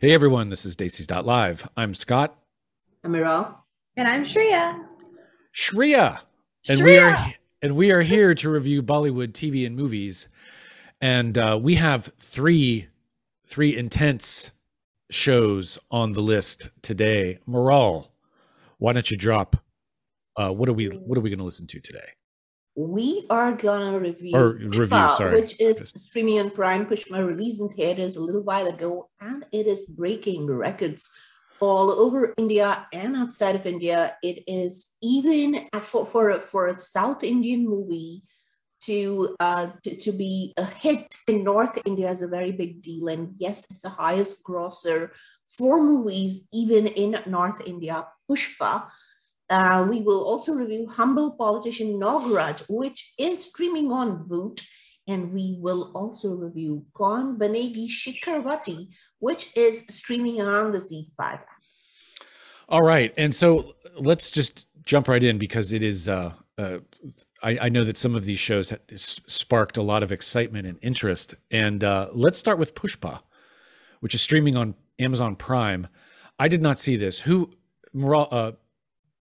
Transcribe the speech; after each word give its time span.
Hey 0.00 0.12
everyone, 0.12 0.48
this 0.48 0.64
is 0.64 0.76
Desis.live. 0.76 1.68
I'm 1.76 1.94
Scott. 1.94 2.34
I'm 3.04 3.12
Miral. 3.12 3.54
And 3.98 4.08
I'm 4.08 4.24
Shreya. 4.24 4.82
Shreya. 5.54 6.20
And 6.70 6.82
we 6.82 6.96
are 6.96 7.34
and 7.60 7.76
we 7.76 7.90
are 7.90 8.00
here 8.00 8.34
to 8.34 8.48
review 8.48 8.82
Bollywood 8.82 9.32
TV 9.32 9.66
and 9.66 9.76
movies. 9.76 10.26
And 11.02 11.36
uh, 11.36 11.58
we 11.60 11.74
have 11.74 12.10
three 12.16 12.86
three 13.46 13.76
intense 13.76 14.52
shows 15.10 15.78
on 15.90 16.12
the 16.12 16.22
list 16.22 16.70
today. 16.80 17.38
Miral, 17.46 18.08
why 18.78 18.94
don't 18.94 19.10
you 19.10 19.18
drop 19.18 19.54
uh, 20.34 20.50
what 20.50 20.70
are 20.70 20.72
we 20.72 20.86
what 20.86 21.18
are 21.18 21.20
we 21.20 21.28
going 21.28 21.40
to 21.40 21.44
listen 21.44 21.66
to 21.66 21.78
today? 21.78 22.08
We 22.88 23.26
are 23.30 23.52
gonna 23.52 23.98
review, 23.98 24.52
review 24.52 24.86
sorry. 24.88 25.40
which 25.40 25.60
is 25.60 25.92
streaming 25.96 26.40
on 26.40 26.50
Prime. 26.50 26.86
Pushpa 26.86 27.26
released 27.26 27.60
in 27.60 27.68
theaters 27.68 28.16
a 28.16 28.20
little 28.20 28.42
while 28.42 28.66
ago, 28.66 29.08
and 29.20 29.44
it 29.52 29.66
is 29.66 29.84
breaking 29.84 30.46
records 30.46 31.10
all 31.60 31.90
over 31.90 32.32
India 32.38 32.86
and 32.92 33.16
outside 33.16 33.54
of 33.54 33.66
India. 33.66 34.16
It 34.22 34.44
is 34.46 34.94
even 35.02 35.68
for 35.82 36.06
for 36.06 36.30
a, 36.30 36.40
for 36.40 36.68
a 36.68 36.78
South 36.78 37.22
Indian 37.22 37.68
movie 37.68 38.22
to, 38.82 39.36
uh, 39.40 39.68
to 39.84 39.96
to 39.96 40.12
be 40.12 40.54
a 40.56 40.64
hit 40.64 41.14
in 41.28 41.44
North 41.44 41.78
India 41.84 42.10
is 42.10 42.22
a 42.22 42.28
very 42.28 42.52
big 42.52 42.82
deal. 42.82 43.08
And 43.08 43.34
yes, 43.38 43.66
it's 43.70 43.82
the 43.82 43.90
highest 43.90 44.42
grosser 44.42 45.12
for 45.48 45.82
movies 45.82 46.48
even 46.52 46.86
in 46.86 47.18
North 47.26 47.60
India. 47.66 48.06
Pushpa 48.30 48.88
uh, 49.50 49.84
we 49.88 50.00
will 50.00 50.24
also 50.24 50.54
review 50.54 50.86
Humble 50.88 51.32
Politician 51.32 51.98
Nagraj, 52.00 52.62
which 52.68 53.12
is 53.18 53.44
streaming 53.44 53.90
on 53.90 54.26
Voot. 54.28 54.62
And 55.08 55.32
we 55.32 55.56
will 55.58 55.90
also 55.94 56.34
review 56.34 56.86
Kaun 56.94 57.36
Banegi 57.36 57.88
Shikharwati, 57.88 58.88
which 59.18 59.56
is 59.56 59.84
streaming 59.88 60.40
on 60.40 60.70
the 60.70 60.78
ZEE5. 60.78 61.40
All 62.68 62.82
right. 62.82 63.12
And 63.16 63.34
so 63.34 63.74
let's 63.96 64.30
just 64.30 64.66
jump 64.84 65.08
right 65.08 65.24
in 65.24 65.36
because 65.36 65.72
it 65.72 65.82
is, 65.82 66.08
uh, 66.08 66.32
uh, 66.56 66.78
I, 67.42 67.58
I, 67.62 67.68
know 67.70 67.82
that 67.82 67.96
some 67.96 68.14
of 68.14 68.24
these 68.24 68.38
shows 68.38 68.72
sparked 68.94 69.76
a 69.76 69.82
lot 69.82 70.04
of 70.04 70.12
excitement 70.12 70.66
and 70.68 70.78
interest. 70.80 71.34
And 71.50 71.82
uh, 71.82 72.10
let's 72.12 72.38
start 72.38 72.58
with 72.58 72.76
Pushpa, 72.76 73.20
which 73.98 74.14
is 74.14 74.22
streaming 74.22 74.56
on 74.56 74.76
Amazon 75.00 75.34
Prime. 75.34 75.88
I 76.38 76.46
did 76.46 76.62
not 76.62 76.78
see 76.78 76.96
this. 76.96 77.20
Who, 77.20 77.50
uh, 78.06 78.52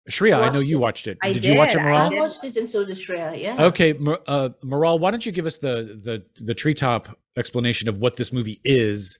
Shreya, 0.08 0.40
I, 0.40 0.48
I 0.48 0.50
know 0.50 0.60
you 0.60 0.78
watched 0.78 1.06
it. 1.06 1.18
I 1.22 1.32
did, 1.32 1.42
did, 1.42 1.52
you 1.52 1.58
watch 1.58 1.74
it, 1.74 1.78
Miral? 1.78 2.12
I 2.12 2.14
watched 2.14 2.42
it, 2.44 2.56
and 2.56 2.68
so 2.68 2.84
did 2.84 2.96
Shreya. 2.96 3.40
Yeah. 3.40 3.62
Okay, 3.64 3.92
uh, 4.26 4.50
Miral, 4.64 4.98
why 4.98 5.10
don't 5.10 5.24
you 5.24 5.32
give 5.32 5.46
us 5.46 5.58
the 5.58 5.98
the 6.02 6.24
the 6.42 6.54
treetop 6.54 7.16
explanation 7.36 7.88
of 7.88 7.98
what 7.98 8.16
this 8.16 8.32
movie 8.32 8.60
is, 8.64 9.18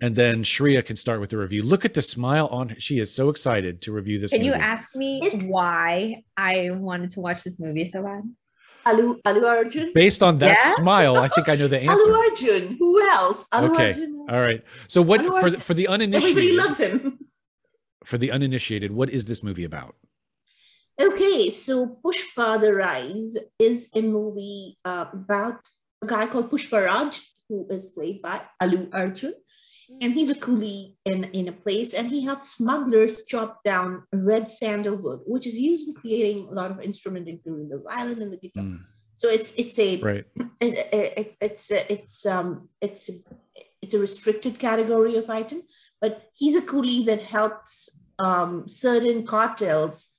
and 0.00 0.16
then 0.16 0.42
Shreya 0.42 0.84
can 0.84 0.96
start 0.96 1.20
with 1.20 1.30
the 1.30 1.38
review. 1.38 1.62
Look 1.62 1.84
at 1.84 1.94
the 1.94 2.02
smile 2.02 2.48
on. 2.48 2.74
She 2.78 2.98
is 2.98 3.14
so 3.14 3.28
excited 3.28 3.80
to 3.82 3.92
review 3.92 4.18
this. 4.18 4.30
Can 4.30 4.40
movie. 4.40 4.48
you 4.48 4.54
ask 4.54 4.94
me 4.96 5.20
why 5.46 6.24
I 6.36 6.70
wanted 6.72 7.10
to 7.10 7.20
watch 7.20 7.44
this 7.44 7.60
movie 7.60 7.84
so 7.84 8.02
bad? 8.02 8.22
Allu 8.86 9.20
Allu 9.22 9.46
Arjun. 9.46 9.92
Based 9.94 10.22
on 10.22 10.38
that 10.38 10.58
yeah? 10.58 10.74
smile, 10.74 11.16
I 11.16 11.28
think 11.28 11.48
I 11.48 11.54
know 11.54 11.68
the 11.68 11.80
answer. 11.90 11.94
Allu 11.94 12.16
Arjun. 12.16 12.76
Who 12.78 13.08
else? 13.08 13.46
Allu 13.52 13.70
okay. 13.70 13.92
Arjun. 13.92 14.26
All 14.28 14.40
right. 14.40 14.62
So 14.88 15.00
what 15.00 15.20
for 15.20 15.50
for 15.60 15.74
the 15.74 15.88
uninitiated? 15.88 16.38
Everybody 16.38 16.56
loves 16.56 16.78
him. 16.78 17.18
For 18.04 18.18
the 18.18 18.32
uninitiated, 18.32 18.92
what 18.92 19.08
is 19.08 19.24
this 19.24 19.42
movie 19.42 19.64
about? 19.64 19.96
Okay, 21.00 21.50
so 21.50 21.98
Pushpa 22.04 22.60
the 22.60 22.72
Rise 22.72 23.36
is 23.58 23.90
a 23.94 24.02
movie 24.02 24.78
uh, 24.84 25.06
about 25.12 25.60
a 26.02 26.06
guy 26.06 26.26
called 26.26 26.50
Pushpa 26.50 26.86
Raj, 26.86 27.20
who 27.48 27.66
is 27.68 27.86
played 27.86 28.22
by 28.22 28.42
Allu 28.62 28.88
Arjun. 28.92 29.34
And 30.00 30.14
he's 30.14 30.30
a 30.30 30.34
coolie 30.34 30.94
in, 31.04 31.24
in 31.24 31.48
a 31.48 31.52
place, 31.52 31.92
and 31.92 32.08
he 32.08 32.24
helps 32.24 32.54
smugglers 32.56 33.26
chop 33.26 33.62
down 33.64 34.04
red 34.12 34.48
sandalwood, 34.48 35.20
which 35.26 35.46
is 35.46 35.56
used 35.56 35.88
in 35.88 35.94
creating 35.94 36.48
a 36.48 36.52
lot 36.52 36.70
of 36.70 36.80
instruments, 36.80 37.28
including 37.28 37.68
the 37.68 37.82
violin 37.86 38.22
and 38.22 38.32
the 38.32 38.38
guitar. 38.38 38.62
Mm. 38.62 38.80
So 39.16 39.28
it's 39.28 39.52
it's 39.56 39.78
a 39.78 40.00
right. 40.00 40.24
It, 40.60 40.88
it, 40.92 41.36
it's 41.40 41.70
a, 41.70 41.92
it's 41.92 42.24
um 42.24 42.70
it's 42.80 43.10
a, 43.10 43.12
it's 43.82 43.94
a 43.94 43.98
restricted 43.98 44.58
category 44.58 45.16
of 45.16 45.28
item, 45.28 45.62
but 46.00 46.30
he's 46.32 46.56
a 46.56 46.62
coolie 46.62 47.04
that 47.04 47.20
helps 47.20 47.90
um, 48.18 48.66
certain 48.66 49.26
cartels 49.26 50.13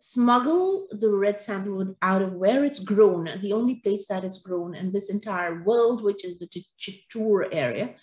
smuggle 0.00 0.88
the 0.90 1.10
red 1.10 1.40
sandalwood 1.40 1.94
out 2.02 2.22
of 2.22 2.32
where 2.32 2.64
it's 2.64 2.80
grown, 2.80 3.28
the 3.40 3.52
only 3.52 3.76
place 3.76 4.06
that 4.06 4.24
it's 4.24 4.40
grown 4.40 4.74
in 4.74 4.90
this 4.90 5.10
entire 5.10 5.62
world, 5.62 6.02
which 6.02 6.24
is 6.24 6.38
the 6.38 6.48
Chittoor 6.78 7.48
area, 7.52 7.94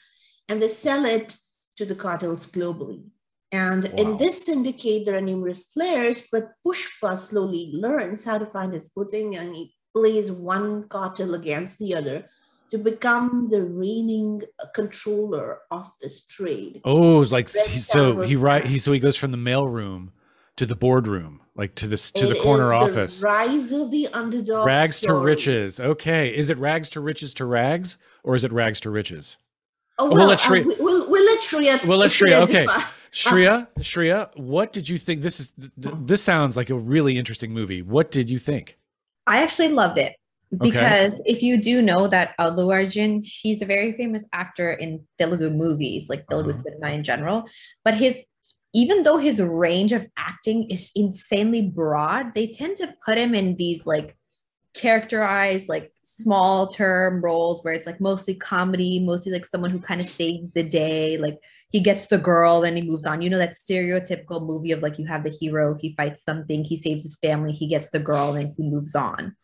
and 0.48 0.62
they 0.62 0.70
sell 0.70 1.06
it 1.06 1.36
to 1.76 1.86
the 1.86 1.96
cartels 1.96 2.48
globally. 2.48 3.04
And 3.52 3.86
wow. 3.86 3.90
in 3.98 4.18
this 4.18 4.46
syndicate, 4.46 5.06
there 5.06 5.18
are 5.18 5.22
numerous 5.22 5.64
players, 5.64 6.28
but 6.32 6.52
Pushpa 6.66 7.18
slowly 7.18 7.72
learns 7.74 8.26
how 8.26 8.38
to 8.38 8.46
find 8.46 8.74
his 8.74 8.90
footing 8.94 9.36
and 9.36 9.56
he 9.56 9.74
plays 9.96 10.32
one 10.32 10.88
cartel 10.90 11.34
against 11.34 11.80
the 11.80 11.96
other 11.96 12.26
to 12.70 12.78
become 12.78 13.48
the 13.50 13.64
reigning 13.64 14.42
controller 14.76 15.60
of 15.72 15.90
this 16.02 16.28
trade. 16.28 16.82
Oh, 16.84 17.22
it's 17.22 17.32
like 17.32 17.50
he, 17.50 17.80
so 17.80 18.22
he 18.22 18.36
right 18.36 18.66
he 18.66 18.78
so 18.78 18.92
he 18.92 19.00
goes 19.00 19.16
from 19.16 19.32
the 19.32 19.38
mailroom 19.38 20.10
to 20.58 20.66
the 20.66 20.76
boardroom, 20.76 21.42
like 21.56 21.76
to 21.76 21.88
this 21.88 22.12
to 22.12 22.26
it 22.26 22.34
the 22.34 22.40
corner 22.42 22.74
office. 22.74 23.22
The 23.22 23.28
rise 23.28 23.72
of 23.72 23.92
the 23.92 24.08
underdog. 24.08 24.68
Rags 24.68 24.98
story. 24.98 25.20
to 25.20 25.26
riches. 25.26 25.80
Okay, 25.80 26.36
is 26.36 26.50
it 26.50 26.58
rags 26.58 26.90
to 26.92 27.00
riches 27.00 27.34
to 27.36 27.46
rags, 27.46 27.98
or 28.24 28.36
is 28.36 28.44
it 28.44 28.52
rags 28.52 28.80
to 28.82 28.90
riches? 28.90 29.38
Oh, 30.00 30.08
well, 30.08 30.18
we'll 30.18 30.28
let 30.28 30.40
Shreya. 30.40 30.66
Uh, 30.66 30.76
we'll, 30.80 31.10
we'll 31.10 31.26
let 31.26 31.42
Shreya. 31.42 31.88
We'll 31.88 31.98
let 31.98 32.12
Shreya. 32.12 32.42
Okay, 32.42 32.66
Shreya, 33.12 33.68
Shreya, 33.80 34.36
what 34.38 34.74
did 34.74 34.90
you 34.90 34.98
think? 34.98 35.22
This 35.22 35.40
is 35.40 35.54
this 35.78 36.22
sounds 36.22 36.58
like 36.58 36.70
a 36.70 36.76
really 36.76 37.18
interesting 37.18 37.52
movie. 37.52 37.82
What 37.82 38.12
did 38.12 38.30
you 38.30 38.38
think? 38.38 38.78
I 39.26 39.42
actually 39.42 39.70
loved 39.70 39.98
it 39.98 40.14
because 40.58 41.20
okay. 41.20 41.32
if 41.32 41.44
you 41.44 41.62
do 41.62 41.82
know 41.82 42.08
that 42.08 42.36
Allu 42.40 42.72
Arjun, 42.72 43.22
he's 43.24 43.62
a 43.62 43.66
very 43.66 43.92
famous 43.94 44.26
actor 44.34 44.72
in 44.72 45.06
Telugu 45.18 45.50
movies, 45.50 46.10
like 46.10 46.28
Telugu 46.28 46.50
uh-huh. 46.50 46.62
cinema 46.64 46.90
in 46.94 47.04
general. 47.04 47.50
But 47.84 47.96
his 47.96 48.26
even 48.78 49.02
though 49.02 49.18
his 49.18 49.42
range 49.42 49.92
of 49.92 50.06
acting 50.18 50.70
is 50.70 50.92
insanely 50.94 51.64
broad, 51.64 52.36
they 52.36 52.46
tend 52.46 52.78
to 52.78 52.94
put 53.04 53.18
him 53.18 53.34
in 53.34 53.56
these 53.56 53.88
like 53.88 54.16
characterized 54.76 55.68
like 55.68 55.92
small 56.04 56.68
term 56.68 57.20
roles 57.20 57.64
where 57.64 57.74
it's 57.74 57.88
like 57.88 58.00
mostly 58.00 58.36
comedy, 58.36 59.00
mostly 59.00 59.32
like 59.32 59.46
someone 59.46 59.72
who 59.72 59.82
kind 59.82 60.00
of 60.00 60.08
saves 60.08 60.52
the 60.52 60.62
day, 60.62 61.18
like 61.18 61.40
he 61.72 61.80
gets 61.80 62.06
the 62.06 62.20
girl, 62.20 62.62
then 62.62 62.76
he 62.76 62.84
moves 62.84 63.04
on. 63.04 63.24
You 63.24 63.32
know 63.32 63.40
that 63.40 63.56
stereotypical 63.56 64.46
movie 64.46 64.74
of 64.74 64.84
like 64.84 65.00
you 65.00 65.08
have 65.08 65.24
the 65.24 65.32
hero, 65.32 65.74
he 65.74 65.96
fights 65.96 66.24
something, 66.24 66.64
he 66.64 66.76
saves 66.76 67.02
his 67.02 67.18
family, 67.18 67.54
he 67.54 67.66
gets 67.66 67.90
the 67.90 68.00
girl, 68.00 68.36
and 68.36 68.54
he 68.58 68.62
moves 68.62 68.94
on. 68.94 69.36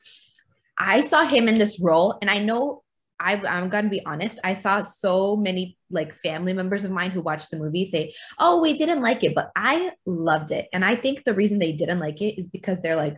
I 0.77 1.01
saw 1.01 1.25
him 1.25 1.47
in 1.47 1.57
this 1.57 1.79
role, 1.79 2.19
and 2.21 2.29
I 2.29 2.37
know 2.37 2.82
I, 3.23 3.35
I'm 3.47 3.69
gonna 3.69 3.89
be 3.89 4.05
honest. 4.05 4.39
I 4.43 4.53
saw 4.53 4.81
so 4.81 5.37
many 5.37 5.77
like 5.89 6.13
family 6.13 6.53
members 6.53 6.83
of 6.83 6.91
mine 6.91 7.11
who 7.11 7.21
watched 7.21 7.51
the 7.51 7.57
movie 7.57 7.85
say, 7.85 8.13
"Oh, 8.37 8.61
we 8.61 8.73
didn't 8.73 9.01
like 9.01 9.23
it," 9.23 9.33
but 9.33 9.49
I 9.55 9.91
loved 10.05 10.51
it. 10.51 10.67
And 10.73 10.83
I 10.83 10.95
think 10.95 11.23
the 11.23 11.33
reason 11.33 11.57
they 11.59 11.71
didn't 11.71 11.99
like 11.99 12.21
it 12.21 12.37
is 12.37 12.47
because 12.47 12.81
they're 12.81 12.97
like, 12.97 13.17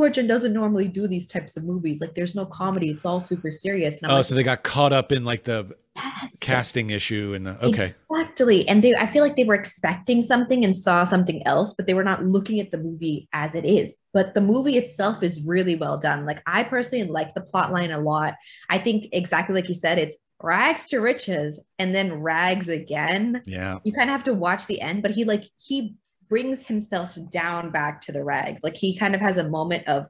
Arjun 0.00 0.26
doesn't 0.26 0.52
normally 0.52 0.88
do 0.88 1.06
these 1.06 1.26
types 1.26 1.56
of 1.56 1.64
movies. 1.64 2.00
Like, 2.00 2.14
there's 2.14 2.34
no 2.34 2.46
comedy; 2.46 2.90
it's 2.90 3.04
all 3.04 3.20
super 3.20 3.50
serious. 3.50 3.98
oh, 4.04 4.16
like, 4.16 4.24
so 4.24 4.34
they 4.34 4.42
got 4.42 4.62
caught 4.62 4.92
up 4.92 5.12
in 5.12 5.24
like 5.24 5.44
the 5.44 5.74
yes. 5.96 6.38
casting 6.40 6.90
issue 6.90 7.32
and 7.34 7.46
the 7.46 7.64
okay, 7.64 7.92
exactly. 8.10 8.68
And 8.68 8.82
they, 8.82 8.94
I 8.94 9.06
feel 9.06 9.22
like 9.22 9.36
they 9.36 9.44
were 9.44 9.54
expecting 9.54 10.22
something 10.22 10.64
and 10.64 10.76
saw 10.76 11.04
something 11.04 11.46
else, 11.46 11.74
but 11.74 11.86
they 11.86 11.94
were 11.94 12.04
not 12.04 12.24
looking 12.24 12.60
at 12.60 12.70
the 12.70 12.78
movie 12.78 13.28
as 13.32 13.54
it 13.54 13.64
is. 13.64 13.94
But 14.12 14.34
the 14.34 14.40
movie 14.40 14.76
itself 14.76 15.22
is 15.22 15.44
really 15.46 15.76
well 15.76 15.98
done. 15.98 16.26
Like, 16.26 16.42
I 16.46 16.64
personally 16.64 17.04
like 17.04 17.34
the 17.34 17.40
plot 17.40 17.72
line 17.72 17.90
a 17.90 18.00
lot. 18.00 18.34
I 18.68 18.78
think 18.78 19.08
exactly 19.12 19.54
like 19.54 19.68
you 19.68 19.74
said, 19.74 19.98
it's 19.98 20.16
rags 20.42 20.86
to 20.86 20.98
riches 20.98 21.60
and 21.78 21.94
then 21.94 22.14
rags 22.14 22.68
again. 22.68 23.42
Yeah, 23.46 23.78
you 23.84 23.92
kind 23.92 24.10
of 24.10 24.14
have 24.14 24.24
to 24.24 24.34
watch 24.34 24.66
the 24.66 24.80
end, 24.80 25.02
but 25.02 25.12
he 25.12 25.24
like 25.24 25.44
he 25.58 25.94
brings 26.30 26.66
himself 26.66 27.18
down 27.28 27.70
back 27.70 28.00
to 28.02 28.12
the 28.12 28.24
rags. 28.24 28.62
Like 28.62 28.76
he 28.76 28.96
kind 28.96 29.14
of 29.14 29.20
has 29.20 29.36
a 29.36 29.48
moment 29.48 29.86
of 29.86 30.06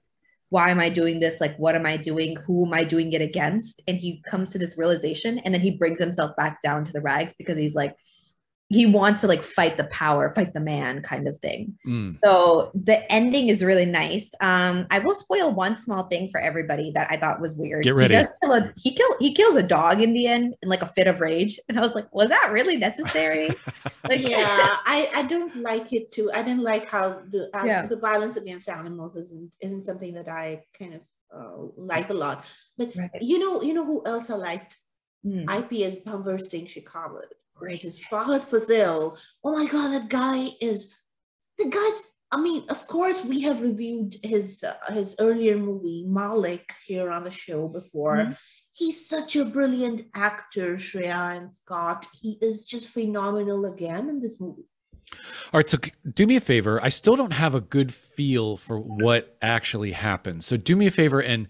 why 0.50 0.70
am 0.70 0.78
I 0.78 0.88
doing 0.88 1.20
this? 1.20 1.40
Like, 1.40 1.56
what 1.58 1.74
am 1.74 1.86
I 1.86 1.96
doing? 1.96 2.36
Who 2.46 2.66
am 2.66 2.74
I 2.74 2.84
doing 2.84 3.12
it 3.12 3.22
against? 3.22 3.80
And 3.88 3.96
he 3.96 4.20
comes 4.28 4.50
to 4.50 4.58
this 4.58 4.76
realization 4.76 5.38
and 5.38 5.54
then 5.54 5.60
he 5.60 5.70
brings 5.70 5.98
himself 5.98 6.36
back 6.36 6.60
down 6.60 6.84
to 6.84 6.92
the 6.92 7.00
rags 7.00 7.34
because 7.38 7.56
he's 7.56 7.74
like, 7.74 7.96
he 8.70 8.86
wants 8.86 9.20
to 9.20 9.26
like 9.26 9.42
fight 9.42 9.76
the 9.76 9.84
power, 9.84 10.30
fight 10.30 10.54
the 10.54 10.60
man 10.60 11.02
kind 11.02 11.26
of 11.26 11.38
thing. 11.40 11.76
Mm. 11.84 12.16
So 12.22 12.70
the 12.72 13.10
ending 13.12 13.48
is 13.48 13.64
really 13.64 13.84
nice. 13.84 14.32
Um, 14.40 14.86
I 14.92 15.00
will 15.00 15.14
spoil 15.14 15.50
one 15.50 15.76
small 15.76 16.04
thing 16.04 16.30
for 16.30 16.40
everybody 16.40 16.92
that 16.92 17.08
I 17.10 17.16
thought 17.16 17.40
was 17.40 17.56
weird. 17.56 17.82
Get 17.82 17.96
ready. 17.96 18.14
He, 18.14 18.24
kill 18.40 18.52
a, 18.52 18.72
he 18.76 18.94
kill 18.94 19.16
he 19.18 19.34
kills 19.34 19.56
a 19.56 19.62
dog 19.62 20.00
in 20.00 20.12
the 20.12 20.28
end 20.28 20.54
in 20.62 20.68
like 20.68 20.82
a 20.82 20.86
fit 20.86 21.08
of 21.08 21.20
rage, 21.20 21.58
and 21.68 21.76
I 21.76 21.80
was 21.82 21.96
like, 21.96 22.14
was 22.14 22.28
that 22.28 22.50
really 22.52 22.76
necessary? 22.76 23.48
like, 24.08 24.26
yeah, 24.26 24.76
I 24.86 25.10
I 25.16 25.22
don't 25.24 25.54
like 25.56 25.92
it 25.92 26.12
too. 26.12 26.30
I 26.32 26.42
didn't 26.42 26.62
like 26.62 26.88
how 26.88 27.22
the 27.28 27.50
uh, 27.52 27.64
yeah. 27.64 27.86
the 27.86 27.96
violence 27.96 28.36
against 28.36 28.68
animals 28.68 29.16
isn't 29.16 29.56
isn't 29.60 29.84
something 29.84 30.14
that 30.14 30.28
I 30.28 30.62
kind 30.78 30.94
of 30.94 31.00
uh, 31.34 31.72
like 31.76 32.10
a 32.10 32.14
lot. 32.14 32.44
But 32.78 32.94
right. 32.96 33.10
you 33.20 33.40
know 33.40 33.62
you 33.62 33.74
know 33.74 33.84
who 33.84 34.04
else 34.06 34.30
I 34.30 34.34
liked? 34.34 34.78
Mm. 35.26 35.44
IPS 35.50 35.96
Bhanwar 36.06 36.40
Singh 36.40 36.64
Shekhawat 36.64 37.34
great 37.60 37.84
is 37.84 38.00
Fahadh 38.10 38.44
Faasil. 38.50 39.16
Oh 39.44 39.52
my 39.58 39.66
God, 39.66 39.88
that 39.92 40.08
guy 40.08 40.48
is 40.60 40.92
the 41.58 41.66
guy's. 41.66 41.98
I 42.32 42.40
mean, 42.40 42.64
of 42.68 42.86
course, 42.86 43.24
we 43.24 43.42
have 43.42 43.60
reviewed 43.60 44.16
his 44.22 44.64
uh, 44.64 44.92
his 44.92 45.14
earlier 45.18 45.56
movie 45.58 46.04
Malik 46.08 46.72
here 46.86 47.10
on 47.10 47.22
the 47.24 47.30
show 47.30 47.68
before. 47.68 48.16
Mm-hmm. 48.16 48.32
He's 48.72 49.08
such 49.14 49.36
a 49.36 49.44
brilliant 49.44 50.06
actor, 50.14 50.76
Shreya 50.76 51.36
and 51.36 51.54
Scott. 51.54 52.06
He 52.20 52.38
is 52.40 52.64
just 52.64 52.88
phenomenal 52.90 53.66
again 53.66 54.08
in 54.08 54.20
this 54.20 54.40
movie. 54.40 54.68
All 55.52 55.58
right, 55.58 55.68
so 55.68 55.76
do 56.14 56.24
me 56.24 56.36
a 56.36 56.40
favor. 56.40 56.78
I 56.82 56.88
still 56.88 57.16
don't 57.16 57.32
have 57.32 57.56
a 57.56 57.60
good 57.60 57.92
feel 57.92 58.56
for 58.56 58.78
what 58.78 59.36
actually 59.42 59.90
happened. 59.90 60.44
So 60.44 60.56
do 60.56 60.76
me 60.76 60.86
a 60.86 60.90
favor 60.90 61.20
and 61.20 61.48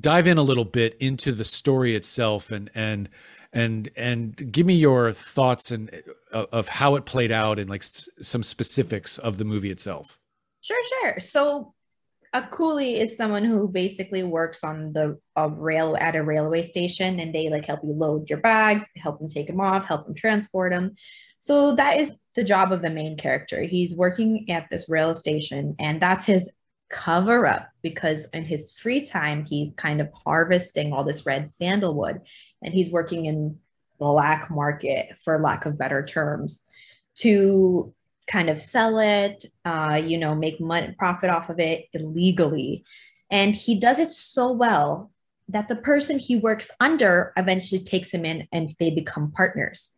dive 0.00 0.26
in 0.26 0.38
a 0.38 0.42
little 0.42 0.64
bit 0.64 0.96
into 0.98 1.30
the 1.32 1.44
story 1.44 1.94
itself 1.94 2.50
and 2.50 2.70
and 2.74 3.10
and 3.52 3.90
and 3.96 4.52
give 4.52 4.66
me 4.66 4.74
your 4.74 5.12
thoughts 5.12 5.70
and 5.70 5.90
uh, 6.32 6.46
of 6.52 6.68
how 6.68 6.94
it 6.96 7.04
played 7.04 7.30
out 7.30 7.58
and 7.58 7.68
like 7.68 7.84
some 8.20 8.42
specifics 8.42 9.18
of 9.18 9.38
the 9.38 9.44
movie 9.44 9.70
itself. 9.70 10.18
Sure, 10.62 10.82
sure. 10.86 11.20
So 11.20 11.74
a 12.32 12.40
coolie 12.42 12.96
is 12.96 13.16
someone 13.16 13.44
who 13.44 13.68
basically 13.68 14.22
works 14.22 14.64
on 14.64 14.92
the 14.94 15.18
a 15.36 15.48
rail 15.48 15.96
at 16.00 16.16
a 16.16 16.22
railway 16.22 16.62
station 16.62 17.20
and 17.20 17.34
they 17.34 17.50
like 17.50 17.66
help 17.66 17.80
you 17.84 17.92
load 17.92 18.30
your 18.30 18.40
bags, 18.40 18.82
help 18.96 19.18
them 19.18 19.28
take 19.28 19.48
them 19.48 19.60
off, 19.60 19.84
help 19.84 20.06
them 20.06 20.14
transport 20.14 20.72
them. 20.72 20.94
So 21.40 21.74
that 21.74 22.00
is 22.00 22.10
the 22.34 22.44
job 22.44 22.72
of 22.72 22.80
the 22.80 22.88
main 22.88 23.18
character. 23.18 23.62
He's 23.62 23.94
working 23.94 24.46
at 24.50 24.68
this 24.70 24.88
rail 24.88 25.12
station 25.12 25.74
and 25.78 26.00
that's 26.00 26.24
his 26.24 26.50
cover 26.92 27.46
up 27.46 27.68
because 27.82 28.26
in 28.34 28.44
his 28.44 28.76
free 28.76 29.00
time 29.00 29.44
he's 29.44 29.72
kind 29.72 30.00
of 30.00 30.08
harvesting 30.12 30.92
all 30.92 31.02
this 31.02 31.26
red 31.26 31.48
sandalwood 31.48 32.20
and 32.62 32.72
he's 32.72 32.90
working 32.90 33.24
in 33.24 33.58
black 33.98 34.50
market 34.50 35.08
for 35.24 35.40
lack 35.40 35.64
of 35.64 35.78
better 35.78 36.04
terms 36.04 36.60
to 37.16 37.92
kind 38.26 38.48
of 38.48 38.58
sell 38.58 38.98
it 38.98 39.44
uh, 39.64 40.00
you 40.02 40.18
know 40.18 40.34
make 40.34 40.60
money 40.60 40.94
profit 40.98 41.30
off 41.30 41.50
of 41.50 41.58
it 41.58 41.86
illegally. 41.92 42.84
And 43.30 43.56
he 43.56 43.78
does 43.78 43.98
it 43.98 44.12
so 44.12 44.52
well 44.52 45.10
that 45.48 45.68
the 45.68 45.76
person 45.76 46.18
he 46.18 46.36
works 46.36 46.70
under 46.78 47.32
eventually 47.36 47.82
takes 47.82 48.12
him 48.12 48.24
in 48.24 48.46
and 48.52 48.74
they 48.78 48.90
become 48.90 49.32
partners 49.32 49.90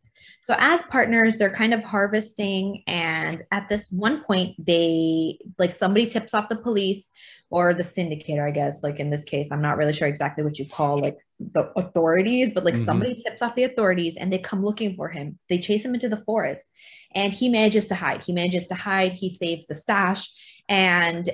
so 0.44 0.54
as 0.58 0.82
partners, 0.82 1.36
they're 1.36 1.48
kind 1.48 1.72
of 1.72 1.82
harvesting. 1.82 2.82
And 2.86 3.44
at 3.50 3.70
this 3.70 3.90
one 3.90 4.22
point, 4.24 4.54
they 4.58 5.38
like 5.58 5.72
somebody 5.72 6.04
tips 6.04 6.34
off 6.34 6.50
the 6.50 6.56
police 6.56 7.08
or 7.48 7.72
the 7.72 7.82
syndicator, 7.82 8.46
I 8.46 8.50
guess. 8.50 8.82
Like 8.82 9.00
in 9.00 9.08
this 9.08 9.24
case, 9.24 9.50
I'm 9.50 9.62
not 9.62 9.78
really 9.78 9.94
sure 9.94 10.06
exactly 10.06 10.44
what 10.44 10.58
you 10.58 10.68
call 10.68 10.98
like 10.98 11.16
the 11.40 11.72
authorities, 11.76 12.52
but 12.52 12.62
like 12.62 12.74
mm-hmm. 12.74 12.84
somebody 12.84 13.14
tips 13.14 13.40
off 13.40 13.54
the 13.54 13.62
authorities 13.62 14.18
and 14.18 14.30
they 14.30 14.36
come 14.36 14.62
looking 14.62 14.96
for 14.96 15.08
him. 15.08 15.38
They 15.48 15.56
chase 15.56 15.82
him 15.82 15.94
into 15.94 16.10
the 16.10 16.18
forest 16.18 16.66
and 17.14 17.32
he 17.32 17.48
manages 17.48 17.86
to 17.86 17.94
hide. 17.94 18.22
He 18.22 18.34
manages 18.34 18.66
to 18.66 18.74
hide. 18.74 19.14
He 19.14 19.30
saves 19.30 19.66
the 19.66 19.74
stash. 19.74 20.28
And 20.68 21.26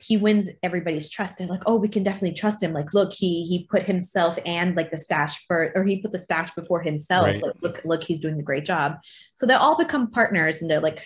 he 0.00 0.16
wins 0.16 0.48
everybody's 0.62 1.08
trust. 1.08 1.36
They're 1.36 1.46
like, 1.46 1.62
oh, 1.66 1.76
we 1.76 1.88
can 1.88 2.02
definitely 2.02 2.34
trust 2.34 2.62
him. 2.62 2.72
Like, 2.72 2.94
look, 2.94 3.12
he 3.12 3.44
he 3.46 3.66
put 3.68 3.82
himself 3.82 4.38
and 4.46 4.76
like 4.76 4.90
the 4.90 4.98
stash 4.98 5.44
for, 5.46 5.72
or 5.74 5.84
he 5.84 6.00
put 6.00 6.12
the 6.12 6.18
stash 6.18 6.50
before 6.54 6.80
himself. 6.80 7.26
Right. 7.26 7.42
Like, 7.42 7.54
look, 7.60 7.80
look, 7.84 8.04
he's 8.04 8.20
doing 8.20 8.38
a 8.38 8.42
great 8.42 8.64
job. 8.64 8.96
So 9.34 9.46
they 9.46 9.54
all 9.54 9.76
become 9.76 10.10
partners, 10.10 10.60
and 10.60 10.70
they're 10.70 10.80
like, 10.80 11.04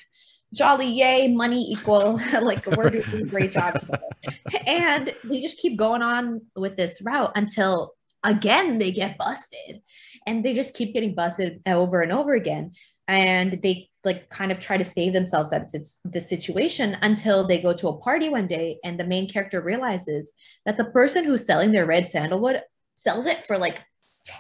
jolly, 0.52 0.87
yay, 0.87 1.29
money 1.29 1.70
equal. 1.70 2.20
like 2.43 2.67
we're 2.67 2.91
doing 2.91 3.23
a 3.23 3.25
great 3.25 3.52
job. 3.52 3.79
And 4.67 5.14
they 5.25 5.41
just 5.41 5.58
keep 5.58 5.79
going 5.79 6.02
on 6.02 6.43
with 6.55 6.76
this 6.76 7.00
route 7.02 7.32
until 7.37 7.94
again 8.23 8.79
they 8.79 8.91
get 8.91 9.17
busted, 9.17 9.81
and 10.26 10.44
they 10.44 10.52
just 10.52 10.75
keep 10.75 10.93
getting 10.93 11.14
busted 11.14 11.61
over 11.67 12.02
and 12.02 12.12
over 12.12 12.35
again. 12.35 12.73
And 13.06 13.61
they 13.62 13.91
like 14.05 14.29
kind 14.31 14.53
of 14.53 14.59
try 14.59 14.77
to 14.77 14.85
save 14.85 15.12
themselves 15.12 15.53
out 15.53 15.62
of 15.62 15.75
the 16.05 16.21
situation 16.21 16.97
until 17.03 17.47
they 17.47 17.59
go 17.59 17.73
to 17.73 17.89
a 17.89 17.97
party 17.99 18.29
one 18.29 18.47
day 18.47 18.79
and 18.85 18.99
the 18.99 19.05
main 19.05 19.29
character 19.29 19.61
realizes 19.61 20.33
that 20.67 20.77
the 20.77 20.85
person 20.85 21.25
who's 21.25 21.47
selling 21.47 21.73
their 21.73 21.87
red 21.87 22.06
sandalwood 22.06 22.61
sells 22.95 23.27
it 23.27 23.45
for 23.45 23.59
like 23.59 23.83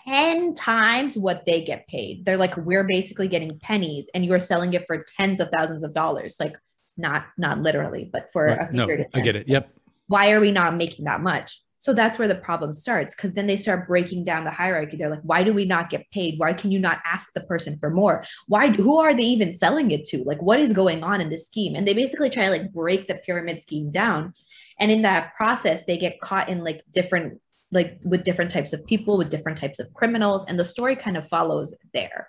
10 0.06 0.54
times 0.54 1.16
what 1.16 1.44
they 1.44 1.62
get 1.62 1.86
paid. 1.88 2.24
They're 2.24 2.38
like, 2.38 2.56
we're 2.56 2.84
basically 2.84 3.28
getting 3.28 3.58
pennies 3.58 4.08
and 4.14 4.24
you're 4.24 4.38
selling 4.38 4.72
it 4.74 4.86
for 4.86 5.04
tens 5.16 5.40
of 5.40 5.50
thousands 5.50 5.84
of 5.84 5.94
dollars. 5.94 6.36
Like 6.40 6.56
not 6.96 7.26
not 7.36 7.60
literally, 7.60 8.08
but 8.10 8.30
for 8.32 8.46
right. 8.46 8.70
a 8.70 8.74
no, 8.74 8.88
I 9.14 9.20
get 9.20 9.36
it. 9.36 9.48
Yep. 9.48 9.68
Why 10.08 10.32
are 10.32 10.40
we 10.40 10.52
not 10.52 10.76
making 10.76 11.06
that 11.06 11.20
much? 11.20 11.60
So 11.78 11.92
that's 11.92 12.18
where 12.18 12.28
the 12.28 12.34
problem 12.34 12.72
starts 12.72 13.14
because 13.14 13.32
then 13.34 13.46
they 13.46 13.56
start 13.56 13.86
breaking 13.86 14.24
down 14.24 14.44
the 14.44 14.50
hierarchy. 14.50 14.96
They're 14.96 15.10
like, 15.10 15.22
why 15.22 15.42
do 15.42 15.52
we 15.52 15.64
not 15.64 15.90
get 15.90 16.10
paid? 16.10 16.38
Why 16.38 16.52
can 16.52 16.70
you 16.70 16.78
not 16.78 17.00
ask 17.04 17.32
the 17.34 17.42
person 17.42 17.78
for 17.78 17.90
more? 17.90 18.24
Why 18.46 18.68
who 18.68 18.98
are 18.98 19.14
they 19.14 19.24
even 19.24 19.52
selling 19.52 19.90
it 19.90 20.04
to? 20.06 20.22
Like 20.24 20.40
what 20.40 20.60
is 20.60 20.72
going 20.72 21.04
on 21.04 21.20
in 21.20 21.28
this 21.28 21.46
scheme? 21.46 21.74
And 21.74 21.86
they 21.86 21.94
basically 21.94 22.30
try 22.30 22.44
to 22.44 22.50
like 22.50 22.72
break 22.72 23.06
the 23.06 23.16
pyramid 23.16 23.58
scheme 23.58 23.90
down. 23.90 24.32
And 24.78 24.90
in 24.90 25.02
that 25.02 25.34
process, 25.36 25.84
they 25.84 25.98
get 25.98 26.20
caught 26.20 26.48
in 26.48 26.64
like 26.64 26.82
different 26.90 27.40
like 27.70 27.98
with 28.04 28.22
different 28.22 28.50
types 28.50 28.72
of 28.72 28.86
people, 28.86 29.18
with 29.18 29.28
different 29.28 29.58
types 29.58 29.78
of 29.80 29.92
criminals, 29.92 30.44
and 30.46 30.58
the 30.58 30.64
story 30.64 30.96
kind 30.96 31.16
of 31.16 31.28
follows 31.28 31.74
there. 31.92 32.28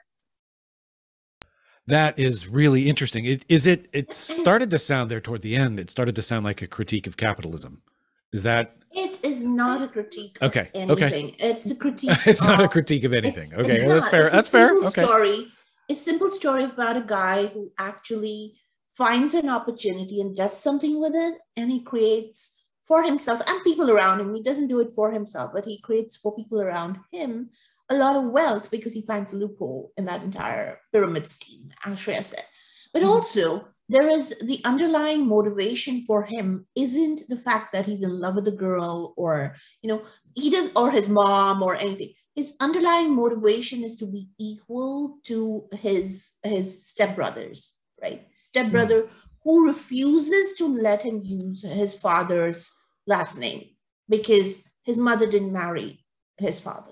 That 1.88 2.18
is 2.18 2.48
really 2.48 2.90
interesting. 2.90 3.26
It, 3.26 3.46
is 3.48 3.68
it? 3.68 3.88
It 3.94 4.12
started 4.12 4.72
to 4.72 4.80
sound 4.80 5.12
there 5.12 5.22
toward 5.22 5.44
the 5.44 5.56
end. 5.56 5.80
It 5.80 5.92
started 5.92 6.16
to 6.16 6.24
sound 6.24 6.44
like 6.44 6.64
a 6.64 6.68
critique 6.68 7.06
of 7.06 7.16
capitalism. 7.16 7.84
Is 8.34 8.44
that 8.44 8.76
it 8.92 9.20
is 9.24 9.44
not 9.44 9.82
a 9.82 9.88
critique 9.88 10.38
okay. 10.42 10.70
anything. 10.74 11.26
Okay. 11.28 11.36
It's 11.40 11.70
a 11.70 11.76
critique. 11.76 12.18
it's 12.26 12.42
of, 12.42 12.48
not 12.48 12.62
a 12.62 12.68
critique 12.68 13.04
of 13.04 13.14
anything. 13.14 13.54
Okay, 13.54 13.86
well, 13.86 13.96
that's 13.96 14.10
fair. 14.10 14.30
That's 14.30 14.50
fair. 14.50 14.74
Okay. 14.86 15.04
Story. 15.04 15.48
A 15.90 15.96
simple 15.96 16.32
story 16.32 16.64
about 16.64 16.98
a 16.98 17.02
guy 17.02 17.48
who 17.48 17.72
actually 17.78 18.56
finds 18.94 19.34
an 19.34 19.50
opportunity 19.50 20.22
and 20.22 20.36
does 20.36 20.58
something 20.58 21.00
with 21.00 21.14
it, 21.14 21.36
and 21.58 21.70
he 21.70 21.82
creates 21.82 22.54
for 22.86 23.04
himself 23.04 23.42
and 23.48 23.64
people 23.64 23.92
around 23.92 24.22
him. 24.22 24.34
He 24.34 24.42
doesn't 24.42 24.68
do 24.68 24.80
it 24.80 24.94
for 24.96 25.12
himself, 25.12 25.52
but 25.54 25.66
he 25.66 25.80
creates 25.82 26.16
for 26.16 26.36
people 26.36 26.62
around 26.62 26.98
him 27.12 27.50
a 27.90 27.96
lot 27.96 28.16
of 28.16 28.32
wealth 28.32 28.72
because 28.72 28.94
he 28.94 29.02
finds 29.02 29.34
a 29.34 29.36
loophole 29.36 29.92
in 29.98 30.06
that 30.06 30.24
entire 30.24 30.80
pyramid 30.92 31.28
scheme, 31.28 31.70
as 31.84 32.00
Shreya 32.00 32.24
said. 32.24 32.46
But 32.94 33.02
mm-hmm. 33.02 33.12
also, 33.12 33.68
there 33.88 34.10
is 34.10 34.34
the 34.42 34.62
underlying 34.66 35.28
motivation 35.28 36.02
for 36.04 36.24
him 36.24 36.66
isn't 36.76 37.28
the 37.30 37.38
fact 37.38 37.74
that 37.74 37.86
he's 37.86 38.02
in 38.02 38.20
love 38.20 38.36
with 38.36 38.48
a 38.48 38.52
girl 38.52 39.14
or 39.16 39.56
you 39.82 39.90
know 39.90 40.02
he 40.34 40.50
does 40.50 40.72
or 40.76 40.92
his 40.92 41.08
mom 41.08 41.62
or 41.62 41.76
anything. 41.76 42.14
His 42.36 42.56
underlying 42.60 43.16
motivation 43.16 43.84
is 43.84 43.96
to 43.98 44.06
be 44.06 44.30
equal 44.38 45.20
to 45.26 45.64
his 45.72 46.32
his 46.44 46.92
stepbrothers 46.92 47.76
right? 48.02 48.28
Stepbrother 48.36 49.04
mm. 49.04 49.10
who 49.44 49.68
refuses 49.68 50.54
to 50.56 50.68
let 50.68 51.04
him 51.04 51.22
use 51.24 51.64
his 51.64 51.94
father's 51.94 52.72
last 53.08 53.38
name 53.38 53.70
because 54.10 54.64
his 54.84 54.98
mother 54.98 55.30
didn't 55.30 55.54
marry 55.54 56.06
his 56.38 56.60
father. 56.60 56.92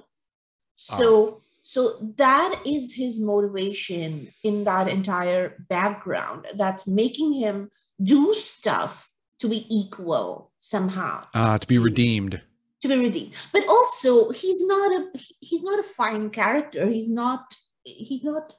So 0.75 1.41
so 1.63 1.98
that 2.17 2.62
is 2.65 2.93
his 2.93 3.22
motivation 3.22 4.34
in 4.43 4.65
that 4.65 4.89
entire 4.89 5.55
background 5.70 6.46
that's 6.55 6.86
making 6.86 7.34
him 7.34 7.72
do 8.01 8.34
stuff 8.34 9.10
to 9.39 9.48
be 9.48 9.65
equal 9.70 10.51
somehow. 10.60 11.24
Uh, 11.34 11.58
to 11.58 11.65
be 11.65 11.77
redeemed. 11.77 12.41
To 12.82 12.89
be 12.89 12.98
redeemed. 12.98 13.34
But 13.53 13.67
also 13.67 14.32
he's 14.32 14.65
not 14.67 14.91
a 14.91 15.20
he's 15.39 15.63
not 15.63 15.79
a 15.79 15.84
fine 15.84 16.29
character. 16.32 16.89
He's 16.89 17.10
not 17.10 17.55
he's 17.84 18.25
not 18.25 18.55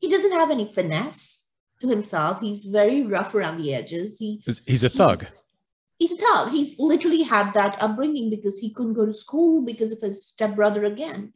he 0.00 0.08
doesn't 0.08 0.32
have 0.32 0.50
any 0.50 0.72
finesse 0.72 1.42
to 1.82 1.88
himself. 1.88 2.40
He's 2.40 2.64
very 2.64 3.02
rough 3.02 3.34
around 3.34 3.58
the 3.58 3.74
edges. 3.74 4.18
He 4.18 4.42
he's 4.64 4.84
a 4.84 4.88
thug. 4.88 5.26
He's, 5.98 6.10
he's 6.10 6.18
a 6.18 6.22
thug. 6.22 6.50
He's 6.50 6.78
literally 6.78 7.24
had 7.24 7.52
that 7.52 7.76
upbringing 7.82 8.30
because 8.30 8.58
he 8.58 8.72
couldn't 8.72 8.94
go 8.94 9.04
to 9.04 9.12
school 9.12 9.60
because 9.60 9.92
of 9.92 10.00
his 10.00 10.26
stepbrother 10.26 10.86
again 10.86 11.34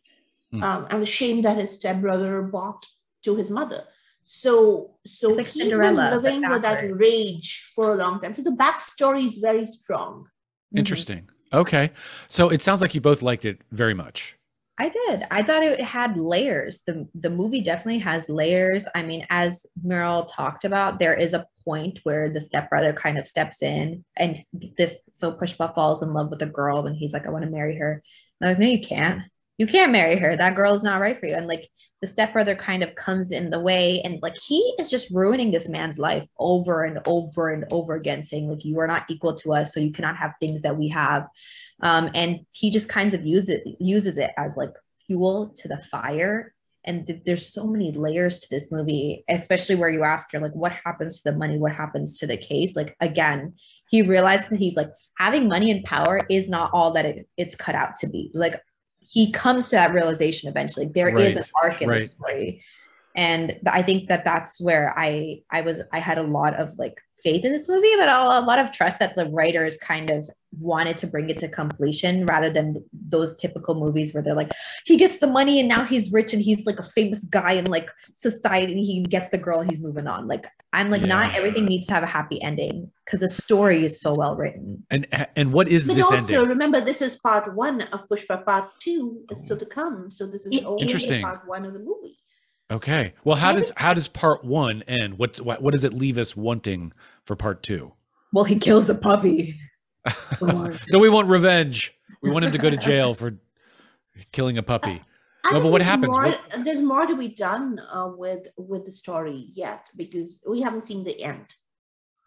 mm. 0.52 0.62
um, 0.62 0.86
and 0.90 1.02
the 1.02 1.06
shame 1.06 1.42
that 1.42 1.56
his 1.56 1.72
stepbrother 1.72 2.42
brought 2.42 2.86
to 3.24 3.36
his 3.36 3.50
mother. 3.50 3.84
So, 4.24 4.92
so 5.06 5.30
like 5.30 5.46
he's 5.46 5.64
Cinderella, 5.64 6.10
been 6.10 6.22
living 6.22 6.50
with 6.50 6.62
that 6.62 6.96
rage 6.96 7.70
for 7.74 7.94
a 7.94 7.96
long 7.96 8.20
time. 8.20 8.34
So 8.34 8.42
the 8.42 8.50
backstory 8.50 9.26
is 9.26 9.38
very 9.38 9.66
strong. 9.66 10.24
Mm-hmm. 10.24 10.78
Interesting. 10.78 11.18
Mm-hmm. 11.18 11.28
Okay, 11.54 11.90
so 12.28 12.48
it 12.48 12.62
sounds 12.62 12.80
like 12.80 12.94
you 12.94 13.00
both 13.00 13.20
liked 13.20 13.44
it 13.44 13.60
very 13.72 13.92
much. 13.94 14.38
I 14.78 14.88
did. 14.88 15.24
I 15.30 15.42
thought 15.42 15.62
it 15.62 15.80
had 15.82 16.16
layers. 16.16 16.82
The 16.86 17.06
the 17.14 17.28
movie 17.28 17.60
definitely 17.60 17.98
has 17.98 18.30
layers. 18.30 18.86
I 18.94 19.02
mean, 19.02 19.26
as 19.28 19.66
Meryl 19.86 20.26
talked 20.26 20.64
about, 20.64 20.98
there 20.98 21.14
is 21.14 21.34
a 21.34 21.46
point 21.64 22.00
where 22.04 22.30
the 22.30 22.40
stepbrother 22.40 22.92
kind 22.94 23.18
of 23.18 23.26
steps 23.26 23.62
in 23.62 24.04
and 24.16 24.44
this 24.52 24.98
so 25.10 25.32
Pushpa 25.32 25.74
falls 25.74 26.02
in 26.02 26.14
love 26.14 26.30
with 26.30 26.42
a 26.42 26.46
girl 26.46 26.86
and 26.86 26.96
he's 26.96 27.12
like, 27.12 27.26
I 27.26 27.30
want 27.30 27.44
to 27.44 27.50
marry 27.50 27.76
her. 27.76 28.02
I'm 28.40 28.48
like, 28.48 28.58
no, 28.58 28.66
you 28.66 28.80
can't 28.80 29.22
you 29.62 29.68
can't 29.68 29.92
marry 29.92 30.16
her. 30.16 30.36
That 30.36 30.56
girl 30.56 30.74
is 30.74 30.82
not 30.82 31.00
right 31.00 31.20
for 31.20 31.26
you. 31.26 31.36
And 31.36 31.46
like 31.46 31.70
the 32.00 32.08
stepbrother 32.08 32.56
kind 32.56 32.82
of 32.82 32.96
comes 32.96 33.30
in 33.30 33.48
the 33.48 33.60
way 33.60 34.02
and 34.02 34.20
like 34.20 34.36
he 34.36 34.74
is 34.80 34.90
just 34.90 35.08
ruining 35.12 35.52
this 35.52 35.68
man's 35.68 36.00
life 36.00 36.26
over 36.40 36.82
and 36.82 36.98
over 37.06 37.50
and 37.50 37.64
over 37.70 37.94
again, 37.94 38.24
saying 38.24 38.50
like 38.50 38.64
you 38.64 38.80
are 38.80 38.88
not 38.88 39.04
equal 39.08 39.36
to 39.36 39.54
us, 39.54 39.72
so 39.72 39.78
you 39.78 39.92
cannot 39.92 40.16
have 40.16 40.32
things 40.40 40.62
that 40.62 40.76
we 40.76 40.88
have. 40.88 41.28
Um, 41.80 42.10
and 42.12 42.40
he 42.52 42.70
just 42.70 42.88
kinds 42.88 43.14
of 43.14 43.24
uses 43.24 43.50
it 43.50 43.62
uses 43.78 44.18
it 44.18 44.32
as 44.36 44.56
like 44.56 44.72
fuel 45.06 45.54
to 45.58 45.68
the 45.68 45.78
fire 45.78 46.52
and 46.84 47.06
th- 47.06 47.22
there's 47.24 47.52
so 47.52 47.64
many 47.64 47.92
layers 47.92 48.38
to 48.38 48.48
this 48.50 48.70
movie 48.70 49.24
especially 49.28 49.74
where 49.74 49.90
you 49.90 50.04
ask 50.04 50.32
you're 50.32 50.42
like 50.42 50.54
what 50.54 50.72
happens 50.84 51.20
to 51.20 51.30
the 51.30 51.36
money 51.36 51.58
what 51.58 51.72
happens 51.72 52.18
to 52.18 52.26
the 52.26 52.36
case 52.36 52.76
like 52.76 52.96
again 53.00 53.52
he 53.88 54.02
realized 54.02 54.44
that 54.48 54.58
he's 54.58 54.76
like 54.76 54.90
having 55.18 55.48
money 55.48 55.70
and 55.70 55.84
power 55.84 56.20
is 56.30 56.48
not 56.48 56.70
all 56.72 56.92
that 56.92 57.04
it, 57.04 57.28
it's 57.36 57.56
cut 57.56 57.74
out 57.74 57.96
to 57.96 58.06
be 58.06 58.30
like 58.32 58.60
he 59.08 59.30
comes 59.32 59.68
to 59.70 59.76
that 59.76 59.92
realization 59.92 60.48
eventually 60.48 60.86
There 60.86 61.14
right. 61.14 61.26
is 61.26 61.36
an 61.36 61.44
arc 61.62 61.82
in 61.82 61.88
right. 61.88 62.00
the 62.00 62.06
story 62.06 62.64
and 63.14 63.58
i 63.66 63.82
think 63.82 64.08
that 64.08 64.24
that's 64.24 64.60
where 64.60 64.94
i 64.98 65.40
i 65.50 65.60
was 65.60 65.80
i 65.92 65.98
had 65.98 66.18
a 66.18 66.22
lot 66.22 66.54
of 66.58 66.76
like 66.78 67.00
faith 67.22 67.44
in 67.44 67.52
this 67.52 67.68
movie 67.68 67.94
but 67.96 68.08
a, 68.08 68.40
a, 68.40 68.40
lot 68.40 68.58
of 68.58 68.72
trust 68.72 68.98
that 68.98 69.14
the 69.16 69.26
writers 69.26 69.76
kind 69.76 70.10
of 70.10 70.28
wanted 70.58 70.98
to 70.98 71.06
bring 71.06 71.30
it 71.30 71.38
to 71.38 71.48
completion 71.48 72.26
rather 72.26 72.50
than 72.50 72.82
those 73.08 73.34
typical 73.34 73.74
movies 73.74 74.12
where 74.12 74.22
they're 74.22 74.34
like 74.34 74.52
he 74.84 74.96
gets 74.96 75.18
the 75.18 75.26
money 75.26 75.58
and 75.58 75.68
now 75.68 75.84
he's 75.84 76.12
rich 76.12 76.32
and 76.32 76.42
he's 76.42 76.66
like 76.66 76.78
a 76.78 76.82
famous 76.82 77.24
guy 77.24 77.52
in 77.52 77.66
like 77.66 77.88
society. 78.14 78.72
And 78.72 78.82
he 78.82 79.02
gets 79.02 79.28
the 79.30 79.38
girl. 79.38 79.60
And 79.60 79.70
he's 79.70 79.80
moving 79.80 80.06
on. 80.06 80.26
Like 80.26 80.46
i'm 80.74 80.90
like 80.90 81.02
yeah. 81.02 81.08
not 81.08 81.34
everything 81.34 81.66
needs 81.66 81.86
to 81.86 81.92
have 81.92 82.02
a 82.02 82.06
happy 82.06 82.40
ending 82.42 82.90
because 83.04 83.20
the 83.20 83.28
story 83.28 83.84
is 83.84 84.00
so 84.00 84.14
well 84.14 84.36
written. 84.36 84.84
And 84.90 85.06
and 85.36 85.52
what 85.52 85.68
is 85.68 85.86
but 85.86 85.96
this 85.96 86.04
also 86.04 86.16
ending? 86.16 86.48
remember 86.48 86.80
this 86.80 87.02
is 87.02 87.16
part 87.16 87.54
one 87.54 87.82
of 87.82 88.08
pushpa 88.08 88.44
part 88.44 88.68
two 88.78 89.22
is 89.30 89.38
still 89.38 89.56
oh. 89.56 89.60
to 89.60 89.66
come. 89.66 90.10
So 90.10 90.26
this 90.26 90.46
is 90.46 90.64
only 90.64 90.82
Interesting. 90.82 91.22
part 91.22 91.46
one 91.46 91.64
of 91.64 91.72
the 91.72 91.78
movie 91.78 92.18
Okay. 92.72 93.12
Well, 93.22 93.36
how 93.36 93.52
does 93.52 93.70
how 93.76 93.92
does 93.92 94.08
part 94.08 94.44
one 94.44 94.82
end? 94.88 95.18
What's 95.18 95.40
what, 95.40 95.62
what 95.62 95.72
does 95.72 95.84
it 95.84 95.92
leave 95.92 96.16
us 96.16 96.34
wanting 96.34 96.92
for 97.26 97.36
part 97.36 97.62
two? 97.62 97.92
Well, 98.32 98.44
he 98.44 98.56
kills 98.56 98.86
the 98.86 98.94
puppy. 98.94 99.60
so 100.38 100.98
we 100.98 101.10
want 101.10 101.28
revenge. 101.28 101.94
We 102.22 102.30
want 102.30 102.46
him 102.46 102.52
to 102.52 102.58
go 102.58 102.70
to 102.70 102.76
jail 102.78 103.12
for 103.12 103.36
killing 104.32 104.56
a 104.56 104.62
puppy. 104.62 105.02
no, 105.50 105.60
but 105.60 105.70
what 105.70 105.82
happens? 105.82 106.16
More, 106.16 106.28
what? 106.28 106.64
There's 106.64 106.80
more 106.80 107.04
to 107.04 107.14
be 107.14 107.28
done 107.28 107.78
uh, 107.92 108.10
with 108.16 108.48
with 108.56 108.86
the 108.86 108.92
story 108.92 109.50
yet 109.54 109.86
because 109.94 110.42
we 110.48 110.62
haven't 110.62 110.86
seen 110.86 111.04
the 111.04 111.22
end. 111.22 111.46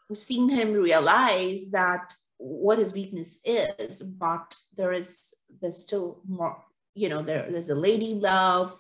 We've 0.10 0.20
seen 0.20 0.48
him 0.48 0.74
realize 0.74 1.72
that 1.72 2.14
what 2.38 2.78
his 2.78 2.94
weakness 2.94 3.40
is, 3.44 4.04
but 4.04 4.56
there 4.76 4.94
is 4.94 5.34
there's 5.60 5.82
still 5.82 6.22
more. 6.28 6.62
You 6.94 7.10
know, 7.10 7.24
there 7.24 7.48
there's 7.50 7.70
a 7.70 7.76
lady 7.76 8.14
love 8.14 8.80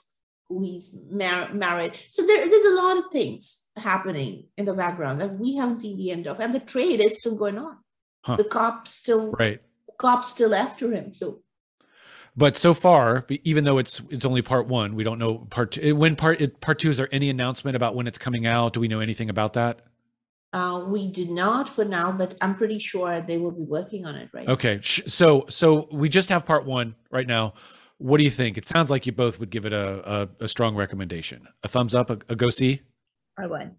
who 0.49 0.63
he's 0.63 0.95
mar- 1.09 1.53
married. 1.53 1.93
So 2.09 2.25
there, 2.25 2.47
there's 2.47 2.65
a 2.65 2.81
lot 2.81 2.97
of 2.97 3.05
things 3.11 3.65
happening 3.75 4.45
in 4.57 4.65
the 4.65 4.73
background 4.73 5.19
that 5.21 5.37
we 5.37 5.55
haven't 5.55 5.81
seen 5.81 5.97
the 5.97 6.11
end 6.11 6.27
of, 6.27 6.39
and 6.39 6.53
the 6.53 6.59
trade 6.59 7.03
is 7.03 7.17
still 7.19 7.35
going 7.35 7.57
on. 7.57 7.77
Huh. 8.23 8.37
The 8.37 8.43
cops 8.43 8.91
still 8.91 9.31
right. 9.33 9.61
The 9.87 9.93
cops 9.97 10.29
still 10.31 10.55
after 10.55 10.91
him. 10.91 11.13
So, 11.13 11.41
but 12.35 12.57
so 12.57 12.73
far, 12.73 13.25
even 13.43 13.63
though 13.63 13.77
it's 13.77 14.01
it's 14.09 14.25
only 14.25 14.41
part 14.41 14.67
one, 14.67 14.95
we 14.95 15.03
don't 15.03 15.19
know 15.19 15.39
part 15.49 15.73
two. 15.73 15.95
When 15.95 16.15
part 16.15 16.41
it, 16.41 16.59
part 16.61 16.79
two 16.79 16.89
is 16.89 16.97
there 16.97 17.09
any 17.11 17.29
announcement 17.29 17.75
about 17.75 17.95
when 17.95 18.07
it's 18.07 18.17
coming 18.17 18.45
out? 18.45 18.73
Do 18.73 18.79
we 18.79 18.87
know 18.87 18.99
anything 18.99 19.29
about 19.29 19.53
that? 19.53 19.81
Uh, 20.53 20.85
we 20.87 21.11
did 21.11 21.29
not 21.29 21.67
for 21.67 21.83
now, 21.83 22.11
but 22.13 22.35
I'm 22.39 22.55
pretty 22.55 22.79
sure 22.79 23.19
they 23.19 23.37
will 23.37 23.51
be 23.51 23.63
working 23.63 24.05
on 24.05 24.15
it 24.15 24.29
right. 24.33 24.47
Okay, 24.47 24.79
so 24.81 25.45
so 25.49 25.87
we 25.91 26.07
just 26.07 26.29
have 26.29 26.45
part 26.45 26.65
one 26.65 26.95
right 27.11 27.27
now. 27.27 27.55
What 27.97 28.17
do 28.17 28.23
you 28.23 28.29
think? 28.29 28.57
It 28.57 28.65
sounds 28.65 28.91
like 28.91 29.05
you 29.05 29.11
both 29.11 29.39
would 29.39 29.49
give 29.49 29.65
it 29.65 29.73
a, 29.73 30.29
a, 30.39 30.45
a 30.45 30.47
strong 30.47 30.75
recommendation. 30.75 31.47
A 31.63 31.67
thumbs 31.67 31.95
up, 31.95 32.09
a, 32.09 32.19
a, 32.27 32.35
go 32.35 32.49
see? 32.49 32.81
I 33.37 33.47
would. 33.47 33.75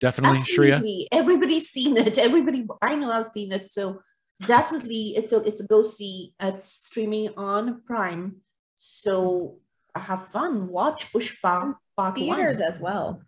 Definitely, 0.00 0.40
Absolutely. 0.40 1.08
Shreya? 1.12 1.18
Everybody's 1.18 1.68
seen 1.68 1.96
it. 1.96 2.18
Everybody, 2.18 2.66
I 2.82 2.96
know 2.96 3.10
I've 3.10 3.28
seen 3.28 3.52
it. 3.52 3.70
So 3.70 4.02
definitely 4.46 5.16
it's 5.16 5.32
a, 5.32 5.42
it's 5.44 5.60
a 5.60 5.66
go 5.66 5.82
see. 5.82 6.34
It's 6.38 6.66
streaming 6.66 7.30
on 7.36 7.82
Prime. 7.86 8.36
So 8.76 9.56
have 9.94 10.28
fun. 10.28 10.68
Watch 10.68 11.12
Pushpa 11.12 11.76
Part 11.96 12.16
Theaters 12.16 12.58
one. 12.58 12.68
as 12.68 12.80
well. 12.80 13.22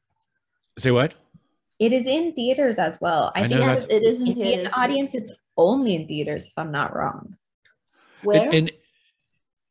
Say 0.79 0.91
what? 0.91 1.15
It 1.79 1.93
is 1.93 2.07
in 2.07 2.33
theaters 2.35 2.79
as 2.79 2.99
well. 3.01 3.33
I, 3.35 3.45
I 3.45 3.49
think 3.49 3.61
yes, 3.61 3.87
it 3.87 4.03
is 4.03 4.21
in 4.21 4.35
theaters. 4.35 4.73
audience, 4.75 5.15
it's 5.15 5.33
only 5.57 5.95
in 5.95 6.07
theaters, 6.07 6.47
if 6.47 6.53
I'm 6.57 6.73
not 6.73 6.95
wrong. 6.95 7.37
Where? 8.23 8.49
In, 8.49 8.69
in, 8.69 8.71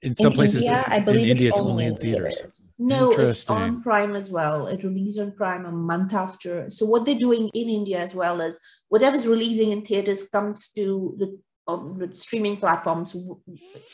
in 0.06 0.14
some 0.14 0.32
in 0.34 0.38
places 0.38 0.64
India, 0.64 0.84
I 0.88 1.00
believe 1.00 1.24
in 1.24 1.30
India 1.32 1.50
it's 1.50 1.60
only, 1.60 1.86
in 1.86 1.98
theaters. 1.98 2.38
theaters. 2.38 2.66
No, 2.78 3.12
it's 3.12 3.50
on 3.50 3.82
Prime 3.82 4.16
as 4.16 4.30
well. 4.30 4.68
It 4.68 4.84
released 4.84 5.20
on 5.20 5.32
Prime 5.32 5.66
a 5.66 5.72
month 5.72 6.14
after. 6.14 6.70
So 6.70 6.86
what 6.86 7.06
they're 7.06 7.26
doing 7.28 7.50
in 7.54 7.70
India 7.70 8.00
as 8.00 8.14
well 8.14 8.40
is 8.40 8.60
whatever's 8.90 9.26
releasing 9.26 9.72
in 9.72 9.82
theaters 9.84 10.30
comes 10.30 10.70
to 10.74 11.16
the, 11.18 11.28
um, 11.68 11.98
the 11.98 12.16
streaming 12.18 12.58
platforms 12.58 13.16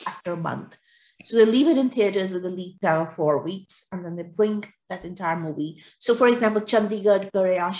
after 0.05 0.33
a 0.33 0.37
month. 0.37 0.77
So 1.23 1.37
they 1.37 1.45
leave 1.45 1.67
it 1.67 1.77
in 1.77 1.89
theaters 1.89 2.31
with 2.31 2.45
a 2.45 2.49
lead 2.49 2.79
time 2.81 3.07
of 3.07 3.13
four 3.15 3.41
weeks, 3.43 3.87
and 3.91 4.03
then 4.03 4.15
they 4.15 4.23
bring 4.23 4.65
that 4.89 5.05
entire 5.05 5.39
movie. 5.39 5.81
So, 5.97 6.15
for 6.15 6.27
example, 6.27 6.61
Chandigarh 6.61 7.31
Kare 7.31 7.71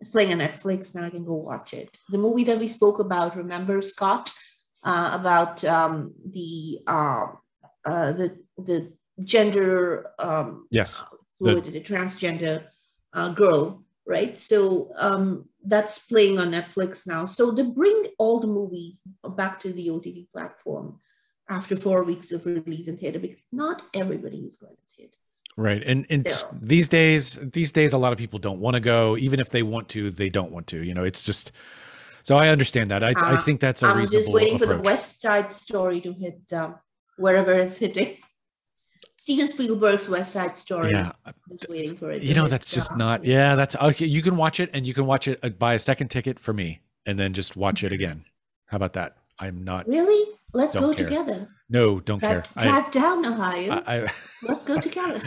is 0.00 0.08
playing 0.08 0.32
on 0.32 0.38
Netflix. 0.40 0.94
Now 0.94 1.04
I 1.04 1.10
can 1.10 1.24
go 1.24 1.34
watch 1.34 1.74
it. 1.74 1.98
The 2.08 2.18
movie 2.18 2.44
that 2.44 2.58
we 2.58 2.68
spoke 2.68 2.98
about, 2.98 3.36
remember 3.36 3.80
Scott, 3.82 4.32
uh, 4.82 5.10
about 5.12 5.64
um, 5.64 6.14
the 6.28 6.80
uh, 6.86 7.26
uh, 7.84 8.12
the 8.12 8.36
the 8.58 8.92
gender 9.22 10.10
um, 10.18 10.66
yes 10.70 11.02
fluid, 11.38 11.64
the, 11.64 11.70
the 11.72 11.80
transgender 11.80 12.64
uh, 13.12 13.28
girl, 13.30 13.82
right? 14.06 14.38
So 14.38 14.90
um, 14.96 15.48
that's 15.64 15.98
playing 16.00 16.38
on 16.38 16.50
Netflix 16.50 17.06
now. 17.06 17.26
So 17.26 17.50
they 17.50 17.62
bring 17.62 18.06
all 18.18 18.40
the 18.40 18.46
movies 18.46 19.00
back 19.36 19.60
to 19.60 19.72
the 19.72 19.90
OTT 19.90 20.32
platform 20.32 20.98
after 21.48 21.76
four 21.76 22.04
weeks 22.04 22.32
of 22.32 22.46
release 22.46 22.88
in 22.88 22.96
theater 22.96 23.18
because 23.18 23.42
not 23.52 23.82
everybody 23.94 24.38
is 24.38 24.56
going 24.56 24.74
to 24.74 24.96
theater. 24.96 25.16
Right, 25.56 25.84
and 25.84 26.04
and 26.10 26.26
these 26.60 26.88
days, 26.88 27.38
these 27.40 27.70
days, 27.70 27.92
a 27.92 27.98
lot 27.98 28.12
of 28.12 28.18
people 28.18 28.40
don't 28.40 28.58
want 28.58 28.74
to 28.74 28.80
go. 28.80 29.16
Even 29.16 29.38
if 29.38 29.50
they 29.50 29.62
want 29.62 29.88
to, 29.90 30.10
they 30.10 30.28
don't 30.28 30.50
want 30.50 30.66
to. 30.68 30.82
You 30.82 30.94
know, 30.94 31.04
it's 31.04 31.22
just. 31.22 31.52
So 32.24 32.36
I 32.36 32.48
understand 32.48 32.90
that. 32.90 33.04
I, 33.04 33.10
uh, 33.10 33.12
I 33.16 33.36
think 33.36 33.60
that's 33.60 33.82
a 33.82 33.86
I'm 33.86 33.98
reasonable. 33.98 34.18
I'm 34.18 34.22
just 34.24 34.34
waiting 34.34 34.56
approach. 34.56 34.68
for 34.68 34.74
the 34.76 34.82
West 34.82 35.20
Side 35.22 35.52
Story 35.52 36.00
to 36.00 36.12
hit 36.12 36.40
um, 36.54 36.76
wherever 37.16 37.52
it's 37.52 37.78
hitting. 37.78 38.16
Steven 39.16 39.48
Spielberg's 39.48 40.08
West 40.08 40.32
Side 40.32 40.58
Story. 40.58 40.90
Yeah, 40.90 41.12
just 41.50 41.68
waiting 41.68 41.96
for 41.96 42.10
it. 42.10 42.22
You 42.22 42.34
know, 42.34 42.48
that's 42.48 42.68
just 42.68 42.96
not. 42.96 43.24
Yeah, 43.24 43.54
that's 43.54 43.76
okay. 43.76 44.06
You 44.06 44.22
can 44.22 44.36
watch 44.36 44.60
it, 44.60 44.70
and 44.74 44.86
you 44.86 44.92
can 44.92 45.06
watch 45.06 45.28
it. 45.28 45.38
Uh, 45.42 45.48
buy 45.50 45.74
a 45.74 45.78
second 45.78 46.08
ticket 46.08 46.38
for 46.38 46.52
me, 46.52 46.80
and 47.06 47.18
then 47.18 47.32
just 47.32 47.56
watch 47.56 47.84
it 47.84 47.92
again. 47.92 48.24
How 48.66 48.76
about 48.76 48.92
that? 48.94 49.16
I'm 49.38 49.64
not 49.64 49.88
really. 49.88 50.32
Let's 50.52 50.74
go 50.74 50.94
care. 50.94 51.06
together. 51.06 51.48
No, 51.68 52.00
don't 52.00 52.20
drive, 52.20 52.52
care. 52.52 52.64
Drive 52.64 52.86
I, 52.86 52.90
down 52.90 53.26
Ohio. 53.26 53.82
I, 53.86 54.02
I, 54.02 54.06
Let's 54.42 54.64
go 54.64 54.80
together. 54.80 55.20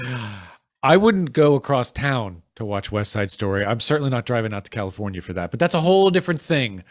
I 0.84 0.96
wouldn't 0.96 1.34
go 1.34 1.56
across 1.56 1.92
town 1.92 2.44
to 2.56 2.66
watch 2.66 2.92
West 2.92 3.12
Side 3.12 3.32
Story. 3.32 3.66
I'm 3.66 3.80
certainly 3.80 4.10
not 4.10 4.26
driving 4.26 4.54
out 4.54 4.64
to 4.66 4.70
California 4.70 5.22
for 5.22 5.34
that, 5.34 5.52
but 5.52 5.60
that's 5.60 5.74
a 5.74 5.82
whole 5.82 6.10
different 6.10 6.40
thing. 6.40 6.84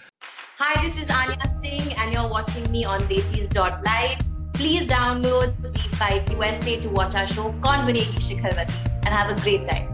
Hi, 0.59 0.85
this 0.85 1.03
is 1.03 1.11
Anya 1.11 1.39
Singh, 1.63 1.97
and 1.99 2.13
you're 2.13 2.29
watching 2.29 2.71
me 2.71 2.85
on 2.85 3.01
Desis.live. 3.03 4.36
Please 4.57 4.87
download 4.87 5.53
ZEE5 5.61 6.33
USA 6.33 6.81
to 6.81 6.89
watch 6.89 7.15
our 7.15 7.27
show 7.27 7.53
Kaun 7.61 7.85
Banegi 7.87 8.17
Shikharwati 8.17 8.75
and 9.05 9.09
have 9.09 9.37
a 9.37 9.39
great 9.43 9.67
time. 9.67 9.87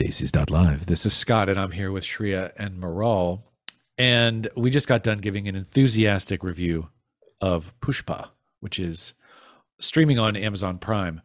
Desis.live. 0.00 0.86
This 0.86 1.06
is 1.06 1.14
Scott, 1.14 1.48
and 1.48 1.56
I'm 1.56 1.70
here 1.70 1.92
with 1.92 2.02
Shreya 2.02 2.50
and 2.56 2.82
Maral. 2.82 3.42
And 3.96 4.48
we 4.56 4.70
just 4.70 4.88
got 4.88 5.04
done 5.04 5.18
giving 5.18 5.46
an 5.46 5.54
enthusiastic 5.54 6.42
review 6.42 6.88
of 7.40 7.72
Pushpa, 7.78 8.30
which 8.58 8.80
is 8.80 9.14
streaming 9.78 10.18
on 10.18 10.34
Amazon 10.34 10.78
Prime. 10.78 11.20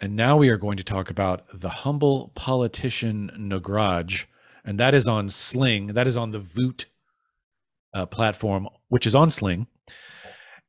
And 0.00 0.14
now 0.14 0.36
we 0.36 0.48
are 0.50 0.58
going 0.58 0.76
to 0.76 0.84
talk 0.84 1.10
about 1.10 1.42
the 1.52 1.70
humble 1.70 2.30
politician 2.36 3.32
Nagraj, 3.36 4.26
and 4.66 4.80
that 4.80 4.94
is 4.94 5.06
on 5.06 5.28
Sling. 5.28 5.88
That 5.88 6.06
is 6.06 6.16
on 6.16 6.32
the 6.32 6.40
Voot 6.40 6.86
uh, 7.94 8.04
platform, 8.06 8.68
which 8.88 9.06
is 9.06 9.14
on 9.14 9.30
Sling. 9.30 9.66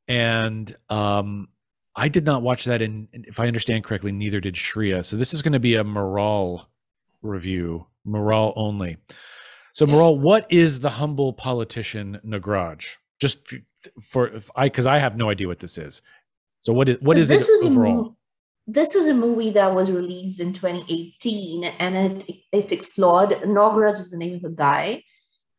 And 0.08 0.74
um, 0.90 1.50
I 1.96 2.08
did 2.08 2.24
not 2.24 2.44
watch 2.44 2.66
that, 2.66 2.82
and 2.82 3.08
if 3.12 3.40
I 3.40 3.48
understand 3.48 3.84
correctly, 3.84 4.12
neither 4.12 4.40
did 4.40 4.56
Shreya. 4.56 5.04
So 5.04 5.18
this 5.18 5.34
is 5.34 5.42
going 5.42 5.54
to 5.54 5.60
be 5.60 5.76
a 5.76 5.84
Maral 5.84 6.68
review, 7.22 7.88
Maral 8.08 8.54
only. 8.56 8.98
So 9.74 9.86
Maral, 9.86 10.18
what 10.20 10.46
is 10.50 10.80
the 10.80 10.92
humble 10.92 11.34
politician 11.34 12.20
Nagraj? 12.26 12.98
Just 13.20 13.40
for 14.02 14.32
I, 14.56 14.66
because 14.66 14.88
I 14.88 15.00
have 15.00 15.18
no 15.18 15.30
idea 15.30 15.48
what 15.48 15.60
this 15.60 15.78
is. 15.78 16.02
So 16.60 16.72
what 16.72 16.88
is 16.90 16.98
what 17.02 17.16
so 17.16 17.22
is 17.22 17.32
it 17.32 17.48
overall? 17.64 18.17
This 18.68 18.94
was 18.94 19.08
a 19.08 19.14
movie 19.14 19.52
that 19.52 19.74
was 19.74 19.90
released 19.90 20.42
in 20.42 20.52
2018 20.52 21.64
and 21.64 22.22
it, 22.28 22.36
it 22.52 22.72
explored 22.72 23.30
Nagraj 23.30 23.94
is 23.94 24.12
the 24.12 24.18
name 24.18 24.36
of 24.36 24.42
the 24.42 24.50
guy 24.50 25.04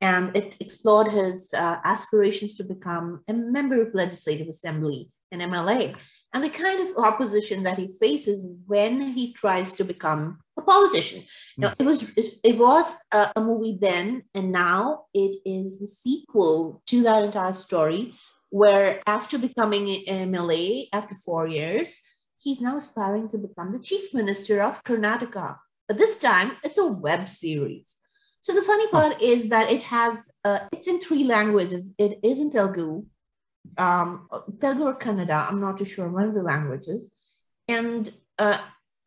and 0.00 0.36
it 0.36 0.56
explored 0.60 1.10
his 1.10 1.52
uh, 1.54 1.76
aspirations 1.84 2.54
to 2.56 2.64
become 2.64 3.22
a 3.26 3.32
member 3.32 3.80
of 3.80 3.94
legislative 3.94 4.48
assembly 4.48 5.10
an 5.32 5.40
mla 5.40 5.96
and 6.34 6.44
the 6.44 6.50
kind 6.50 6.80
of 6.86 7.04
opposition 7.04 7.62
that 7.62 7.78
he 7.78 7.94
faces 8.00 8.44
when 8.66 9.12
he 9.12 9.32
tries 9.32 9.72
to 9.72 9.84
become 9.84 10.38
a 10.58 10.62
politician. 10.62 11.22
Now 11.56 11.72
it 11.78 11.84
was 11.84 12.04
it 12.18 12.58
was 12.58 12.94
a, 13.12 13.32
a 13.36 13.40
movie 13.40 13.78
then 13.80 14.24
and 14.34 14.52
now 14.52 15.04
it 15.14 15.40
is 15.46 15.78
the 15.78 15.86
sequel 15.86 16.82
to 16.88 17.02
that 17.04 17.22
entire 17.22 17.54
story 17.54 18.14
where 18.50 19.00
after 19.06 19.38
becoming 19.38 19.88
an 20.06 20.32
MLA 20.32 20.88
after 20.92 21.14
four 21.14 21.46
years, 21.46 22.02
he's 22.38 22.60
now 22.60 22.76
aspiring 22.76 23.28
to 23.30 23.38
become 23.38 23.72
the 23.72 23.78
chief 23.78 24.14
minister 24.14 24.62
of 24.62 24.82
Karnataka. 24.84 25.58
But 25.86 25.98
this 25.98 26.18
time 26.18 26.52
it's 26.64 26.78
a 26.78 26.86
web 26.86 27.28
series. 27.28 27.96
So 28.40 28.54
the 28.54 28.62
funny 28.62 28.88
part 28.88 29.20
is 29.20 29.48
that 29.48 29.70
it 29.70 29.82
has, 29.82 30.30
uh, 30.44 30.60
it's 30.72 30.86
in 30.86 31.00
three 31.00 31.24
languages. 31.24 31.92
It 31.98 32.20
is 32.22 32.40
in 32.40 32.50
Telugu, 32.50 33.04
um, 33.76 34.28
Telugu 34.60 34.84
or 34.84 34.98
Kannada, 34.98 35.48
I'm 35.48 35.60
not 35.60 35.78
too 35.78 35.84
sure, 35.84 36.08
one 36.08 36.24
of 36.24 36.34
the 36.34 36.42
languages. 36.42 37.10
And 37.68 38.10
uh, 38.38 38.58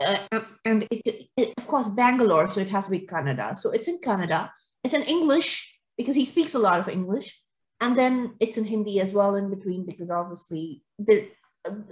uh, 0.05 0.41
and 0.65 0.87
it, 0.91 1.29
it, 1.37 1.53
of 1.57 1.67
course, 1.67 1.87
Bangalore, 1.87 2.49
so 2.49 2.59
it 2.59 2.69
has 2.69 2.85
to 2.85 2.91
be 2.91 3.01
Kannada. 3.01 3.57
So 3.57 3.71
it's 3.71 3.87
in 3.87 3.99
Kannada. 3.99 4.49
It's 4.83 4.93
in 4.93 5.03
English 5.03 5.79
because 5.97 6.15
he 6.15 6.25
speaks 6.25 6.53
a 6.53 6.59
lot 6.59 6.79
of 6.79 6.89
English. 6.89 7.41
And 7.79 7.97
then 7.97 8.35
it's 8.39 8.57
in 8.57 8.65
Hindi 8.65 8.99
as 8.99 9.11
well 9.11 9.35
in 9.35 9.49
between 9.49 9.85
because 9.85 10.09
obviously 10.09 10.83
the, 10.99 11.29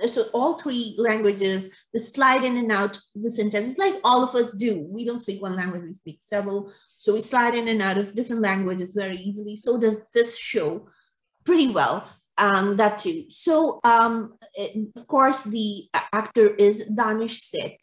so 0.07 0.23
all 0.33 0.59
three 0.59 0.95
languages 0.97 1.69
the 1.93 1.99
slide 1.99 2.43
in 2.43 2.57
and 2.57 2.71
out 2.71 2.97
the 3.15 3.29
sentence 3.29 3.77
like 3.77 3.95
all 4.03 4.23
of 4.23 4.35
us 4.35 4.53
do. 4.53 4.85
We 4.89 5.05
don't 5.05 5.19
speak 5.19 5.41
one 5.41 5.55
language 5.55 5.83
we 5.83 5.93
speak 5.93 6.19
several. 6.21 6.73
So 6.97 7.13
we 7.13 7.21
slide 7.21 7.55
in 7.55 7.67
and 7.67 7.81
out 7.81 7.97
of 7.97 8.15
different 8.15 8.41
languages 8.41 8.91
very 8.91 9.17
easily. 9.17 9.55
So 9.57 9.77
does 9.77 10.05
this 10.13 10.37
show 10.37 10.89
pretty 11.45 11.69
well 11.69 12.07
um, 12.37 12.77
that 12.77 12.99
too. 12.99 13.25
So 13.29 13.79
um, 13.83 14.37
it, 14.53 14.89
of 14.95 15.07
course 15.07 15.43
the 15.43 15.87
actor 15.93 16.55
is 16.55 16.87
danish 16.87 17.41
Sait. 17.41 17.77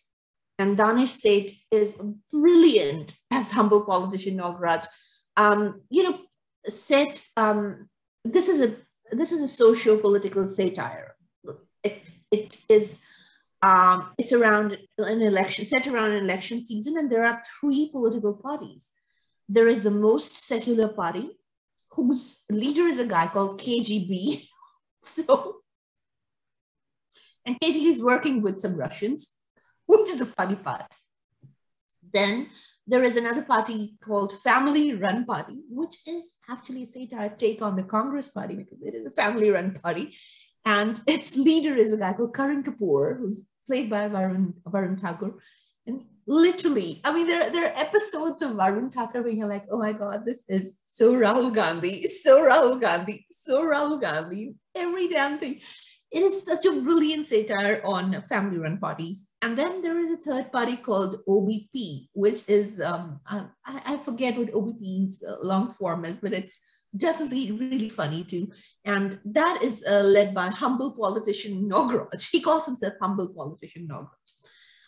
And 0.58 0.76
danish 0.76 1.12
Sait 1.12 1.52
is 1.70 1.92
brilliant 2.32 3.14
as 3.30 3.52
humble 3.52 3.84
politician 3.84 4.38
nagraj 4.38 4.86
um, 5.36 5.82
you 5.90 6.02
know 6.02 6.18
Sait 6.68 7.22
um, 7.36 7.88
this 8.24 8.48
is 8.48 8.60
a 8.60 8.76
this 9.12 9.30
is 9.30 9.40
a 9.40 9.48
socio-political 9.48 10.48
satire 10.48 11.15
it, 11.86 12.02
it 12.30 12.58
is 12.68 13.00
um, 13.62 14.12
it's 14.18 14.32
around 14.32 14.76
an 14.98 15.22
election, 15.22 15.66
set 15.66 15.86
around 15.86 16.12
an 16.12 16.24
election 16.24 16.64
season, 16.64 16.96
and 16.98 17.10
there 17.10 17.24
are 17.24 17.42
three 17.58 17.88
political 17.90 18.34
parties. 18.34 18.92
There 19.48 19.68
is 19.68 19.82
the 19.82 19.90
most 19.90 20.36
secular 20.46 20.88
party, 20.88 21.30
whose 21.90 22.44
leader 22.50 22.86
is 22.86 22.98
a 22.98 23.06
guy 23.06 23.26
called 23.26 23.60
KGB. 23.60 24.46
so, 25.02 25.56
and 27.44 27.58
KGB 27.58 27.86
is 27.86 28.02
working 28.02 28.42
with 28.42 28.60
some 28.60 28.76
Russians, 28.76 29.36
which 29.86 30.08
is 30.10 30.18
the 30.18 30.26
funny 30.26 30.56
part. 30.56 30.86
Then 32.12 32.48
there 32.86 33.02
is 33.02 33.16
another 33.16 33.42
party 33.42 33.96
called 34.00 34.32
Family 34.42 34.94
Run 34.94 35.24
Party, 35.24 35.56
which 35.68 35.96
is 36.06 36.30
actually 36.48 36.82
a 36.82 36.86
satire 36.86 37.34
take 37.36 37.62
on 37.62 37.74
the 37.74 37.82
Congress 37.82 38.28
Party 38.28 38.54
because 38.54 38.80
it 38.82 38.94
is 38.94 39.06
a 39.06 39.10
family 39.10 39.50
run 39.50 39.78
party. 39.82 40.14
And 40.66 41.00
its 41.06 41.36
leader 41.36 41.76
is 41.76 41.92
a 41.92 41.96
guy 41.96 42.12
called 42.12 42.34
Karan 42.34 42.64
Kapoor, 42.64 43.18
who's 43.18 43.40
played 43.68 43.88
by 43.88 44.08
Varun, 44.08 44.52
Varun 44.64 45.00
Thakur. 45.00 45.38
And 45.86 46.02
literally, 46.26 47.00
I 47.04 47.14
mean, 47.14 47.28
there, 47.28 47.50
there 47.50 47.66
are 47.70 47.78
episodes 47.78 48.42
of 48.42 48.50
Varun 48.50 48.92
Thakur 48.92 49.22
where 49.22 49.30
you're 49.30 49.46
like, 49.46 49.66
oh 49.70 49.78
my 49.78 49.92
God, 49.92 50.24
this 50.26 50.44
is 50.48 50.76
so 50.84 51.14
Rahul 51.14 51.54
Gandhi, 51.54 52.08
so 52.08 52.40
Rahul 52.40 52.80
Gandhi, 52.80 53.26
so 53.30 53.64
Rahul 53.64 54.00
Gandhi, 54.00 54.56
every 54.74 55.08
damn 55.08 55.38
thing. 55.38 55.60
It 56.10 56.22
is 56.22 56.44
such 56.44 56.66
a 56.66 56.80
brilliant 56.80 57.26
satire 57.26 57.80
on 57.84 58.24
family 58.28 58.58
run 58.58 58.78
parties. 58.78 59.26
And 59.42 59.56
then 59.56 59.82
there 59.82 59.98
is 60.00 60.10
a 60.12 60.16
third 60.16 60.52
party 60.52 60.76
called 60.76 61.20
OBP, 61.28 62.08
which 62.12 62.48
is, 62.48 62.80
um, 62.80 63.20
I, 63.26 63.44
I 63.64 63.96
forget 63.98 64.36
what 64.36 64.52
OBP's 64.52 65.22
uh, 65.22 65.36
long 65.42 65.70
form 65.70 66.04
is, 66.04 66.16
but 66.16 66.32
it's 66.32 66.60
definitely 66.96 67.52
really 67.52 67.88
funny 67.88 68.24
too. 68.24 68.50
And 68.84 69.18
that 69.24 69.62
is 69.62 69.84
uh, 69.88 70.02
led 70.02 70.34
by 70.34 70.48
humble 70.48 70.92
politician 70.92 71.68
Nogrod. 71.68 72.26
He 72.32 72.40
calls 72.40 72.66
himself 72.66 72.94
humble 73.00 73.28
politician 73.28 73.88
Nogrod. 73.90 74.26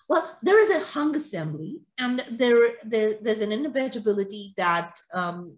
Well, 0.08 0.38
there 0.42 0.60
is 0.60 0.70
a 0.70 0.84
hung 0.84 1.14
assembly 1.16 1.80
and 1.98 2.24
there, 2.30 2.76
there 2.82 3.18
there's 3.20 3.42
an 3.42 3.52
inevitability 3.52 4.54
that 4.56 4.98
um, 5.12 5.56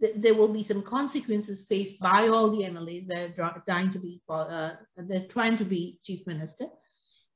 th 0.00 0.12
there 0.22 0.36
will 0.38 0.52
be 0.58 0.64
some 0.70 0.82
consequences 0.82 1.66
faced 1.70 1.98
by 2.00 2.20
all 2.32 2.48
the 2.50 2.64
MLAs 2.74 3.06
that 3.08 3.38
are 3.46 3.62
trying 3.68 3.90
to 3.92 4.00
be, 4.06 4.12
uh, 4.28 4.70
they're 5.08 5.32
trying 5.36 5.56
to 5.58 5.66
be 5.74 5.98
chief 6.06 6.20
minister. 6.26 6.66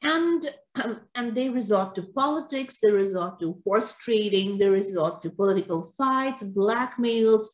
And, 0.03 0.41
um, 0.83 1.01
and 1.15 1.35
they 1.35 1.49
resort 1.51 1.95
to 1.97 2.03
politics, 2.23 2.79
they 2.79 2.91
resort 2.91 3.39
to 3.41 3.61
horse 3.65 3.99
trading, 3.99 4.49
they 4.57 4.69
resort 4.69 5.21
to 5.23 5.31
political 5.31 5.81
fights, 5.99 6.43
blackmails, 6.43 7.47